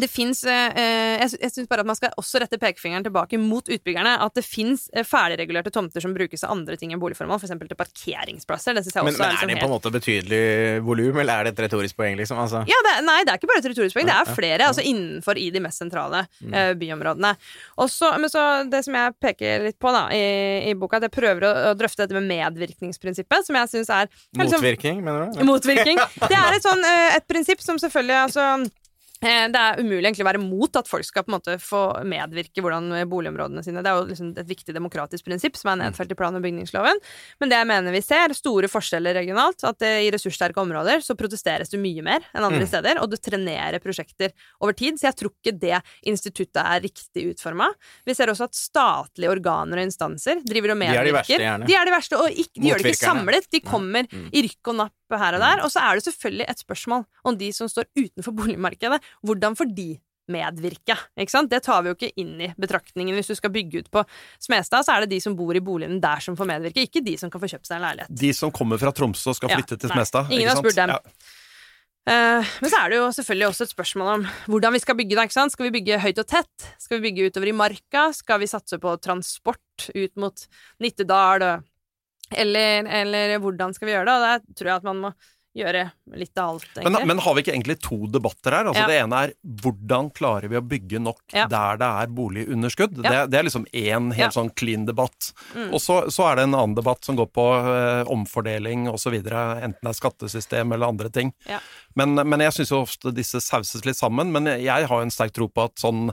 det 0.00 0.08
fins 0.08 0.42
eh, 0.48 0.78
Jeg, 1.20 1.30
sy- 1.34 1.50
syns 1.58 1.68
bare 1.68 1.84
at 1.84 1.88
man 1.90 1.98
skal 1.98 2.14
også 2.16 2.40
rette 2.40 2.56
pekefingeren 2.60 3.04
tilbake 3.04 3.36
mot 3.40 3.66
utbyggerne. 3.68 4.14
At 4.24 4.34
det 4.38 4.44
fins 4.46 4.86
ferdigregulerte 5.08 5.72
tomter 5.74 6.00
som 6.00 6.14
brukes 6.16 6.44
av 6.46 6.54
andre 6.56 6.78
ting 6.80 6.94
enn 6.94 7.02
boligformål, 7.02 7.36
f.eks. 7.42 7.52
til 7.60 7.76
parkeringsplasser. 7.76 8.78
Det 8.78 8.86
jeg 8.88 9.04
Men, 9.04 9.12
men 9.12 9.20
er, 9.20 9.26
er 9.26 9.36
liksom 9.36 9.52
det 9.52 9.60
på 9.60 9.68
en 9.68 9.74
måte 9.74 9.92
betydelig 9.92 10.42
volum, 10.86 11.20
eller 11.20 11.42
er 11.42 11.50
det 11.50 11.54
et 11.56 11.64
retorisk 11.66 11.98
poeng, 12.00 12.16
liksom? 12.20 12.40
Altså, 12.40 12.64
ja, 12.68 12.80
det, 12.88 12.94
nei, 13.04 13.18
det 13.26 13.34
er 13.34 13.40
ikke 13.40 13.50
bare 13.52 13.60
et 13.64 13.70
retorisk 13.72 13.98
poeng. 13.98 14.08
Det 14.08 14.16
er 14.16 14.22
er 14.22 14.30
ja, 14.32 14.36
flere, 14.36 14.66
altså 14.70 14.84
innenfor 14.86 15.38
i 15.40 15.48
de 15.54 15.62
mest 15.64 15.82
sentrale 15.82 16.24
eh, 16.52 16.72
byområdene. 16.78 17.32
Også, 17.82 18.12
men 18.22 18.32
så 18.32 18.44
det 18.70 18.82
som 18.86 18.96
jeg 18.98 19.16
peker 19.22 19.66
litt 19.68 19.78
på 19.82 19.92
da, 19.94 20.06
i, 20.14 20.22
i 20.70 20.74
boka, 20.78 21.00
at 21.00 21.08
jeg 21.08 21.14
prøver 21.14 21.46
å, 21.48 21.52
å 21.70 21.74
drøfte 21.78 22.04
dette 22.04 22.16
med 22.18 22.28
medvirkningsprinsippet, 22.30 23.46
som 23.48 23.58
jeg 23.60 23.72
syns 23.76 23.90
er 23.92 24.02
er 24.02 24.44
liksom- 24.44 24.60
Motvirkning, 24.62 25.02
mener 25.04 25.30
du? 25.32 25.44
Motvirkning. 25.48 25.98
Det 26.32 26.38
er 26.38 26.56
et, 26.56 26.64
sånn, 26.64 26.84
eh, 26.86 27.16
et 27.18 27.26
prinsipp 27.28 27.60
som 27.64 27.78
selvfølgelig 27.82 28.18
altså 28.26 28.46
eh, 28.62 28.70
det 29.22 29.60
er 29.60 29.78
umulig 29.78 30.08
egentlig 30.08 30.24
å 30.24 30.28
være 30.30 30.42
mot 30.42 30.78
at 30.78 30.88
folk 30.90 31.06
skal 31.06 31.24
på 31.26 31.30
en 31.30 31.36
måte 31.36 31.54
få 31.62 31.82
medvirke 32.08 32.62
hvordan 32.64 32.90
boligområdene 33.10 33.62
sine 33.62 33.82
Det 33.84 33.90
er 33.92 34.00
jo 34.00 34.08
liksom 34.08 34.32
et 34.40 34.48
viktig 34.48 34.74
demokratisk 34.74 35.26
prinsipp 35.28 35.58
som 35.58 35.72
er 35.72 35.80
nedfelt 35.84 36.10
i 36.10 36.18
plan- 36.18 36.34
og 36.34 36.42
bygningsloven. 36.42 36.98
Men 37.40 37.52
det 37.52 37.60
jeg 37.60 37.68
mener 37.70 37.94
vi 37.94 38.02
ser, 38.02 38.34
store 38.34 38.70
forskjeller 38.72 39.14
regionalt, 39.20 39.62
at 39.68 39.78
det, 39.82 39.92
i 40.06 40.10
ressurssterke 40.14 40.58
områder 40.62 41.04
så 41.06 41.16
protesteres 41.18 41.70
det 41.72 41.80
mye 41.82 42.02
mer 42.04 42.26
enn 42.32 42.48
andre 42.48 42.66
steder, 42.66 42.98
og 43.02 43.12
det 43.12 43.20
trenerer 43.22 43.82
prosjekter 43.84 44.34
over 44.62 44.74
tid. 44.78 44.98
Så 44.98 45.08
jeg 45.10 45.18
tror 45.20 45.32
ikke 45.32 45.54
det 45.62 45.78
instituttet 46.08 46.62
er 46.62 46.82
riktig 46.82 47.28
utforma. 47.32 47.70
Vi 48.08 48.16
ser 48.18 48.32
også 48.32 48.48
at 48.50 48.58
statlige 48.58 49.30
organer 49.32 49.82
og 49.82 49.86
instanser 49.86 50.42
driver 50.42 50.74
og 50.74 50.82
De 50.82 50.88
er 50.88 50.92
de 50.92 50.98
medvirker. 50.98 51.18
verste, 51.20 51.38
gjerne. 51.46 51.70
De 51.70 51.78
er 51.78 51.86
de 51.86 51.94
verste, 51.94 52.18
og 52.18 52.42
ikke, 52.42 52.58
de 52.58 52.68
gjør 52.72 52.82
det 52.82 52.94
ikke 52.96 53.04
samlet. 53.04 53.48
De 53.52 53.62
kommer 53.62 54.10
i 54.10 54.44
rykk 54.48 54.72
og 54.72 54.78
napp 54.82 54.98
her 55.18 55.36
og 55.36 55.42
der. 55.42 55.62
Og 55.64 55.72
så 55.72 55.82
er 55.84 55.98
det 55.98 56.06
selvfølgelig 56.06 56.46
et 56.48 56.62
spørsmål 56.62 57.04
om 57.28 57.38
de 57.38 57.50
som 57.52 57.68
står 57.70 57.88
utenfor 57.98 58.36
boligmarkedet. 58.40 59.00
Hvordan 59.20 59.56
får 59.58 59.70
de 59.76 59.90
medvirke? 60.32 60.94
Ikke 61.18 61.32
sant? 61.34 61.50
Det 61.50 61.60
tar 61.66 61.82
vi 61.82 61.90
jo 61.90 61.96
ikke 61.98 62.12
inn 62.22 62.38
i 62.40 62.48
betraktningen. 62.56 63.14
Hvis 63.18 63.28
du 63.32 63.34
skal 63.36 63.50
bygge 63.52 63.82
ut 63.82 63.90
på 63.92 64.04
Smestad, 64.40 64.86
så 64.86 64.94
er 64.96 65.04
det 65.04 65.10
de 65.16 65.20
som 65.20 65.34
bor 65.36 65.52
i 65.58 65.60
boligen 65.60 65.98
der 66.00 66.22
som 66.24 66.36
får 66.38 66.48
medvirke, 66.48 66.86
ikke 66.86 67.02
de 67.04 67.16
som 67.20 67.28
kan 67.32 67.42
få 67.42 67.50
kjøpt 67.50 67.68
seg 67.68 67.80
en 67.80 67.86
leilighet. 67.88 68.14
De 68.22 68.30
som 68.32 68.52
kommer 68.54 68.80
fra 68.80 68.94
Tromsø 68.96 69.34
og 69.34 69.36
skal 69.36 69.50
Ja, 69.52 69.58
flytte 69.60 69.76
til 69.82 69.90
nei, 69.92 69.98
Smestad. 69.98 70.30
ingen 70.32 70.48
har 70.48 70.56
spurt 70.62 70.78
dem. 70.78 70.94
Ja. 70.94 71.00
Eh, 72.12 72.54
men 72.62 72.70
så 72.72 72.78
er 72.80 72.88
det 72.90 72.96
jo 72.98 73.10
selvfølgelig 73.14 73.46
også 73.50 73.62
et 73.66 73.74
spørsmål 73.74 74.08
om 74.14 74.24
hvordan 74.50 74.72
vi 74.74 74.80
skal 74.82 74.96
bygge 74.98 75.14
det. 75.18 75.26
ikke 75.28 75.36
sant? 75.36 75.52
Skal 75.54 75.68
vi 75.68 75.74
bygge 75.80 76.00
høyt 76.02 76.18
og 76.18 76.26
tett? 76.32 76.70
Skal 76.82 76.98
vi 76.98 77.10
bygge 77.10 77.28
utover 77.30 77.50
i 77.52 77.52
marka? 77.54 78.08
Skal 78.16 78.40
vi 78.42 78.48
satse 78.50 78.78
på 78.82 78.94
transport 79.02 79.90
ut 79.94 80.16
mot 80.16 80.46
Nittedal? 80.82 81.44
Eller, 82.32 82.86
eller 82.88 83.38
hvordan 83.42 83.74
skal 83.76 83.86
vi 83.90 83.92
gjøre 83.94 84.06
det? 84.08 84.16
Og 84.16 84.24
der 84.26 84.54
tror 84.56 84.70
jeg 84.72 84.80
at 84.80 84.88
man 84.88 85.02
må 85.04 85.12
gjøre 85.56 85.82
litt 86.16 86.38
av 86.40 86.54
alt, 86.54 86.68
Men, 86.76 86.86
egentlig. 86.86 87.06
men 87.10 87.18
har 87.24 87.34
vi 87.36 87.42
ikke 87.44 87.52
egentlig 87.52 87.76
to 87.84 87.98
debatter 88.08 88.54
her? 88.56 88.70
Altså 88.70 88.82
Ja. 88.82 88.88
Det 88.88 89.00
ene 89.02 89.18
er 89.26 89.32
hvordan 89.44 90.10
klarer 90.16 90.48
vi 90.48 90.56
å 90.56 90.62
bygge 90.64 91.00
nok 91.02 91.20
Ja. 91.34 91.46
der 91.46 91.76
det 91.76 91.88
er 92.02 92.06
boligunderskudd? 92.06 92.96
Ja. 93.04 93.10
Det, 93.10 93.30
det 93.32 93.38
er 93.38 93.44
liksom 93.44 93.66
én 93.72 94.12
helt 94.16 94.32
sånn 94.32 94.50
clean 94.56 94.86
debatt. 94.88 95.32
Mm. 95.54 95.74
Og 95.74 95.80
så, 95.84 95.98
så 96.10 96.30
er 96.30 96.36
det 96.36 96.42
en 96.48 96.54
annen 96.56 96.74
debatt 96.78 97.04
som 97.04 97.16
går 97.16 97.28
på 97.36 97.46
uh, 97.68 98.04
omfordeling 98.08 98.88
osv., 98.88 99.12
enten 99.20 99.76
det 99.82 99.92
er 99.92 99.98
skattesystem 100.00 100.72
eller 100.72 100.88
andre 100.88 101.10
ting. 101.12 101.34
Men, 101.94 102.14
men 102.16 102.40
jeg 102.40 102.56
syns 102.56 102.72
jo 102.72 102.82
ofte 102.86 103.12
disse 103.12 103.40
sauses 103.44 103.84
litt 103.84 103.98
sammen. 104.00 104.32
Men 104.32 104.46
jeg 104.56 104.88
har 104.88 104.88
jo 104.88 105.04
en 105.04 105.12
sterk 105.12 105.34
tro 105.36 105.48
på 105.52 105.68
at 105.68 105.76
sånn 105.76 106.10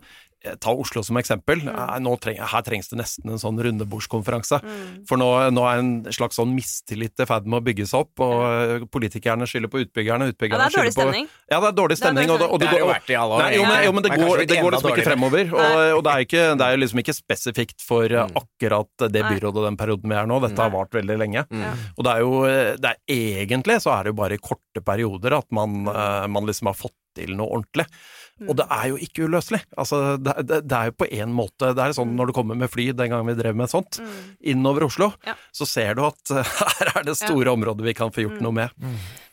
Ta 0.63 0.71
Oslo 0.71 1.01
som 1.03 1.17
eksempel. 1.19 1.59
Mm. 1.65 1.73
Eh, 1.75 1.95
Nå 1.99 2.13
treng, 2.23 2.37
her 2.39 2.61
trengs 2.63 2.87
det 2.87 2.95
nesten 3.01 3.27
en 3.33 3.41
sånn 3.41 3.57
rundebordskonferanse. 3.59 4.59
For 5.09 5.19
nå, 5.19 5.27
nå 5.51 5.65
er 5.67 5.81
en 5.81 5.89
slags 6.15 6.37
sånn 6.39 6.53
mistillit 6.55 7.19
i 7.19 7.25
ferd 7.27 7.45
med 7.49 7.59
å 7.59 7.65
bygge 7.65 7.87
seg 7.89 8.05
opp, 8.05 8.23
og 8.23 8.35
eh, 8.47 8.85
politikerne 8.87 9.47
skylder 9.49 9.71
på 9.73 9.81
utbyggerne, 9.83 10.29
Ja, 10.29 10.33
utbyggerne 10.33 10.63
det 10.63 10.69
er 10.71 10.77
dårlig 10.79 10.93
skylder 10.93 10.95
på 10.95 11.11
stemning. 11.11 11.27
Ja, 11.51 11.59
det 11.59 11.67
er 11.71 11.75
dårlig 11.81 11.97
Det 11.97 11.99
er 11.99 12.03
stemning. 12.05 12.29
dårlig 12.31 12.39
og 12.39 12.39
det, 12.39 12.49
og 12.49 12.59
Det 12.59 12.65
det 12.65 12.69
har 12.71 12.79
jo 12.79 12.85
går- 12.87 12.93
vært 12.95 13.09
i 13.11 13.17
alle 13.19 13.33
år. 13.35 13.43
Nei, 13.43 13.51
jo, 13.57 13.63
men, 13.67 13.83
jo, 13.83 13.91
men 13.97 14.03
det, 14.07 14.11
Men 14.15 14.19
går, 14.29 14.37
det 14.45 14.59
går 14.63 14.71
liksom 14.77 14.93
ikke 14.95 15.07
fremover. 15.09 15.51
Og, 15.59 15.97
og 15.97 16.03
det, 16.07 16.13
er 16.15 16.25
ikke, 16.29 16.43
det 16.59 16.65
er 16.69 16.71
jo 16.77 16.81
liksom 16.85 17.03
ikke 17.03 17.17
spesifikt 17.19 17.81
for 17.85 18.05
eh, 18.05 18.25
Mm. 18.29 18.35
akkurat 18.35 19.05
det 19.11 19.21
byrådet 19.23 19.57
og 19.59 19.65
den 19.69 19.77
perioden 19.79 20.09
vi 20.11 20.15
er 20.19 20.25
nå. 20.27 20.39
Dette 20.43 20.59
har 20.61 20.69
vart 20.73 20.91
veldig 20.95 21.15
lenge. 21.19 21.45
Mm. 21.49 21.83
Og 21.97 22.03
det 22.05 22.11
er 22.15 22.19
jo 22.23 22.33
eh, 22.45 22.75
det 22.79 22.89
er 22.95 22.97
Egentlig 23.09 23.79
så 23.83 23.91
er 23.95 24.03
det 24.03 24.11
jo 24.13 24.19
bare 24.23 24.35
i 24.35 24.41
korte 24.43 24.83
perioder 24.85 25.37
at 25.37 25.47
man, 25.51 25.87
eh, 25.87 26.27
man 26.27 26.45
liksom 26.47 26.67
har 26.71 26.75
fått 26.79 26.95
til 27.15 27.31
noe 27.35 27.49
ordentlig. 27.49 27.85
Og 28.47 28.55
det 28.55 28.65
er 28.71 28.85
jo 28.91 28.97
ikke 29.03 29.25
uløselig. 29.27 29.59
Altså, 29.77 30.17
det, 30.21 30.33
det, 30.47 30.59
det 30.69 30.77
er 30.77 30.91
jo 30.91 30.95
på 31.01 31.07
én 31.11 31.33
måte 31.35 31.73
Det 31.75 31.83
er 31.83 31.95
sånn 31.97 32.13
når 32.15 32.29
du 32.31 32.33
kommer 32.37 32.55
med 32.55 32.71
fly, 32.71 32.89
den 32.95 33.11
gangen 33.11 33.27
vi 33.27 33.35
drev 33.39 33.57
med 33.59 33.67
sånt, 33.71 33.99
innover 34.41 34.85
Oslo, 34.87 35.11
Ja. 35.27 35.35
så 35.51 35.67
ser 35.67 35.95
du 35.99 36.05
at 36.07 36.31
her 36.79 36.93
er 36.95 37.03
det 37.09 37.17
store 37.19 37.51
områder 37.51 37.83
vi 37.89 37.93
kan 37.97 38.13
få 38.15 38.23
gjort 38.27 38.39
noe 38.45 38.55
med. 38.55 38.69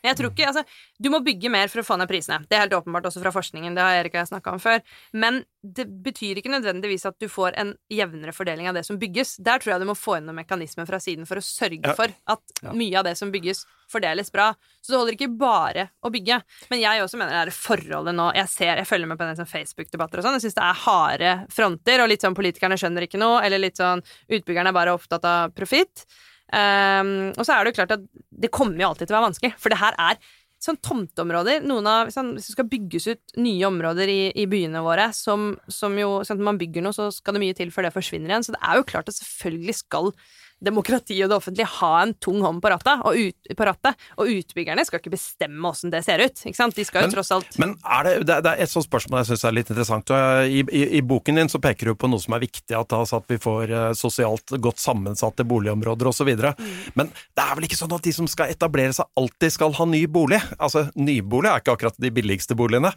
Jeg 0.06 0.18
tror 0.18 0.32
ikke, 0.32 0.48
altså, 0.50 0.64
Du 1.02 1.10
må 1.12 1.20
bygge 1.24 1.50
mer 1.52 1.68
for 1.72 1.82
å 1.82 1.86
få 1.86 1.98
ned 2.00 2.08
prisene. 2.10 2.40
Det 2.48 2.56
er 2.56 2.64
helt 2.66 2.76
åpenbart 2.78 3.08
også 3.10 3.20
fra 3.22 3.32
forskningen. 3.34 3.74
Det 3.76 3.84
har 3.84 4.00
Erik 4.00 4.14
og 4.14 4.22
jeg 4.22 4.30
snakka 4.32 4.54
om 4.56 4.62
før. 4.62 4.82
Men 5.12 5.42
det 5.66 5.86
betyr 6.04 6.38
ikke 6.40 6.52
nødvendigvis 6.52 7.06
at 7.08 7.18
du 7.20 7.26
får 7.30 7.56
en 7.58 7.72
jevnere 7.92 8.34
fordeling 8.34 8.68
av 8.70 8.76
det 8.78 8.84
som 8.86 8.98
bygges. 9.00 9.36
Der 9.42 9.58
tror 9.62 9.74
jeg 9.74 9.82
du 9.82 9.88
må 9.90 9.96
få 9.98 10.18
inn 10.18 10.28
noen 10.28 10.38
mekanismer 10.40 10.86
fra 10.88 11.00
siden 11.02 11.26
for 11.28 11.40
å 11.40 11.44
sørge 11.44 11.94
for 11.98 12.12
at 12.32 12.62
mye 12.76 13.00
av 13.00 13.08
det 13.08 13.16
som 13.18 13.32
bygges, 13.34 13.64
fordeles 13.90 14.30
bra. 14.34 14.52
Så 14.82 14.92
det 14.92 15.00
holder 15.00 15.16
ikke 15.18 15.30
bare 15.38 15.88
å 16.06 16.12
bygge. 16.14 16.38
Men 16.70 16.82
jeg 16.82 17.02
også 17.02 17.20
mener 17.20 17.34
det 17.34 17.42
er 17.44 17.56
forholdet 17.56 18.16
nå 18.16 18.30
Jeg 18.36 18.50
ser, 18.52 18.80
jeg 18.80 18.88
følger 18.88 19.10
med 19.10 19.18
på 19.18 19.26
en 19.26 19.38
sånn 19.38 19.50
Facebook-debatter 19.50 20.22
og 20.22 20.26
sånn. 20.26 20.38
Jeg 20.38 20.46
syns 20.46 20.58
det 20.58 20.64
er 20.66 20.80
harde 20.86 21.34
fronter, 21.54 22.02
og 22.02 22.10
litt 22.12 22.24
sånn 22.24 22.38
politikerne 22.38 22.78
skjønner 22.80 23.06
ikke 23.06 23.20
noe, 23.20 23.42
eller 23.46 23.62
litt 23.62 23.80
sånn 23.80 24.02
utbyggerne 24.30 24.72
er 24.72 24.80
bare 24.80 24.96
opptatt 24.96 25.26
av 25.26 25.54
profitt. 25.56 26.06
Um, 26.46 27.32
og 27.34 27.42
så 27.42 27.56
er 27.56 27.64
det 27.64 27.72
jo 27.72 27.78
klart 27.80 27.94
at 27.96 28.02
det 28.30 28.52
kommer 28.54 28.78
jo 28.78 28.90
alltid 28.90 29.08
til 29.08 29.16
å 29.16 29.18
være 29.18 29.28
vanskelig, 29.30 29.54
for 29.58 29.72
det 29.72 29.80
her 29.80 29.96
er 29.98 30.20
sånn 30.62 30.78
tomteområder. 30.84 31.64
Noen 31.68 31.88
av, 31.90 32.10
sånn, 32.14 32.34
hvis 32.36 32.48
det 32.48 32.56
skal 32.56 32.68
bygges 32.70 33.08
ut 33.10 33.36
nye 33.42 33.68
områder 33.68 34.10
i, 34.10 34.20
i 34.40 34.46
byene 34.50 34.82
våre, 34.84 35.10
som, 35.16 35.52
som 35.68 35.96
jo 36.00 36.22
sånn, 36.26 36.40
Når 36.40 36.48
man 36.50 36.60
bygger 36.60 36.86
noe, 36.86 36.96
så 36.96 37.10
skal 37.14 37.36
det 37.36 37.44
mye 37.44 37.56
til 37.56 37.72
før 37.74 37.88
det 37.88 37.94
forsvinner 37.96 38.32
igjen. 38.32 38.46
Så 38.46 38.56
det 38.56 38.62
er 38.62 38.80
jo 38.80 38.88
klart 38.88 39.10
at 39.12 39.18
selvfølgelig 39.18 39.76
skal 39.82 40.12
demokratiet 40.64 41.24
og 41.26 41.30
det 41.30 41.36
offentlige 41.36 41.68
ha 41.68 41.90
en 42.02 42.14
tung 42.22 42.38
hånd 42.40 42.62
på 42.64 42.70
rattet, 42.72 43.02
og, 43.04 43.16
ut, 43.18 43.50
på 43.58 43.66
rattet, 43.68 43.98
og 44.16 44.30
utbyggerne 44.32 44.84
skal 44.88 45.00
ikke 45.02 45.12
bestemme 45.12 45.68
åssen 45.68 45.92
det 45.92 46.00
ser 46.06 46.22
ut. 46.24 46.40
Ikke 46.48 46.56
sant? 46.56 46.74
De 46.78 46.84
skal 46.88 47.02
jo 47.04 47.10
Men- 47.10 47.14
tross 47.16 47.30
alt 47.36 47.58
Men 47.60 47.74
er 47.84 48.04
det, 48.08 48.14
det, 48.30 48.38
er- 48.46 48.62
et 48.64 48.70
sånt 48.72 48.86
spørsmål 48.88 49.20
jeg 49.20 49.28
syns 49.32 49.44
er 49.44 49.52
litt 49.52 49.70
interessant. 49.70 50.10
I, 50.48 50.62
i, 50.72 50.82
I 50.96 51.02
boken 51.02 51.36
din 51.36 51.48
så 51.52 51.60
peker 51.60 51.90
du 51.90 51.94
på 51.94 52.08
noe 52.08 52.18
som 52.22 52.34
er 52.34 52.40
viktig, 52.46 52.72
at, 52.74 52.88
altså 52.96 53.20
at 53.20 53.28
vi 53.28 53.36
får 53.42 53.70
eh, 53.70 53.92
sosialt 53.92 54.56
godt 54.64 54.80
sammensatte 54.80 55.44
boligområder 55.44 56.08
osv. 56.08 56.32
Mm. 56.32 56.72
Men 56.96 57.12
det 57.36 57.44
er 57.44 57.54
vel 57.60 57.68
ikke 57.68 57.76
sånn 57.82 57.92
at 57.92 58.02
de 58.08 58.12
som 58.16 58.26
skal 58.30 58.48
etablere 58.54 58.92
seg, 58.96 59.06
alltid 59.20 59.52
skal 59.52 59.76
ha 59.76 59.84
ny 59.84 60.06
bolig? 60.06 60.40
Altså, 60.58 60.86
Nybolig 60.96 61.50
er 61.52 61.60
ikke 61.60 61.76
akkurat 61.76 62.00
de 62.00 62.10
billigste 62.10 62.56
boligene. 62.56 62.92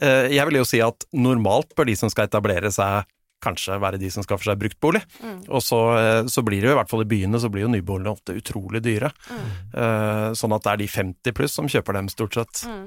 Eh, 0.00 0.32
Jeg 0.34 0.46
vil 0.48 0.56
jo 0.62 0.64
si 0.64 0.80
at 0.80 1.04
normalt 1.12 1.74
bør 1.76 1.86
de 1.86 1.94
som 2.00 2.08
skal 2.10 2.26
etablere 2.28 2.72
seg, 2.72 3.04
kanskje 3.44 3.78
være 3.82 4.00
de 4.00 4.10
som 4.12 4.24
skaffer 4.24 4.50
seg 4.50 4.60
bruktbolig. 4.62 5.04
Mm. 5.20 5.38
Og 5.48 5.62
så, 5.64 5.80
eh, 6.00 6.22
så 6.32 6.44
blir 6.46 6.64
det 6.64 6.70
jo, 6.70 6.74
i 6.74 6.80
hvert 6.80 6.90
fall 6.90 7.04
i 7.04 7.10
byene, 7.10 7.40
så 7.40 7.50
blir 7.52 7.66
jo 7.66 7.72
nyboligene 7.72 8.14
ofte 8.14 8.36
utrolig 8.40 8.82
dyre. 8.84 9.12
Mm. 9.28 9.46
Eh, 9.84 10.26
Sånn 10.34 10.56
at 10.56 10.64
det 10.64 10.72
er 10.72 10.82
de 10.82 10.90
50 10.90 11.36
pluss 11.36 11.54
som 11.56 11.70
kjøper 11.70 11.98
dem, 11.98 12.10
stort 12.12 12.36
sett. 12.36 12.64
Mm. 12.66 12.84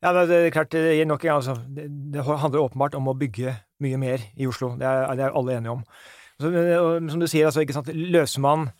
Ja, 0.00 0.12
men 0.14 0.30
det 0.30 0.38
er 0.38 0.54
klart, 0.54 0.70
det, 0.72 0.94
gir 0.96 1.08
nok, 1.08 1.24
en 1.24 1.28
gang, 1.28 1.42
altså, 1.42 1.56
det, 1.76 1.88
det 2.14 2.24
handler 2.24 2.62
åpenbart 2.62 2.96
om 2.96 3.10
å 3.10 3.16
bygge 3.18 3.56
mye 3.84 4.00
mer 4.00 4.24
i 4.36 4.48
Oslo. 4.48 4.72
Det 4.80 4.88
er, 4.88 5.04
det 5.18 5.26
er 5.26 5.36
alle 5.36 5.58
enige 5.58 5.74
om. 5.78 5.84
Så, 6.40 6.48
og, 6.48 7.10
som 7.12 7.20
du 7.20 7.28
sier, 7.28 7.48
altså, 7.50 7.64
ikke 7.64 7.76
sant, 7.76 7.90
løser 7.92 8.44
man 8.44 8.70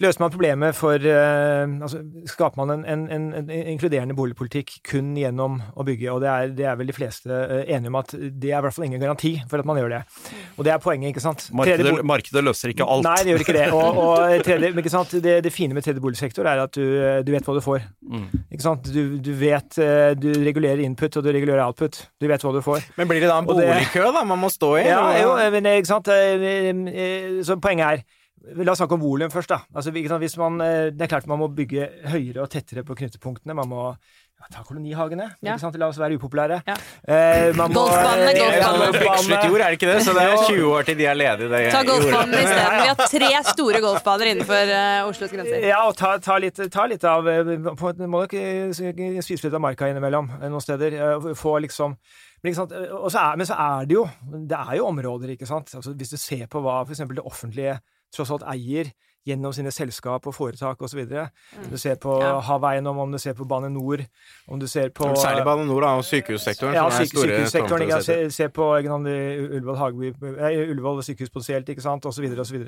Løser 0.00 0.22
man 0.22 0.32
problemet 0.32 0.76
for 0.78 0.96
eh, 0.96 1.64
altså, 1.68 2.00
Skaper 2.30 2.56
man 2.62 2.72
en, 2.72 2.84
en, 2.88 3.02
en, 3.12 3.26
en 3.40 3.50
inkluderende 3.74 4.16
boligpolitikk 4.16 4.78
kun 4.88 5.12
gjennom 5.18 5.58
å 5.76 5.84
bygge? 5.84 6.08
Og 6.12 6.22
det 6.24 6.30
er, 6.32 6.54
det 6.56 6.68
er 6.70 6.78
vel 6.80 6.88
de 6.88 6.96
fleste 6.96 7.28
eh, 7.28 7.66
enige 7.76 7.92
om 7.92 7.98
at 8.00 8.14
det 8.16 8.52
er 8.52 8.58
i 8.58 8.64
hvert 8.64 8.76
fall 8.76 8.86
ingen 8.88 9.02
garanti 9.02 9.34
for 9.50 9.60
at 9.60 9.68
man 9.68 9.80
gjør 9.80 9.92
det. 9.98 10.02
Og 10.56 10.64
det 10.64 10.72
er 10.72 10.80
poenget, 10.82 11.12
ikke 11.12 11.24
sant? 11.24 11.48
Markedet, 11.56 11.98
markedet 12.06 12.44
løser 12.46 12.72
ikke 12.72 12.86
alt. 12.88 13.04
Nei, 13.04 13.16
det 13.26 13.34
gjør 13.34 13.44
ikke 13.44 13.56
det. 13.58 13.66
Og, 13.76 14.00
og 14.04 14.46
tredje, 14.46 14.72
ikke 14.84 14.94
sant? 14.94 15.12
Det, 15.26 15.36
det 15.44 15.52
fine 15.52 15.76
med 15.76 15.84
tredje 15.84 16.04
boligsektor 16.04 16.48
er 16.48 16.62
at 16.64 16.72
du, 16.76 16.84
du 17.26 17.34
vet 17.34 17.50
hva 17.50 17.56
du 17.58 17.62
får. 17.64 17.84
Mm. 18.00 18.28
Ikke 18.48 18.64
sant? 18.64 18.88
Du, 18.94 19.18
du 19.20 19.30
vet 19.38 19.76
eh, 19.82 20.12
Du 20.18 20.30
regulerer 20.40 20.80
input, 20.84 21.20
og 21.20 21.26
du 21.26 21.30
regulerer 21.32 21.62
output. 21.66 22.00
Du 22.20 22.28
vet 22.30 22.44
hva 22.44 22.54
du 22.56 22.62
får. 22.64 22.88
Men 22.96 23.10
blir 23.10 23.20
det 23.22 23.28
da 23.30 23.40
en 23.42 23.48
boligkø 23.48 24.08
da 24.16 24.24
man 24.26 24.40
må 24.40 24.50
stå 24.52 24.72
i? 24.80 24.86
Ja, 24.88 25.04
jo, 25.20 25.36
men 25.52 25.68
ikke 25.74 25.92
sant 25.92 26.08
eh, 26.12 26.48
eh, 26.70 27.38
Så 27.46 27.60
poenget 27.60 27.86
er 28.00 28.19
La 28.40 28.72
oss 28.72 28.80
snakke 28.80 28.96
om 28.96 29.02
volum 29.04 29.30
først, 29.32 29.52
da. 29.52 29.60
Altså. 29.76 29.92
Hvis 29.92 30.36
man, 30.40 30.60
eh, 30.64 30.90
det 30.96 31.04
er 31.04 31.12
klart 31.12 31.26
man 31.28 31.38
må 31.42 31.50
bygge 31.52 31.90
høyere 32.08 32.40
og 32.40 32.50
tettere 32.50 32.84
på 32.86 32.96
knutepunktene. 32.96 33.54
Man 33.54 33.68
må 33.68 33.82
ja, 34.40 34.46
ta 34.48 34.62
kolonihagene. 34.64 35.26
Ja. 35.42 35.52
Ikke 35.52 35.60
sant? 35.60 35.76
La 35.76 35.90
oss 35.92 35.98
være 36.00 36.16
upopulære. 36.16 36.62
Ja. 36.64 36.76
Eh, 37.04 37.52
man 37.56 37.68
må- 37.68 37.84
Golfbanene, 37.84 38.32
Det 38.32 38.40
er 38.40 38.56
jo 38.56 38.62
golfbanen. 38.62 38.94
sånn 38.94 39.04
vekslet 39.04 39.44
jord, 39.50 39.60
er 39.60 39.68
det 39.68 39.76
ikke 39.76 39.90
det? 39.92 39.98
Så 40.06 40.14
det 40.16 40.22
er 40.24 40.36
20 40.48 40.70
år 40.72 40.86
til 40.88 40.96
de 40.96 41.04
er 41.04 41.14
ledige. 41.14 41.48
Det 41.50 41.72
Ta 41.72 41.82
golfbanen 41.84 42.34
isteden. 42.40 42.80
Vi 42.80 42.88
har 42.88 42.96
tre 42.96 43.52
store 43.52 43.80
golfbaner 43.84 44.26
innenfor 44.32 44.72
uh, 44.72 45.10
Oslos 45.10 45.30
grenser. 45.30 45.68
Ja, 45.68 45.84
og 45.86 45.96
ta, 45.96 46.16
ta, 46.18 46.38
litt, 46.38 46.56
ta 46.72 46.86
litt 46.86 47.04
av 47.04 47.28
eh, 47.28 47.44
på, 47.76 47.92
Må 48.08 48.24
nok 48.24 48.34
spise 49.20 49.44
litt 49.44 49.54
av 49.54 49.60
marka 49.60 49.92
innimellom 49.92 50.32
noen 50.40 50.64
steder. 50.64 50.96
Få 51.36 51.60
liksom 51.60 51.96
men, 52.40 52.54
ikke 52.54 52.62
sant? 52.62 52.72
Og 52.72 53.10
så 53.12 53.20
er, 53.20 53.36
men 53.36 53.46
så 53.46 53.56
er 53.60 53.84
det 53.84 53.96
jo 53.98 54.08
Det 54.48 54.56
er 54.56 54.76
jo 54.78 54.86
områder, 54.88 55.34
ikke 55.36 55.46
sant. 55.46 55.74
Altså, 55.76 55.92
hvis 55.92 56.14
du 56.14 56.16
ser 56.16 56.46
på 56.46 56.62
hva 56.64 56.80
f.eks. 56.86 57.04
det 57.04 57.20
offentlige 57.20 57.80
tross 58.14 58.32
alt 58.34 58.44
eier 58.50 58.90
gjennom 59.28 59.52
sine 59.52 59.70
selskap 59.74 60.24
og 60.26 60.34
foretak 60.34 60.80
osv. 60.82 61.02
Mm. 61.04 61.64
Om 61.64 61.70
du 61.70 61.76
ser 61.78 61.96
på 62.00 62.16
Ja. 62.22 62.38
Haveiendom, 62.40 62.98
om 62.98 63.12
du 63.12 63.18
ser 63.18 63.34
på 63.36 63.44
Bane 63.48 63.68
NOR, 63.70 64.00
om 64.48 64.58
du 64.60 64.66
ser 64.66 64.88
på 64.88 65.10
Særlig 65.16 65.44
Bane 65.44 65.66
NOR 65.68 65.84
og 65.84 66.04
sykehussektoren. 66.04 66.74
ja, 66.74 66.88
sykehussektoren. 66.90 67.82
Ikke. 67.82 68.02
Se, 68.02 68.30
se 68.30 68.48
på 68.48 68.64
Ullevål, 68.80 70.98
eh, 70.98 71.04
sykehus 71.04 71.30
potensielt, 71.30 71.68
ikke 71.68 71.82
sant, 71.82 72.06
osv. 72.06 72.24
osv. 72.40 72.64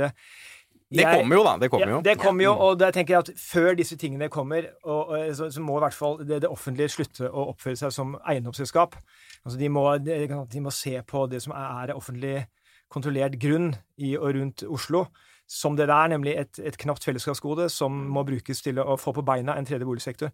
Det 0.92 1.04
kommer 1.08 1.36
jo, 1.36 1.42
da. 1.44 1.56
Det 1.56 1.70
kommer 1.70 1.86
Ja, 1.86 1.92
jo. 1.92 2.00
det 2.04 2.18
kommer 2.20 2.44
jo, 2.44 2.52
og 2.52 2.78
der 2.78 2.90
tenker 2.92 3.14
jeg 3.14 3.18
at 3.18 3.30
før 3.40 3.74
disse 3.74 3.96
tingene 3.96 4.28
kommer, 4.28 4.62
og, 4.84 5.08
og, 5.08 5.34
så, 5.36 5.48
så 5.50 5.60
må 5.60 5.78
i 5.78 5.84
hvert 5.86 5.94
fall 5.96 6.18
det, 6.20 6.42
det 6.42 6.50
offentlige 6.50 6.88
slutte 6.92 7.30
å 7.30 7.48
oppføre 7.54 7.76
seg 7.80 7.92
som 7.92 8.18
eiendomsselskap. 8.28 8.96
Altså 9.44 9.58
de 9.58 9.68
må, 9.72 9.86
de, 10.04 10.28
de 10.52 10.60
må 10.60 10.70
se 10.70 11.00
på 11.08 11.24
det 11.32 11.40
som 11.42 11.52
er 11.56 11.94
offentlig 11.96 12.44
kontrollert 12.92 13.38
grunn 13.40 13.72
i 13.96 14.18
og 14.18 14.34
rundt 14.36 14.62
Oslo, 14.68 15.06
som 15.52 15.76
det 15.76 15.88
er, 15.90 16.10
nemlig 16.12 16.32
et, 16.40 16.60
et 16.64 16.76
knapt 16.80 17.04
fellesskapsgode 17.04 17.68
som 17.72 17.92
må 18.14 18.24
brukes 18.24 18.62
til 18.64 18.80
å 18.80 18.96
få 19.00 19.12
på 19.12 19.24
beina 19.26 19.56
en 19.58 19.68
tredje 19.68 19.88
boligsektor. 19.88 20.32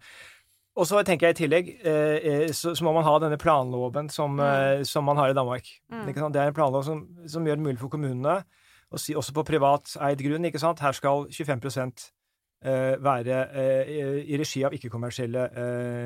Og 0.78 0.86
så 0.86 1.00
tenker 1.02 1.26
jeg 1.26 1.34
i 1.34 1.38
tillegg 1.40 1.70
eh, 1.82 2.18
eh, 2.22 2.44
så, 2.54 2.70
så 2.78 2.86
må 2.86 2.92
man 2.94 3.06
ha 3.06 3.16
denne 3.24 3.38
planloven 3.40 4.10
som, 4.14 4.38
eh, 4.38 4.84
som 4.86 5.06
man 5.08 5.18
har 5.18 5.32
i 5.32 5.36
Danmark. 5.36 5.66
Mm. 5.90 6.04
Det 6.06 6.42
er 6.42 6.52
en 6.52 6.54
planlov 6.54 6.86
som, 6.86 7.02
som 7.26 7.46
gjør 7.46 7.58
det 7.58 7.66
mulig 7.66 7.80
for 7.80 7.90
kommunene 7.90 8.36
å 8.88 9.00
si, 9.00 9.16
også 9.18 9.34
på 9.36 9.44
privateid 9.48 10.22
grunn, 10.22 10.46
ikke 10.48 10.62
sant, 10.62 10.80
her 10.80 10.94
skal 10.96 11.26
25 11.34 11.66
eh, 12.62 12.94
være 13.02 13.42
i- 14.22 14.38
regi 14.38 14.62
av 14.64 14.76
ikke-kommersielle 14.78 15.48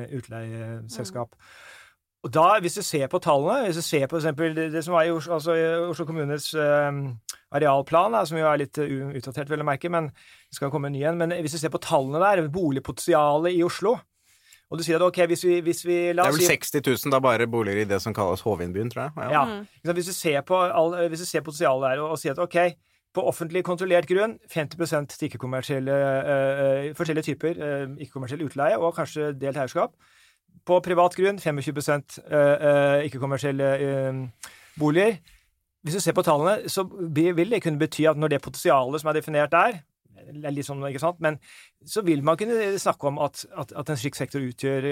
utleieselskap. 0.09 0.17
utleieselskap. 0.17 1.37
Og 2.23 2.31
da, 2.31 2.45
hvis 2.63 2.77
du 2.79 2.83
ser 2.87 3.09
på 3.11 3.19
tallene, 3.19 3.67
hvis 3.67 3.81
du 3.81 3.83
ser 3.83 4.07
på 4.07 4.15
eksempel 4.15 4.53
det, 4.55 4.69
det 4.71 4.83
som 4.85 4.95
var 4.95 5.03
i 5.03 5.11
Oslo, 5.11 5.35
altså 5.35 5.57
i 5.59 5.63
Oslo 5.89 6.05
kommunes 6.07 6.53
eh, 6.55 7.01
arealplan, 7.51 8.15
da, 8.15 8.21
som 8.29 8.39
jo 8.39 8.47
er 8.47 8.61
litt 8.61 8.79
eh, 8.79 8.93
utdatert, 9.19 9.51
vel 9.51 9.65
å 9.65 9.67
merke, 9.67 9.91
men 9.91 10.07
det 10.07 10.55
skal 10.55 10.71
komme 10.71 10.87
en 10.87 10.95
ny 10.95 11.03
en. 11.09 11.19
Men 11.19 11.35
hvis 11.43 11.57
du 11.57 11.59
ser 11.59 11.73
på 11.73 11.83
tallene 11.83 12.23
der, 12.23 12.45
boligpotensialet 12.53 13.57
i 13.57 13.59
Oslo, 13.67 13.97
og 14.71 14.79
du 14.79 14.85
sier 14.87 14.97
at 14.97 15.05
ok, 15.05 15.19
hvis 15.29 15.43
vi, 15.45 15.59
hvis 15.61 15.83
vi 15.85 15.97
Det 16.15 16.23
er 16.23 16.33
vel 16.33 16.47
60 16.47 16.81
000 16.81 17.13
da 17.13 17.19
bare 17.21 17.45
boliger 17.45 17.83
i 17.83 17.89
det 17.89 17.99
som 18.01 18.15
kalles 18.15 18.41
Hovinbyen, 18.41 18.89
tror 18.89 19.03
jeg. 19.03 19.27
ja. 19.35 19.43
Mm. 19.45 19.91
Hvis 19.91 20.09
du 20.09 20.15
ser 20.15 20.41
på, 20.47 20.57
all, 20.57 20.95
hvis 21.11 21.21
du 21.21 21.29
ser 21.29 21.43
potensialet 21.45 21.91
der, 21.91 22.01
og, 22.01 22.15
og 22.15 22.23
sier 22.23 22.33
at 22.33 22.41
ok, 22.41 22.57
på 23.13 23.27
offentlig 23.29 23.61
kontrollert 23.67 24.07
grunn 24.09 24.39
50 24.49 25.11
til 25.11 25.27
ikke-kommersielle 25.27 25.97
eh, 26.33 26.87
forskjellige 26.97 27.27
typer 27.29 27.59
eh, 27.61 27.85
ikke-kommersiell 28.01 28.41
utleie, 28.47 28.79
og 28.79 28.95
kanskje 28.97 29.33
delt 29.37 29.59
eierskap. 29.59 29.93
På 30.63 30.79
privat 30.83 31.15
grunn 31.17 31.39
25 31.41 31.79
eh, 31.83 32.33
eh, 32.39 33.05
ikke-kommersielle 33.07 33.69
eh, 33.77 34.19
boliger. 34.79 35.17
Hvis 35.83 35.97
du 35.97 35.99
ser 35.99 36.15
på 36.15 36.23
tallene, 36.23 36.69
så 36.71 36.85
vil 36.87 37.49
det 37.51 37.63
kunne 37.63 37.81
bety 37.81 38.05
at 38.07 38.19
når 38.19 38.31
det 38.31 38.43
potensialet 38.45 39.01
som 39.01 39.09
er 39.11 39.17
definert 39.17 39.51
der, 39.51 39.81
er 40.23 40.53
litt 40.55 40.63
sånn, 40.63 40.79
ikke 40.87 41.01
sant, 41.03 41.19
men 41.19 41.35
så 41.83 41.99
vil 42.07 42.23
man 42.23 42.37
kunne 42.39 42.77
snakke 42.79 43.09
om 43.09 43.17
at, 43.19 43.43
at, 43.59 43.73
at 43.75 43.89
en 43.91 43.99
slik 43.99 44.15
sektor 44.15 44.39
utgjør 44.39 44.85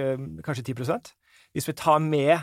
kanskje 0.44 0.74
10% 0.74 1.14
Hvis 1.56 1.70
vi 1.70 1.78
tar 1.80 2.04
med 2.04 2.36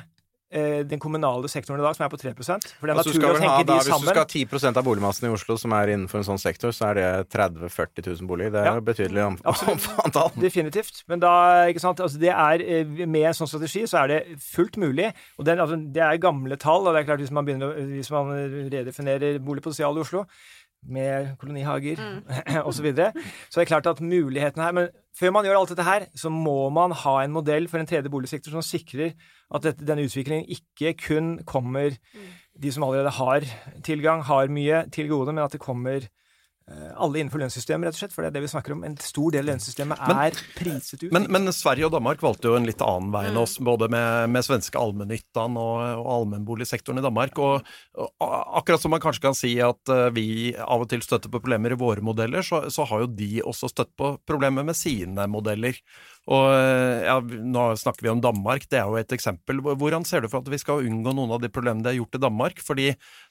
den 0.51 0.99
kommunale 1.03 1.49
sektoren 1.53 1.81
i 1.81 1.85
dag, 1.85 1.93
som 1.97 2.07
er 2.07 2.09
på 2.09 2.17
3 2.21 2.31
For 2.33 2.89
det 2.89 2.93
er 2.95 2.97
naturlig 2.97 3.29
å 3.29 3.35
tenke 3.37 3.51
ha, 3.53 3.63
da, 3.69 3.75
de 3.75 3.75
hvis 3.85 4.01
du 4.01 4.07
skal 4.09 4.23
ha 4.23 4.25
10% 4.25 4.79
av 4.81 4.85
boligmassen 4.87 5.27
i 5.29 5.33
Oslo 5.35 5.59
som 5.61 5.75
er 5.77 5.93
innenfor 5.93 6.23
en 6.23 6.25
sånn 6.31 6.41
sektor, 6.41 6.73
så 6.73 6.89
er 6.89 6.95
det 6.97 7.09
30 7.35 7.67
000-40 7.69 8.07
000 8.23 8.31
boliger. 8.31 8.55
Det 8.55 8.63
er 8.63 8.69
Ja. 8.71 8.75
jo 8.79 8.85
betydelig 8.87 9.25
antall. 9.29 10.31
Definitivt. 10.49 11.03
Men 11.09 11.21
da, 11.21 11.35
ikke 11.69 11.83
sant, 11.85 12.01
altså 12.01 12.19
det 12.23 12.33
er, 12.33 12.65
eh, 12.65 12.85
med 13.07 13.29
en 13.29 13.37
sånn 13.37 13.51
strategi 13.51 13.85
så 13.91 14.05
er 14.05 14.09
det 14.15 14.21
fullt 14.41 14.79
mulig. 14.81 15.11
Og 15.39 15.45
den, 15.45 15.61
altså, 15.61 15.77
det 15.93 16.03
er 16.07 16.17
gamle 16.23 16.57
tall, 16.57 16.87
og 16.89 16.95
det 16.97 17.03
er 17.05 17.11
klart 17.13 17.21
hvis 17.27 17.35
man, 17.35 17.45
begynner, 17.45 17.77
hvis 17.93 18.11
man 18.15 18.33
redefinerer 18.73 19.39
boligpotensial 19.45 19.97
i 20.01 20.01
Oslo, 20.07 20.25
med 20.87 21.35
kolonihager 21.41 22.01
og 22.67 22.73
så 22.75 22.85
videre, 22.85 23.13
så 23.51 23.61
er 23.61 23.65
det 23.65 23.71
klart 23.71 23.89
at 23.91 24.01
mulighetene 24.01 24.65
her 24.65 24.77
Men 24.77 24.89
før 25.19 25.35
man 25.35 25.45
gjør 25.45 25.59
alt 25.61 25.73
dette 25.75 25.87
her, 25.87 26.07
så 26.17 26.31
må 26.31 26.69
man 26.71 26.93
ha 26.93 27.17
en 27.23 27.35
modell 27.35 27.69
for 27.69 27.81
en 27.81 27.89
tredje 27.89 28.11
boligsektor 28.11 28.55
som 28.55 28.63
sikrer 28.65 29.17
at 29.55 29.65
dette, 29.65 29.85
denne 29.85 30.05
utviklingen 30.07 30.47
ikke 30.49 30.95
kun 31.01 31.39
kommer 31.49 31.97
de 32.63 32.73
som 32.73 32.85
allerede 32.87 33.15
har 33.15 33.47
tilgang, 33.87 34.23
har 34.27 34.51
mye 34.51 34.85
til 34.95 35.09
gode, 35.11 35.33
men 35.33 35.45
at 35.45 35.55
det 35.55 35.63
kommer 35.63 36.09
alle 36.99 37.21
innenfor 37.23 37.41
lønnssystemet, 37.41 37.89
rett 37.89 37.97
og 37.97 38.01
slett. 38.03 38.13
For 38.15 38.23
det 38.25 38.29
er 38.31 38.37
det 38.39 38.43
vi 38.45 38.51
snakker 38.53 38.75
om. 38.75 38.83
En 38.85 38.97
stor 39.01 39.31
del 39.35 39.45
av 39.47 39.49
lønnssystemet 39.55 40.03
Men- 40.09 40.19
er 40.27 40.39
priset 40.59 41.03
ut. 41.07 41.13
Men, 41.13 41.27
men 41.33 41.53
Sverige 41.53 41.87
og 41.89 41.93
Danmark 41.95 42.21
valgte 42.25 42.51
jo 42.51 42.57
en 42.59 42.67
litt 42.69 42.83
annen 42.85 43.11
vei 43.15 43.25
enn 43.29 43.37
Mm. 43.39 43.43
oss, 43.43 43.59
både 43.59 43.89
med, 43.93 44.31
med 44.31 44.45
svenske 44.45 44.79
allmennyttan 44.81 45.57
og, 45.57 45.79
og 46.03 46.09
allmennboligsektoren 46.19 46.99
i 46.99 47.05
Danmark. 47.05 47.39
Og, 47.39 47.63
og 47.97 48.35
akkurat 48.61 48.81
som 48.83 48.91
man 48.91 49.01
kanskje 49.01 49.23
kan 49.29 49.35
si 49.39 49.55
at 49.65 49.89
eh, 49.89 50.09
vi 50.17 50.27
av 50.59 50.83
og 50.85 50.89
til 50.91 51.01
støtter 51.05 51.31
på 51.31 51.41
problemer 51.41 51.73
i 51.73 51.79
våre 51.81 52.03
modeller, 52.05 52.43
så, 52.43 52.65
så 52.71 52.85
har 52.91 53.05
jo 53.07 53.11
de 53.19 53.41
også 53.43 53.71
støtt 53.73 53.95
på 53.99 54.17
problemer 54.29 54.65
med 54.67 54.77
sine 54.77 55.27
modeller. 55.31 55.79
Og 56.29 56.47
eh, 56.53 57.07
ja, 57.07 57.17
Nå 57.25 57.65
snakker 57.81 58.05
vi 58.05 58.11
om 58.13 58.21
Danmark, 58.21 58.67
det 58.69 58.81
er 58.81 58.89
jo 58.89 58.99
et 59.01 59.13
eksempel. 59.17 59.63
Hvordan 59.65 60.05
ser 60.05 60.23
du 60.23 60.29
for 60.29 60.45
at 60.45 60.51
vi 60.53 60.61
skal 60.61 60.85
unngå 60.85 61.15
noen 61.17 61.33
av 61.33 61.41
de 61.41 61.49
problemene 61.53 61.85
de 61.87 61.95
har 61.95 61.99
gjort 62.03 62.19
i 62.19 62.23
Danmark? 62.25 62.61
Fordi 62.65 62.89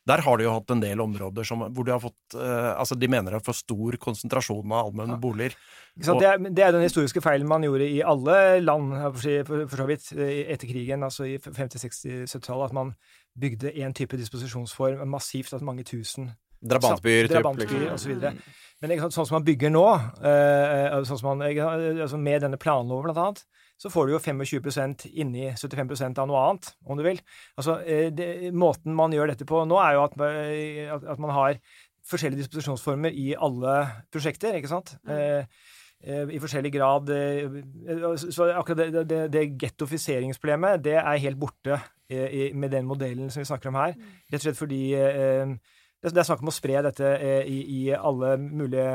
der 0.10 0.24
har 0.26 0.40
de 0.40 0.48
jo 0.48 0.56
hatt 0.56 0.74
en 0.74 0.82
del 0.82 1.04
områder 1.04 1.46
som, 1.46 1.68
hvor 1.70 1.86
de 1.86 1.94
har 1.94 2.02
fått 2.02 2.38
eh, 2.38 2.72
Altså, 2.78 2.98
de 2.98 3.10
mener 3.12 3.34
det 3.34 3.42
er 3.42 3.46
for 3.46 3.58
stor 3.58 4.00
konsentrasjon 4.02 4.74
av 4.74 4.90
allmenne 4.90 5.20
boliger. 5.22 5.54
Ikke 5.94 6.10
sant? 6.10 6.24
Det, 6.24 6.32
er, 6.32 6.50
det 6.50 6.66
er 6.66 6.74
den 6.74 6.88
historiske 6.88 7.22
feilen 7.26 7.50
man 7.50 7.66
gjorde 7.66 7.86
i 7.86 8.02
alle 8.02 8.40
land 8.64 8.98
for, 9.20 9.54
for 9.70 9.78
så 9.84 9.88
vidt 9.90 10.10
eh, 10.18 10.42
etter 10.56 10.70
krigen, 10.70 11.06
altså 11.06 11.30
i 11.30 11.38
50-, 11.38 11.86
60-, 11.86 12.26
70-tallet, 12.26 12.72
at 12.72 12.78
man 12.78 12.96
bygde 13.38 13.76
én 13.78 13.94
type 13.94 14.18
disposisjonsform 14.18 15.06
massivt, 15.10 15.54
at 15.54 15.66
mange 15.66 15.86
tusen 15.86 16.32
Drabantbyer, 16.62 17.28
typ. 17.28 17.36
Drabantbyer 17.38 17.74
Liksom. 17.74 17.94
og 17.94 18.00
så 18.00 18.10
videre. 18.14 18.34
Men 18.82 18.94
ikke 18.94 19.08
sant, 19.08 19.16
sånn 19.16 19.26
som 19.26 19.40
man 19.40 19.46
bygger 19.48 19.72
nå, 19.74 19.86
eh, 20.22 20.98
sånn 21.10 21.18
som 21.18 21.32
man, 21.32 21.48
sant, 21.50 22.02
altså 22.06 22.18
med 22.22 22.44
denne 22.46 22.60
planloven 22.62 23.10
blant 23.10 23.22
annet, 23.24 23.46
så 23.78 23.90
får 23.94 24.08
du 24.08 24.14
jo 24.16 24.20
25% 24.22 25.06
inni 25.22 25.52
75 25.54 26.18
av 26.18 26.28
noe 26.30 26.44
annet, 26.50 26.70
om 26.86 26.98
du 26.98 27.04
vil. 27.06 27.20
Altså, 27.58 27.78
eh, 27.86 28.10
det, 28.14 28.52
Måten 28.54 28.96
man 28.98 29.14
gjør 29.14 29.34
dette 29.34 29.46
på 29.50 29.64
nå, 29.70 29.78
er 29.82 29.98
jo 29.98 30.06
at, 30.06 30.18
eh, 30.26 30.94
at, 30.94 31.20
man 31.22 31.34
har 31.36 31.60
forskjellige 32.08 32.46
disposisjonsformer 32.46 33.14
i 33.14 33.34
alle 33.36 33.80
prosjekter, 34.14 34.58
ikke 34.58 34.72
sant? 34.72 34.96
Mm. 35.06 35.14
eh, 36.02 36.34
I 36.34 36.40
forskjellig 36.42 36.72
grad. 36.74 37.10
eh, 37.10 37.46
eh, 37.90 38.16
Så 38.18 38.32
så 38.32 38.50
akkurat 38.54 38.78
det, 38.78 39.08
det, 39.10 39.32
det 39.34 39.58
gettofiseringsproblemet, 39.62 40.84
det 40.84 40.98
er 40.98 41.18
helt 41.18 41.40
borte 41.40 41.80
eh, 42.10 42.54
med 42.54 42.72
den 42.72 42.86
modellen 42.86 43.30
som 43.30 43.42
vi 43.42 43.50
snakker 43.50 43.70
om 43.70 43.76
her. 43.82 43.94
Rett 44.32 44.42
og 44.42 44.46
slett 44.48 44.58
fordi 44.58 44.94
eh, 44.96 45.58
det 46.04 46.14
det 46.14 46.22
er 46.22 46.28
snakk 46.30 46.44
om 46.46 46.52
å 46.52 46.56
spre 46.56 46.82
dette 46.86 47.10
eh, 47.18 47.48
i, 47.50 47.58
i 47.74 47.82
alle 47.96 48.36
mulige 48.38 48.90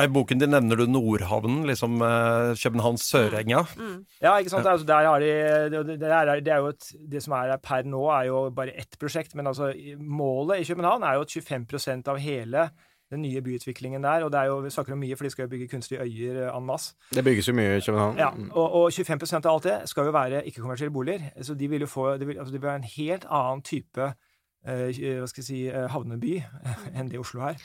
I 0.00 0.06
boken 0.08 0.40
din 0.40 0.52
nevner 0.54 0.80
du 0.80 0.86
Nordhavnen, 0.88 1.66
liksom 1.68 2.00
eh, 2.06 2.52
Københavns 2.56 3.04
Sørenga. 3.10 3.64
Mm. 3.76 3.96
Ja, 4.22 4.36
ikke 4.38 4.54
sant. 4.54 4.66
Altså, 4.66 4.86
der 4.88 5.08
har 5.08 5.20
de, 5.20 5.32
det, 5.90 5.98
er, 6.08 6.32
det 6.40 6.54
er 6.54 6.62
jo 6.64 6.70
et, 6.72 6.92
det 7.12 7.22
som 7.24 7.36
er 7.36 7.52
her 7.52 7.60
per 7.64 7.84
nå, 7.84 8.06
er 8.14 8.30
jo 8.30 8.44
bare 8.56 8.76
ett 8.78 8.96
prosjekt. 9.00 9.36
Men 9.36 9.50
altså, 9.52 9.72
målet 9.98 10.62
i 10.62 10.70
København 10.70 11.04
er 11.04 11.18
jo 11.18 11.26
at 11.26 11.36
25% 11.36 12.08
av 12.08 12.22
hele 12.22 12.70
den 13.10 13.22
nye 13.22 13.42
byutviklingen 13.42 14.02
der. 14.02 14.24
Og 14.24 14.32
det 14.32 14.40
er 14.40 14.50
jo, 14.50 14.56
vi 14.64 14.70
snakker 14.70 14.94
om 14.94 15.02
mye, 15.02 15.16
for 15.18 15.26
de 15.26 15.30
skal 15.34 15.44
jo 15.44 15.52
bygge 15.52 15.68
kunstige 15.68 16.00
øyer 16.00 16.40
eh, 16.46 16.56
en 16.56 16.66
masse. 16.66 16.94
Det 17.14 17.24
bygges 17.24 17.48
jo 17.48 17.54
mye 17.54 17.76
i 17.76 17.84
København. 17.84 18.18
Ja, 18.18 18.30
og, 18.50 18.74
og 18.80 18.92
25% 18.92 19.44
av 19.44 19.54
alt 19.54 19.68
det 19.68 19.78
skal 19.90 20.08
jo 20.08 20.16
være 20.16 20.44
ikke-kommersielle 20.46 20.94
boliger. 20.94 21.30
Så 21.42 21.54
de 21.54 21.68
vil 21.68 21.80
jo 21.80 21.90
få 21.90 22.12
Det 22.16 22.28
vil, 22.28 22.38
altså, 22.38 22.52
det 22.52 22.62
vil 22.62 22.68
være 22.68 22.82
en 22.84 22.92
helt 22.96 23.24
annen 23.30 23.62
type 23.62 24.12
hva 24.62 25.26
skal 25.30 25.40
jeg 25.40 25.46
si, 25.46 25.60
eh, 25.68 25.86
havneby 25.92 26.40
enn 26.96 27.10
det 27.10 27.20
Oslo 27.20 27.46
er. 27.48 27.60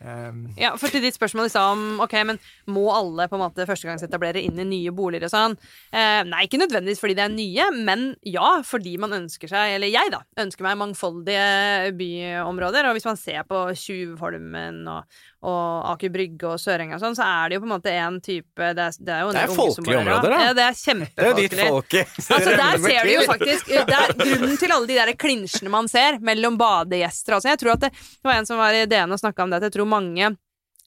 Um, 0.00 0.46
Ja, 0.56 0.72
for 0.80 0.88
til 0.88 1.02
ditt 1.04 1.16
spørsmål 1.16 1.48
i 1.48 1.52
stad 1.52 1.74
om 1.74 2.00
ok, 2.00 2.14
men 2.24 2.38
må 2.72 2.86
alle 2.94 3.26
på 3.28 3.36
en 3.36 3.42
måte 3.44 3.66
førstegangsetablerere 3.68 4.40
inn 4.46 4.58
i 4.62 4.68
nye 4.68 4.92
boliger 4.96 5.28
og 5.28 5.32
sånn? 5.34 5.56
Eh, 5.92 6.22
nei, 6.28 6.46
ikke 6.46 6.60
nødvendigvis 6.62 7.02
fordi 7.02 7.16
det 7.18 7.26
er 7.26 7.34
nye, 7.34 7.66
men 7.84 8.06
ja, 8.24 8.62
fordi 8.66 8.94
man 9.02 9.12
ønsker 9.18 9.50
seg, 9.50 9.76
eller 9.76 9.92
jeg 9.92 10.12
da, 10.14 10.22
ønsker 10.40 10.64
meg 10.64 10.78
mangfoldige 10.80 11.92
byområder. 11.98 12.88
Og 12.88 12.96
hvis 12.96 13.08
man 13.08 13.20
ser 13.20 13.44
på 13.48 13.60
Tjuvholmen 13.76 14.80
og, 14.88 15.20
og 15.44 15.92
Aker 15.94 16.12
Brygge 16.12 16.48
og 16.54 16.60
Sørenga 16.60 16.96
og 16.96 17.04
sånn, 17.04 17.16
så 17.18 17.26
er 17.26 17.50
det 17.50 17.58
jo 17.58 17.62
på 17.64 17.68
en 17.68 17.74
måte 17.74 17.92
en 17.96 18.18
type 18.24 18.70
Det 18.76 18.86
er, 18.86 18.96
det 19.00 19.14
er 19.14 19.22
jo 19.24 19.30
en 19.30 19.36
Det 19.36 19.44
er 19.44 19.54
folkelige 19.56 19.84
bor 19.86 19.92
der, 19.92 20.00
områder, 20.00 20.34
da. 20.34 20.40
Ja, 20.40 20.56
det 20.56 20.66
er 20.66 20.74
Det 21.04 21.28
er 21.28 21.38
ditt. 21.38 21.56
Altså 22.30 22.56
Der 22.56 22.78
ser 22.84 23.06
du 23.06 23.12
jo 23.14 23.22
faktisk 23.28 23.70
det 23.70 23.96
er 23.96 24.12
Grunnen 24.20 24.56
til 24.60 24.74
alle 24.74 24.88
de 24.90 24.98
der 24.98 25.12
klinsjene 25.18 25.72
man 25.72 25.88
ser 25.90 26.18
mellom 26.24 26.58
badegjester 26.60 27.36
altså, 27.38 27.50
Jeg 27.52 27.60
tror 27.62 27.74
at 27.76 27.86
det, 27.86 27.90
det 27.96 28.28
var 28.28 28.40
en 28.40 28.48
som 28.48 28.60
var 28.60 28.76
i 28.76 28.84
DN 28.90 29.16
og 29.16 29.20
snakka 29.22 29.44
om 29.44 29.52
det, 29.52 29.60
at 29.60 29.68
jeg 29.70 29.78
tror 29.78 29.89
mange 29.90 30.32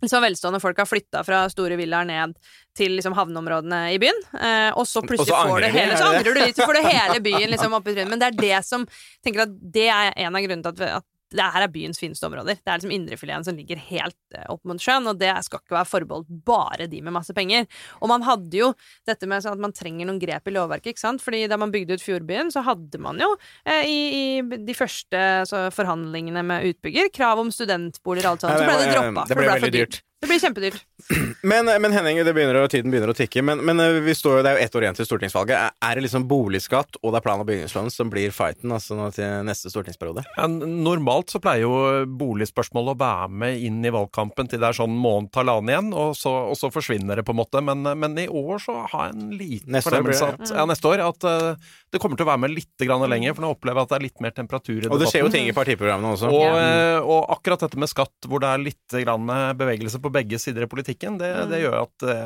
så 0.10 0.20
velstående 0.20 0.60
folk 0.60 0.78
har 0.82 0.88
flytta 0.88 1.22
fra 1.24 1.46
store 1.52 1.78
villaer 1.80 2.08
ned 2.08 2.34
til 2.78 2.96
liksom 2.98 3.16
havneområdene 3.16 3.94
i 3.94 4.00
byen. 4.02 4.20
Eh, 4.36 4.70
og 4.76 4.88
så 4.90 5.04
plutselig 5.06 5.32
Og 5.32 5.40
så 5.40 5.48
får 5.48 5.64
du 5.64 5.68
hele 5.78 5.98
Så 5.98 6.10
angrer 6.10 6.28
du 6.28 6.40
litt, 6.42 6.58
så 6.58 6.68
får 6.68 6.80
du 6.80 6.90
hele 6.94 7.20
byen 7.24 7.54
liksom 7.54 7.78
opp 7.78 7.88
i 7.88 7.96
trynet. 7.96 8.12
Men 8.12 8.20
det 8.20 8.32
er 8.32 8.40
det 8.42 8.62
som 8.68 8.86
tenker 9.24 9.46
at 9.46 9.56
det 9.78 9.88
er 9.88 10.12
en 10.26 10.36
av 10.36 10.44
grunnene 10.44 10.74
til 10.74 10.88
at, 10.90 11.00
at 11.00 11.08
det 11.38 11.50
her 11.56 11.66
er 11.66 11.72
byens 11.74 12.00
fineste 12.02 12.28
områder. 12.28 12.60
Det 12.60 12.70
er 12.70 12.80
liksom 12.80 12.94
indrefileten 12.96 13.48
som 13.48 13.58
ligger 13.58 13.82
helt 13.90 14.38
eh, 14.38 14.46
opp 14.52 14.64
mot 14.70 14.82
sjøen, 14.82 15.08
og 15.10 15.20
det 15.22 15.32
skal 15.48 15.62
ikke 15.62 15.78
være 15.78 15.90
forbeholdt 15.90 16.32
bare 16.48 16.88
de 16.92 17.02
med 17.04 17.16
masse 17.16 17.36
penger. 17.36 17.68
Og 18.02 18.12
man 18.12 18.26
hadde 18.28 18.60
jo 18.60 18.72
dette 19.10 19.30
med 19.30 19.44
sånn 19.44 19.58
at 19.58 19.66
man 19.66 19.76
trenger 19.76 20.10
noen 20.10 20.22
grep 20.22 20.50
i 20.50 20.56
lovverket, 20.56 20.94
ikke 20.94 21.06
sant. 21.06 21.24
Fordi 21.24 21.44
da 21.52 21.60
man 21.60 21.74
bygde 21.74 21.98
ut 21.98 22.06
Fjordbyen, 22.06 22.54
så 22.54 22.64
hadde 22.68 23.02
man 23.04 23.22
jo 23.22 23.30
eh, 23.66 23.90
i, 23.90 24.00
i 24.14 24.58
de 24.64 24.78
første 24.78 25.26
så, 25.50 25.68
forhandlingene 25.74 26.46
med 26.48 26.74
utbygger 26.74 27.12
krav 27.14 27.42
om 27.44 27.52
studentboliger 27.54 28.30
og 28.30 28.36
alt 28.36 28.48
sånt. 28.48 28.64
Så 28.64 28.68
ble 28.68 28.80
det 28.82 28.96
droppa. 28.96 29.28
Det 29.30 29.40
ble 29.40 29.54
veldig 29.54 29.76
dyrt. 29.78 30.04
Det 30.24 30.30
blir 30.32 30.40
kjempedyrt. 30.40 30.84
Men, 31.44 31.68
men 31.68 31.92
Henning, 31.92 32.22
det 32.24 32.32
begynner, 32.32 32.56
tiden 32.72 32.92
begynner 32.94 33.12
å 33.12 33.16
tikke. 33.18 33.42
Men, 33.44 33.60
men 33.68 33.80
eh, 33.84 33.98
vi 34.06 34.14
står, 34.16 34.38
det 34.46 34.54
er 34.54 34.56
jo 34.56 34.64
ett 34.64 34.76
år 34.78 34.86
igjen 34.86 34.96
til 34.96 35.08
stortingsvalget. 35.10 35.58
Er, 35.58 35.74
er 35.84 36.00
det 36.00 36.06
liksom 36.06 36.24
boligskatt 36.30 36.96
og 37.02 37.12
det 37.12 37.20
er 37.20 37.26
plan- 37.26 37.42
og 37.44 37.50
bygningsloven 37.50 37.92
som 37.92 38.08
blir 38.12 38.32
fighten 38.32 38.72
altså 38.72 39.10
til 39.12 39.44
neste 39.44 39.68
stortingsperiode? 39.74 40.24
Ja, 40.38 40.46
normalt 40.48 41.34
så 41.34 41.42
pleier 41.44 41.66
jo 41.66 41.74
boligspørsmålet 42.08 42.96
å 42.96 43.02
være 43.02 43.28
med 43.44 43.60
inn 43.68 43.82
i 43.84 43.92
valgkampen 43.92 44.48
til 44.48 44.64
det 44.64 44.70
er 44.70 44.78
sånn 44.78 44.96
måned 44.96 45.36
halvannen 45.36 45.74
igjen, 45.74 45.92
og 45.92 46.16
så, 46.16 46.32
og 46.54 46.56
så 46.56 46.72
forsvinner 46.72 47.20
det 47.20 47.28
på 47.28 47.36
en 47.36 47.42
måte. 47.42 47.60
Men, 47.60 47.84
men 47.84 48.16
i 48.24 48.30
år 48.32 48.64
så 48.64 48.78
har 48.94 49.10
jeg 49.10 49.18
en 49.18 49.36
liten 49.36 49.76
Neste 49.76 49.92
år 49.92 49.98
fornemmelse 49.98 50.32
det, 50.32 50.40
at, 50.48 50.56
ja, 50.56 50.68
neste 50.72 50.94
år, 50.94 51.04
at 51.10 51.28
uh, 51.28 51.76
det 51.92 52.00
kommer 52.00 52.20
til 52.20 52.30
å 52.30 52.32
være 52.32 52.46
med 52.46 52.56
litt 52.56 52.88
grann 52.88 53.04
lenger, 53.12 53.36
for 53.36 53.44
nå 53.44 53.52
opplever 53.58 53.84
jeg 53.84 53.90
at 53.90 53.92
det 53.92 54.00
er 54.00 54.08
litt 54.08 54.24
mer 54.24 54.38
temperatur 54.40 54.88
i 54.88 54.94
Og 54.94 55.04
det 55.04 55.12
skjer 55.12 55.28
jo 55.28 55.34
ting 55.36 55.52
i 55.52 55.58
partiprogrammene 55.58 56.16
også. 56.16 56.32
Og, 56.32 56.56
eh, 56.62 56.98
og 57.04 57.36
akkurat 57.36 57.68
dette 57.68 57.80
med 57.84 57.92
skatt, 57.92 58.30
hvor 58.30 58.40
det 58.40 58.50
er 58.50 58.64
litt 58.64 58.98
grann 59.04 59.28
bevegelse 59.60 60.00
på 60.00 60.13
begge 60.14 60.40
sider 60.42 60.66
i 60.66 60.70
politikken, 60.72 61.18
det, 61.22 61.32
det 61.52 61.64
gjør 61.64 61.82
at 61.84 62.06
det 62.06 62.18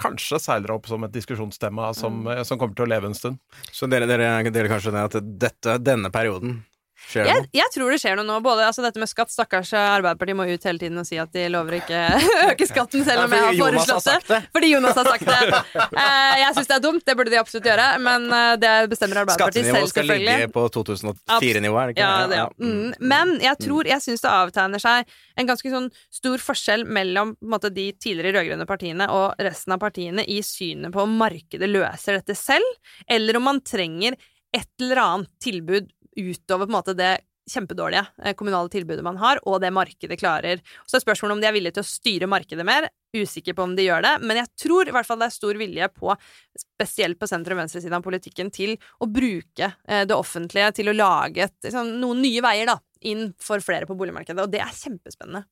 kanskje 0.00 0.40
seiler 0.40 0.72
opp 0.72 0.88
som 0.88 1.04
et 1.04 1.12
diskusjonstema 1.12 1.90
som, 1.96 2.22
som 2.48 2.60
kommer 2.60 2.76
til 2.78 2.86
å 2.86 2.90
leve 2.90 3.10
en 3.10 3.16
stund. 3.16 3.40
Så 3.68 3.88
dere, 3.90 4.08
dere, 4.08 4.32
dere 4.48 4.72
kanskje 4.72 4.94
det 4.94 5.06
at 5.10 5.18
dette, 5.42 5.76
denne 5.84 6.12
perioden 6.14 6.62
skjer 7.10 7.26
det 7.26 7.30
Jeg, 7.32 7.42
noe? 7.44 7.50
jeg 7.60 7.72
tror 7.74 7.90
det 7.94 7.98
skjer 8.02 8.16
noe 8.20 8.26
nå. 8.28 8.36
Både 8.44 8.66
altså, 8.68 8.84
dette 8.86 9.02
med 9.02 9.10
skatt. 9.10 9.32
Stakkars 9.34 9.72
Arbeiderpartiet 9.76 10.38
må 10.38 10.46
ut 10.48 10.66
hele 10.70 10.80
tiden 10.82 10.98
og 11.02 11.06
si 11.08 11.18
at 11.20 11.32
de 11.34 11.46
lover 11.52 11.78
ikke 11.80 12.00
øke 12.50 12.68
skatten, 12.70 13.04
selv 13.06 13.24
om 13.26 13.34
Ja, 13.34 13.40
jeg 13.50 13.60
har 13.60 13.60
foreslått 13.64 14.30
det. 14.30 14.40
Fordi 14.54 14.70
Jonas 14.72 14.98
har 15.00 15.10
sagt 15.10 15.26
det. 15.28 15.60
Uh, 15.90 16.34
jeg 16.40 16.54
syns 16.56 16.70
det 16.70 16.76
er 16.78 16.84
dumt, 16.86 17.04
det 17.06 17.16
burde 17.18 17.34
de 17.34 17.40
absolutt 17.40 17.68
gjøre, 17.70 17.88
men 18.04 18.26
eh, 18.34 18.52
det 18.62 18.72
bestemmer 18.92 19.22
Arbeiderpartiet 19.24 19.68
selv, 19.68 19.86
selvfølgelig. 19.90 19.90
Skattenivået 19.90 19.90
skal 19.90 20.40
ligge 20.40 20.52
på 20.54 20.64
2004-nivå, 20.78 21.80
er 21.82 21.90
det 21.90 21.96
ikke 21.96 22.06
Ja, 22.06 22.26
det? 22.30 22.40
ja. 22.40 22.46
Mm. 22.60 22.94
Men 23.12 23.34
jeg 23.42 23.60
tror, 23.66 23.90
jeg 23.90 24.04
syns 24.04 24.24
det 24.24 24.32
avtegner 24.32 24.82
seg 24.82 25.14
en 25.40 25.48
ganske 25.50 25.72
sånn 25.72 25.88
stor 26.12 26.42
forskjell 26.44 26.84
mellom 26.88 27.34
måte, 27.42 27.70
de 27.74 27.88
tidligere 27.96 28.38
rød-grønne 28.40 28.66
partiene 28.68 29.06
og 29.14 29.40
resten 29.42 29.74
av 29.76 29.80
partiene 29.82 30.24
i 30.28 30.40
synet 30.44 30.92
på 30.94 31.04
om 31.06 31.16
markedet 31.20 31.68
løser 31.70 32.18
dette 32.20 32.36
selv, 32.38 32.66
eller 33.10 33.38
om 33.40 33.46
man 33.50 33.60
trenger 33.64 34.16
et 34.56 34.66
eller 34.82 34.98
annet 35.04 35.30
tilbud 35.44 35.88
utover 36.16 36.66
på 36.66 36.72
en 36.72 36.78
måte 36.78 36.96
det 36.98 37.18
kjempedårlige 37.50 38.04
eh, 38.24 38.34
kommunale 38.38 38.70
tilbudet 38.72 39.04
man 39.04 39.18
har, 39.20 39.40
og 39.48 39.60
det 39.62 39.72
markedet 39.74 40.18
klarer. 40.20 40.62
Så 40.86 40.98
er 40.98 41.04
spørsmålet 41.04 41.36
om 41.36 41.42
de 41.42 41.48
er 41.48 41.54
villige 41.56 41.78
til 41.78 41.84
å 41.84 41.90
styre 41.90 42.30
markedet 42.30 42.66
mer. 42.66 42.88
Usikker 43.16 43.56
på 43.58 43.66
om 43.66 43.76
de 43.76 43.88
gjør 43.88 44.04
det, 44.06 44.16
men 44.22 44.42
jeg 44.42 44.50
tror 44.64 44.88
i 44.88 44.94
hvert 44.94 45.08
fall 45.08 45.20
det 45.22 45.30
er 45.30 45.36
stor 45.36 45.60
vilje 45.60 45.88
på, 45.94 46.14
spesielt 46.62 47.18
på 47.20 47.30
sentrum-venstresiden 47.30 47.98
av 47.98 48.04
politikken, 48.06 48.52
til 48.54 48.76
å 49.02 49.08
bruke 49.10 49.72
eh, 49.88 50.04
det 50.06 50.16
offentlige 50.16 50.74
til 50.80 50.92
å 50.92 50.98
lage 50.98 51.48
et, 51.48 51.56
liksom, 51.66 51.96
noen 52.02 52.22
nye 52.24 52.44
veier 52.44 52.70
da, 52.70 52.78
inn 53.10 53.32
for 53.40 53.62
flere 53.64 53.88
på 53.88 53.98
boligmarkedet, 53.98 54.44
og 54.44 54.52
det 54.52 54.62
er 54.62 54.76
kjempespennende. 54.76 55.46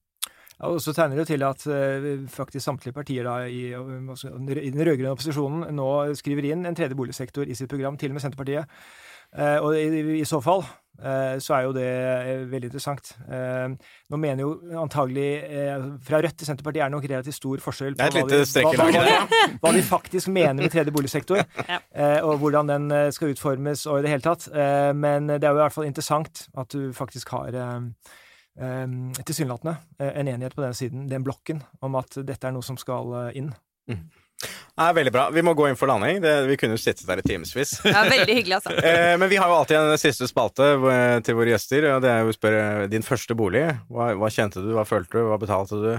Ja, 0.58 0.72
og 0.72 0.80
så 0.82 0.90
tegner 0.90 1.20
det 1.20 1.28
til 1.30 1.44
at 1.46 1.62
eh, 1.70 2.08
faktisk 2.30 2.64
samtlige 2.64 2.96
partier 2.96 3.26
da, 3.26 3.40
i, 3.46 3.70
altså, 3.74 4.32
i 4.34 4.70
den 4.74 4.82
rød-grønne 4.82 5.14
opposisjonen 5.14 5.68
nå 5.78 5.90
skriver 6.18 6.50
inn 6.50 6.66
en 6.66 6.78
tredje 6.78 6.98
boligsektor 6.98 7.46
i 7.46 7.58
sitt 7.58 7.70
program, 7.70 7.98
til 7.98 8.10
og 8.10 8.18
med 8.18 8.26
Senterpartiet. 8.26 8.80
Eh, 9.36 9.58
og 9.60 9.74
i, 9.76 10.20
i 10.22 10.24
så 10.24 10.38
fall 10.40 10.62
eh, 11.04 11.34
så 11.44 11.54
er 11.58 11.66
jo 11.66 11.72
det 11.76 11.84
eh, 11.84 12.44
veldig 12.48 12.70
interessant. 12.70 13.10
Eh, 13.28 13.66
nå 14.08 14.20
mener 14.20 14.40
jo 14.46 14.54
antagelig 14.80 15.26
eh, 15.44 15.84
Fra 16.06 16.20
Rødt 16.24 16.38
til 16.40 16.48
Senterpartiet 16.48 16.80
er 16.80 16.88
det 16.88 16.96
nok 16.96 17.08
relativt 17.10 17.36
stor 17.36 17.60
forskjell 17.60 17.98
er 18.00 18.14
hva, 18.14 18.22
de, 18.24 18.38
hva, 18.64 18.72
hva, 18.96 19.50
hva, 19.60 19.72
de 19.76 19.82
faktisk 19.84 20.30
mener 20.32 20.62
med 20.62 20.72
tredje 20.72 20.94
boligsektor, 20.96 21.42
Ja. 21.68 21.78
eh, 21.92 22.20
og 22.24 22.38
hvordan 22.40 22.72
den 22.72 22.88
skal 23.12 23.34
utformes 23.34 23.84
og 23.86 24.00
i 24.00 24.06
det 24.06 24.14
hele 24.14 24.24
tatt. 24.24 24.48
Eh, 24.48 24.92
men 24.96 25.28
det 25.34 25.42
er 25.44 25.52
jo 25.52 25.58
i 25.60 25.62
hvert 25.66 25.76
fall 25.76 25.90
interessant 25.90 26.46
at 26.56 26.72
du 26.72 26.88
faktisk 26.96 27.36
har 27.36 27.52
tilsynelatende 28.58 29.76
en 30.02 30.28
enighet 30.32 30.54
på 30.56 30.64
den 30.64 30.74
siden, 30.74 31.04
den 31.10 31.22
blokken, 31.22 31.60
om 31.84 31.94
at 32.00 32.16
dette 32.26 32.48
er 32.48 32.56
noe 32.56 32.64
som 32.66 32.74
skal 32.80 33.30
inn. 33.38 33.52
inn. 33.86 34.00
Nei, 34.78 34.92
veldig 34.94 35.12
bra. 35.12 35.24
Vi 35.34 35.42
må 35.42 35.54
gå 35.58 35.66
inn 35.68 35.78
for 35.78 35.90
landing. 35.90 36.20
Det, 36.22 36.34
vi 36.46 36.56
kunne 36.60 36.76
jo 36.76 36.82
sittet 36.82 37.08
der 37.08 37.18
i 37.18 37.26
timevis. 37.26 37.78
Ja, 37.82 38.04
veldig 38.06 38.36
hyggelig, 38.36 38.60
altså. 38.60 38.76
Eh, 38.88 39.14
men 39.18 39.28
vi 39.30 39.40
har 39.40 39.50
jo 39.50 39.56
alltid 39.58 39.78
en 39.80 39.98
siste 40.00 40.28
spalte 40.30 40.68
eh, 40.78 41.16
til 41.26 41.36
våre 41.38 41.50
gjester, 41.50 41.88
og 41.94 42.04
det 42.04 42.12
er 42.12 42.22
jo 42.22 42.30
å 42.30 42.36
spørre 42.36 42.86
din 42.92 43.04
første 43.04 43.34
bolig. 43.38 43.64
Hva, 43.90 44.12
hva 44.18 44.30
kjente 44.32 44.62
du, 44.62 44.70
hva 44.76 44.86
følte 44.88 45.18
du, 45.18 45.26
hva 45.32 45.40
betalte 45.42 45.82
du? 45.82 45.90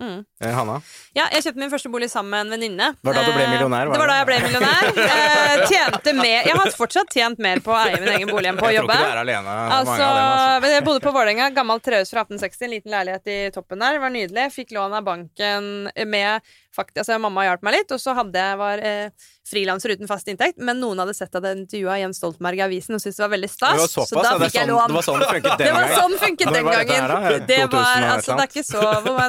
Mm. 0.00 0.24
Eh, 0.40 0.52
Hanna? 0.56 0.78
Ja, 1.12 1.26
jeg 1.34 1.44
kjøpte 1.44 1.60
min 1.60 1.70
første 1.72 1.90
bolig 1.92 2.08
sammen 2.08 2.32
med 2.32 2.46
en 2.46 2.54
venninne. 2.54 2.86
Var 3.04 3.16
det 3.16 3.20
da 3.20 3.28
du 3.28 3.36
ble 3.36 3.48
millionær, 3.50 3.90
var 3.90 3.98
Det 3.98 4.00
var 4.00 4.10
da 4.10 4.16
jeg 4.16 4.28
ble 4.30 4.38
millionær. 4.46 4.86
Eh, 5.10 5.62
tjente 5.66 6.12
mer 6.16 6.46
Jeg 6.46 6.56
har 6.56 6.70
fortsatt 6.76 7.12
tjent 7.12 7.40
mer 7.42 7.60
på 7.64 7.72
å 7.74 7.76
eie 7.82 7.98
min 8.00 8.08
egen 8.14 8.30
bolig 8.30 8.48
enn 8.48 8.58
på 8.58 8.68
å 8.68 8.70
Jeg 8.72 8.84
tror 8.84 8.92
ikke 8.94 9.02
du 9.02 9.10
er 9.10 9.20
alene. 9.20 9.56
Altså, 9.76 9.96
dem, 9.98 10.20
altså. 10.22 10.70
Jeg 10.72 10.84
bodde 10.86 11.02
på 11.04 11.12
Vålerenga, 11.14 11.50
gammelt 11.56 11.84
trehus 11.84 12.12
fra 12.14 12.24
1860, 12.24 12.64
en 12.64 12.72
liten 12.72 12.94
leilighet 12.94 13.32
i 13.34 13.38
toppen 13.54 13.82
der. 13.82 13.98
Det 13.98 14.02
var 14.04 14.14
nydelig. 14.14 14.46
Fikk 14.54 14.74
lån 14.76 14.96
av 14.96 15.06
banken 15.10 15.70
med 16.14 16.54
faktisk, 16.76 17.00
altså 17.02 17.18
Mamma 17.22 17.44
hjalp 17.48 17.62
meg 17.66 17.74
litt, 17.78 17.92
og 17.94 18.00
så 18.02 18.14
hadde 18.14 18.42
jeg 18.44 18.58
var 18.60 18.82
eh, 18.86 19.30
frilanser 19.50 19.94
uten 19.96 20.10
fast 20.10 20.28
inntekt. 20.30 20.58
Men 20.62 20.78
noen 20.82 21.00
hadde 21.02 21.14
sett 21.18 21.34
at 21.34 21.46
jeg 21.48 21.58
intervjua 21.62 21.96
Jens 22.02 22.20
Stoltenberg 22.22 22.60
i 22.60 22.66
avisen 22.66 22.94
og 22.98 23.02
syntes 23.02 23.18
det 23.20 23.24
var 23.26 23.32
veldig 23.36 23.50
stas. 23.50 23.72
Det 23.74 23.84
var 23.84 23.92
såpass, 23.94 24.12
så 24.12 24.20
da 24.20 24.26
ja, 24.28 24.36
det 24.38 24.50
fikk 24.50 24.58
jeg 24.60 24.68
sånn- 24.68 24.74
lån. 24.76 24.86
det 24.92 24.98
var 25.00 25.08
sånn 25.08 25.24
det 25.24 25.30
funket 25.32 25.50
den 25.58 25.66
Det 25.66 25.72
var 25.72 25.88
gangen. 25.88 25.98
sånn 26.02 26.18
funket 26.26 26.52
den 26.54 26.70
gangen. 26.70 27.10
her. 27.26 27.40
Det 27.50 27.58
var, 27.72 28.06
altså, 28.12 28.36
det 28.36 28.44
er 28.46 28.52
ikke 28.54 28.68
så 28.68 28.84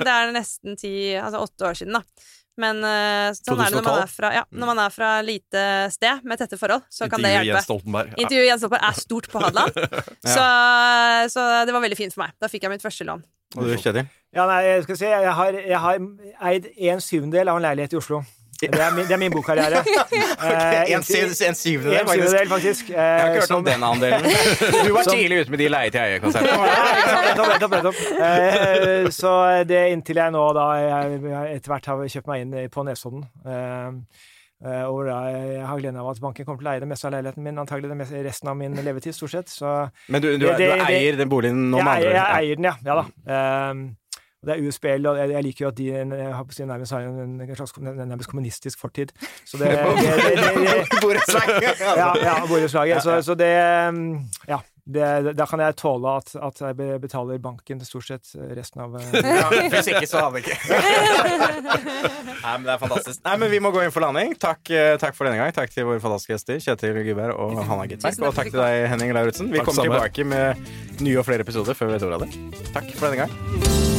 Det 0.05 0.13
er 0.19 0.31
nesten 0.37 0.77
ti, 0.77 0.93
altså 1.17 1.41
åtte 1.47 1.71
år 1.71 1.81
siden, 1.81 1.97
da. 1.99 2.29
Men 2.61 2.81
uh, 2.83 3.31
sånn 3.33 3.57
er 3.63 3.71
det 3.71 3.77
når 3.79 3.85
man 3.87 4.01
er 4.03 4.09
fra, 4.11 4.29
ja, 4.35 4.41
når 4.51 4.69
man 4.69 4.79
er 4.83 4.91
fra 4.93 5.09
lite 5.23 5.61
sted 5.95 6.25
med 6.27 6.37
tette 6.37 6.57
forhold, 6.59 6.83
så 6.91 7.07
kan 7.09 7.23
det 7.23 7.31
Intervjuet 7.31 7.47
hjelpe. 7.47 7.55
Jens 7.55 7.65
Stoltenberg. 7.69 8.09
Ja. 8.11 8.17
Intervjuet 8.25 8.49
Jens 8.49 8.61
Stoltenberg 8.61 8.89
er 8.91 8.99
stort 8.99 9.29
på 9.31 9.41
Hadeland, 9.41 9.79
så, 10.35 10.47
så 11.31 11.45
det 11.65 11.73
var 11.73 11.81
veldig 11.87 11.97
fint 11.97 12.13
for 12.13 12.25
meg. 12.25 12.35
Da 12.43 12.49
fikk 12.51 12.67
jeg 12.67 12.73
mitt 12.75 12.83
første 12.85 13.07
lån. 13.07 13.23
Og 13.57 13.63
du, 13.67 13.73
Kjetil? 13.77 14.05
Ja, 14.35 14.45
nei, 14.47 14.61
jeg 14.63 14.83
skal 14.85 14.97
si, 15.01 15.05
jeg 15.11 15.33
har, 15.35 15.51
jeg 15.67 15.79
har 15.79 15.97
eid 16.51 16.65
en 16.91 17.01
syvendedel 17.03 17.49
av 17.51 17.57
en 17.59 17.63
leilighet 17.65 17.93
i 17.93 17.95
Oslo. 17.99 18.21
Det 18.61 18.69
er 18.77 18.91
min, 18.93 19.07
det 19.09 19.15
er 19.15 19.17
min 19.17 19.31
bokkarriere. 19.33 19.79
okay, 20.37 20.93
En, 20.93 21.01
syv, 21.03 21.31
en 21.47 21.55
syvendedel, 21.57 22.01
en 22.03 22.07
syvendedel, 22.11 22.49
faktisk. 22.51 22.89
Eh, 22.93 22.95
Jeg 22.95 23.21
har 23.21 23.27
ikke 23.31 23.39
hørt 23.41 23.51
om 23.57 23.63
den 23.65 23.83
andelen. 23.83 24.21
Du 24.85 24.91
var 24.93 25.03
Som- 25.07 25.15
tidlig 25.17 25.39
ute 25.41 25.51
med 25.55 25.59
de 25.63 25.69
leie-til-eie-konsertene. 25.73 26.57
Eh, 28.21 29.09
så 29.09 29.31
det 29.67 29.81
inntil 29.95 30.17
jeg 30.21 30.31
nå 30.37 30.43
da 30.53 30.67
jeg 30.77 31.17
etter 31.57 31.69
hvert 31.73 31.85
har 31.89 32.05
kjøpt 32.15 32.27
meg 32.29 32.37
inn 32.45 32.53
på 32.71 32.83
Nesodden. 32.85 33.25
Eh, 34.61 34.83
og 34.85 35.07
jeg 35.09 35.63
har 35.65 35.79
gleden 35.79 35.97
av 35.97 36.11
at 36.11 36.19
banken 36.21 36.45
kommer 36.45 36.61
til 36.61 36.69
å 36.69 36.73
eie 36.75 36.83
det 36.83 36.89
meste 36.91 37.07
av 37.09 37.15
leiligheten 37.15 37.45
min, 37.45 37.57
antagelig 37.57 37.89
det 37.89 37.97
meste, 37.97 38.19
resten 38.27 38.51
av 38.51 38.59
min 38.59 38.75
levetid, 38.85 39.15
stort 39.17 39.33
sett. 39.33 39.49
Så 39.49 39.71
Men 40.07 40.21
du, 40.21 40.27
du, 40.37 40.45
du, 40.45 40.45
Det- 40.51 40.57
det- 40.59 40.85
eier 40.85 41.17
den 41.17 41.29
boligen 41.29 41.71
nå, 41.71 41.77
med 41.81 41.87
andre 41.87 42.13
jeg 42.13 42.37
eier 42.37 42.55
den, 42.61 42.69
ja. 42.69 42.75
ja 42.85 43.01
da. 43.01 43.71
Um, 43.71 43.95
det 44.41 44.55
er 44.55 44.61
USBL, 44.65 45.05
og 45.05 45.17
jeg, 45.21 45.43
liker 45.45 45.65
jo 45.65 45.69
at 45.69 45.77
de 45.77 45.87
har 45.93 46.65
nærmest 46.65 46.91
har 46.95 47.01
en, 47.05 47.55
slags 47.55 47.75
nærmest 47.77 48.29
kommunistisk 48.29 48.79
fortid. 48.81 49.11
Så 49.45 49.57
det, 49.61 49.69
det, 49.77 49.77
det, 49.77 50.31
det, 50.33 50.77
det 50.89 51.01
Borettslag. 51.01 51.51
Ja, 52.01 52.07
ja 52.17 52.33
borettslaget. 52.49 53.03
Så, 53.03 53.21
så 53.21 53.35
det 53.37 53.51
Ja. 54.49 54.57
Det, 54.83 55.33
da 55.37 55.45
kan 55.45 55.61
jeg 55.61 55.75
tåle 55.77 56.15
at, 56.17 56.31
at 56.41 56.61
jeg 56.63 56.99
betaler 57.03 57.37
banken 57.41 57.83
stort 57.85 58.07
sett 58.07 58.31
resten 58.57 58.81
av 58.81 58.95
eh, 58.97 59.19
Ja, 59.21 59.45
hvis 59.73 59.91
ikke, 59.93 60.07
så 60.09 60.23
hadde 60.25 60.41
jeg 60.41 60.55
ikke. 60.55 60.79
Nei, 62.41 62.55
men 62.55 62.65
det 62.65 62.73
er 62.73 62.81
fantastisk. 62.81 63.21
Nei, 63.27 63.35
men 63.43 63.53
Vi 63.53 63.61
må 63.61 63.73
gå 63.75 63.85
inn 63.85 63.93
for 63.93 64.03
landing. 64.05 64.33
Takk, 64.41 64.63
eh, 64.73 64.95
takk 65.01 65.17
for 65.17 65.29
denne 65.29 65.37
gang. 65.41 65.53
Takk 65.55 65.73
til 65.73 65.87
våre 65.89 66.01
fantastiske 66.03 66.33
gjester, 66.33 66.63
Kjetil 66.65 67.01
Gyberg 67.05 67.37
og 67.37 67.61
Hanna 67.61 67.85
Gittberg 67.91 68.27
Og 68.31 68.35
takk 68.37 68.49
til 68.49 68.61
deg, 68.63 68.87
Henning 68.91 69.13
Lauritzen. 69.17 69.53
Vi 69.53 69.61
kommer 69.61 69.85
tilbake 69.85 70.27
med 70.27 71.01
nye 71.05 71.21
og 71.21 71.29
flere 71.29 71.45
episoder 71.45 71.77
før 71.77 71.91
vi 71.91 71.99
vet 71.99 72.09
ordet 72.09 72.21
av 72.21 72.27
det. 72.27 72.69
Takk 72.73 72.93
for 72.97 73.09
denne 73.11 73.25
gang. 73.27 73.90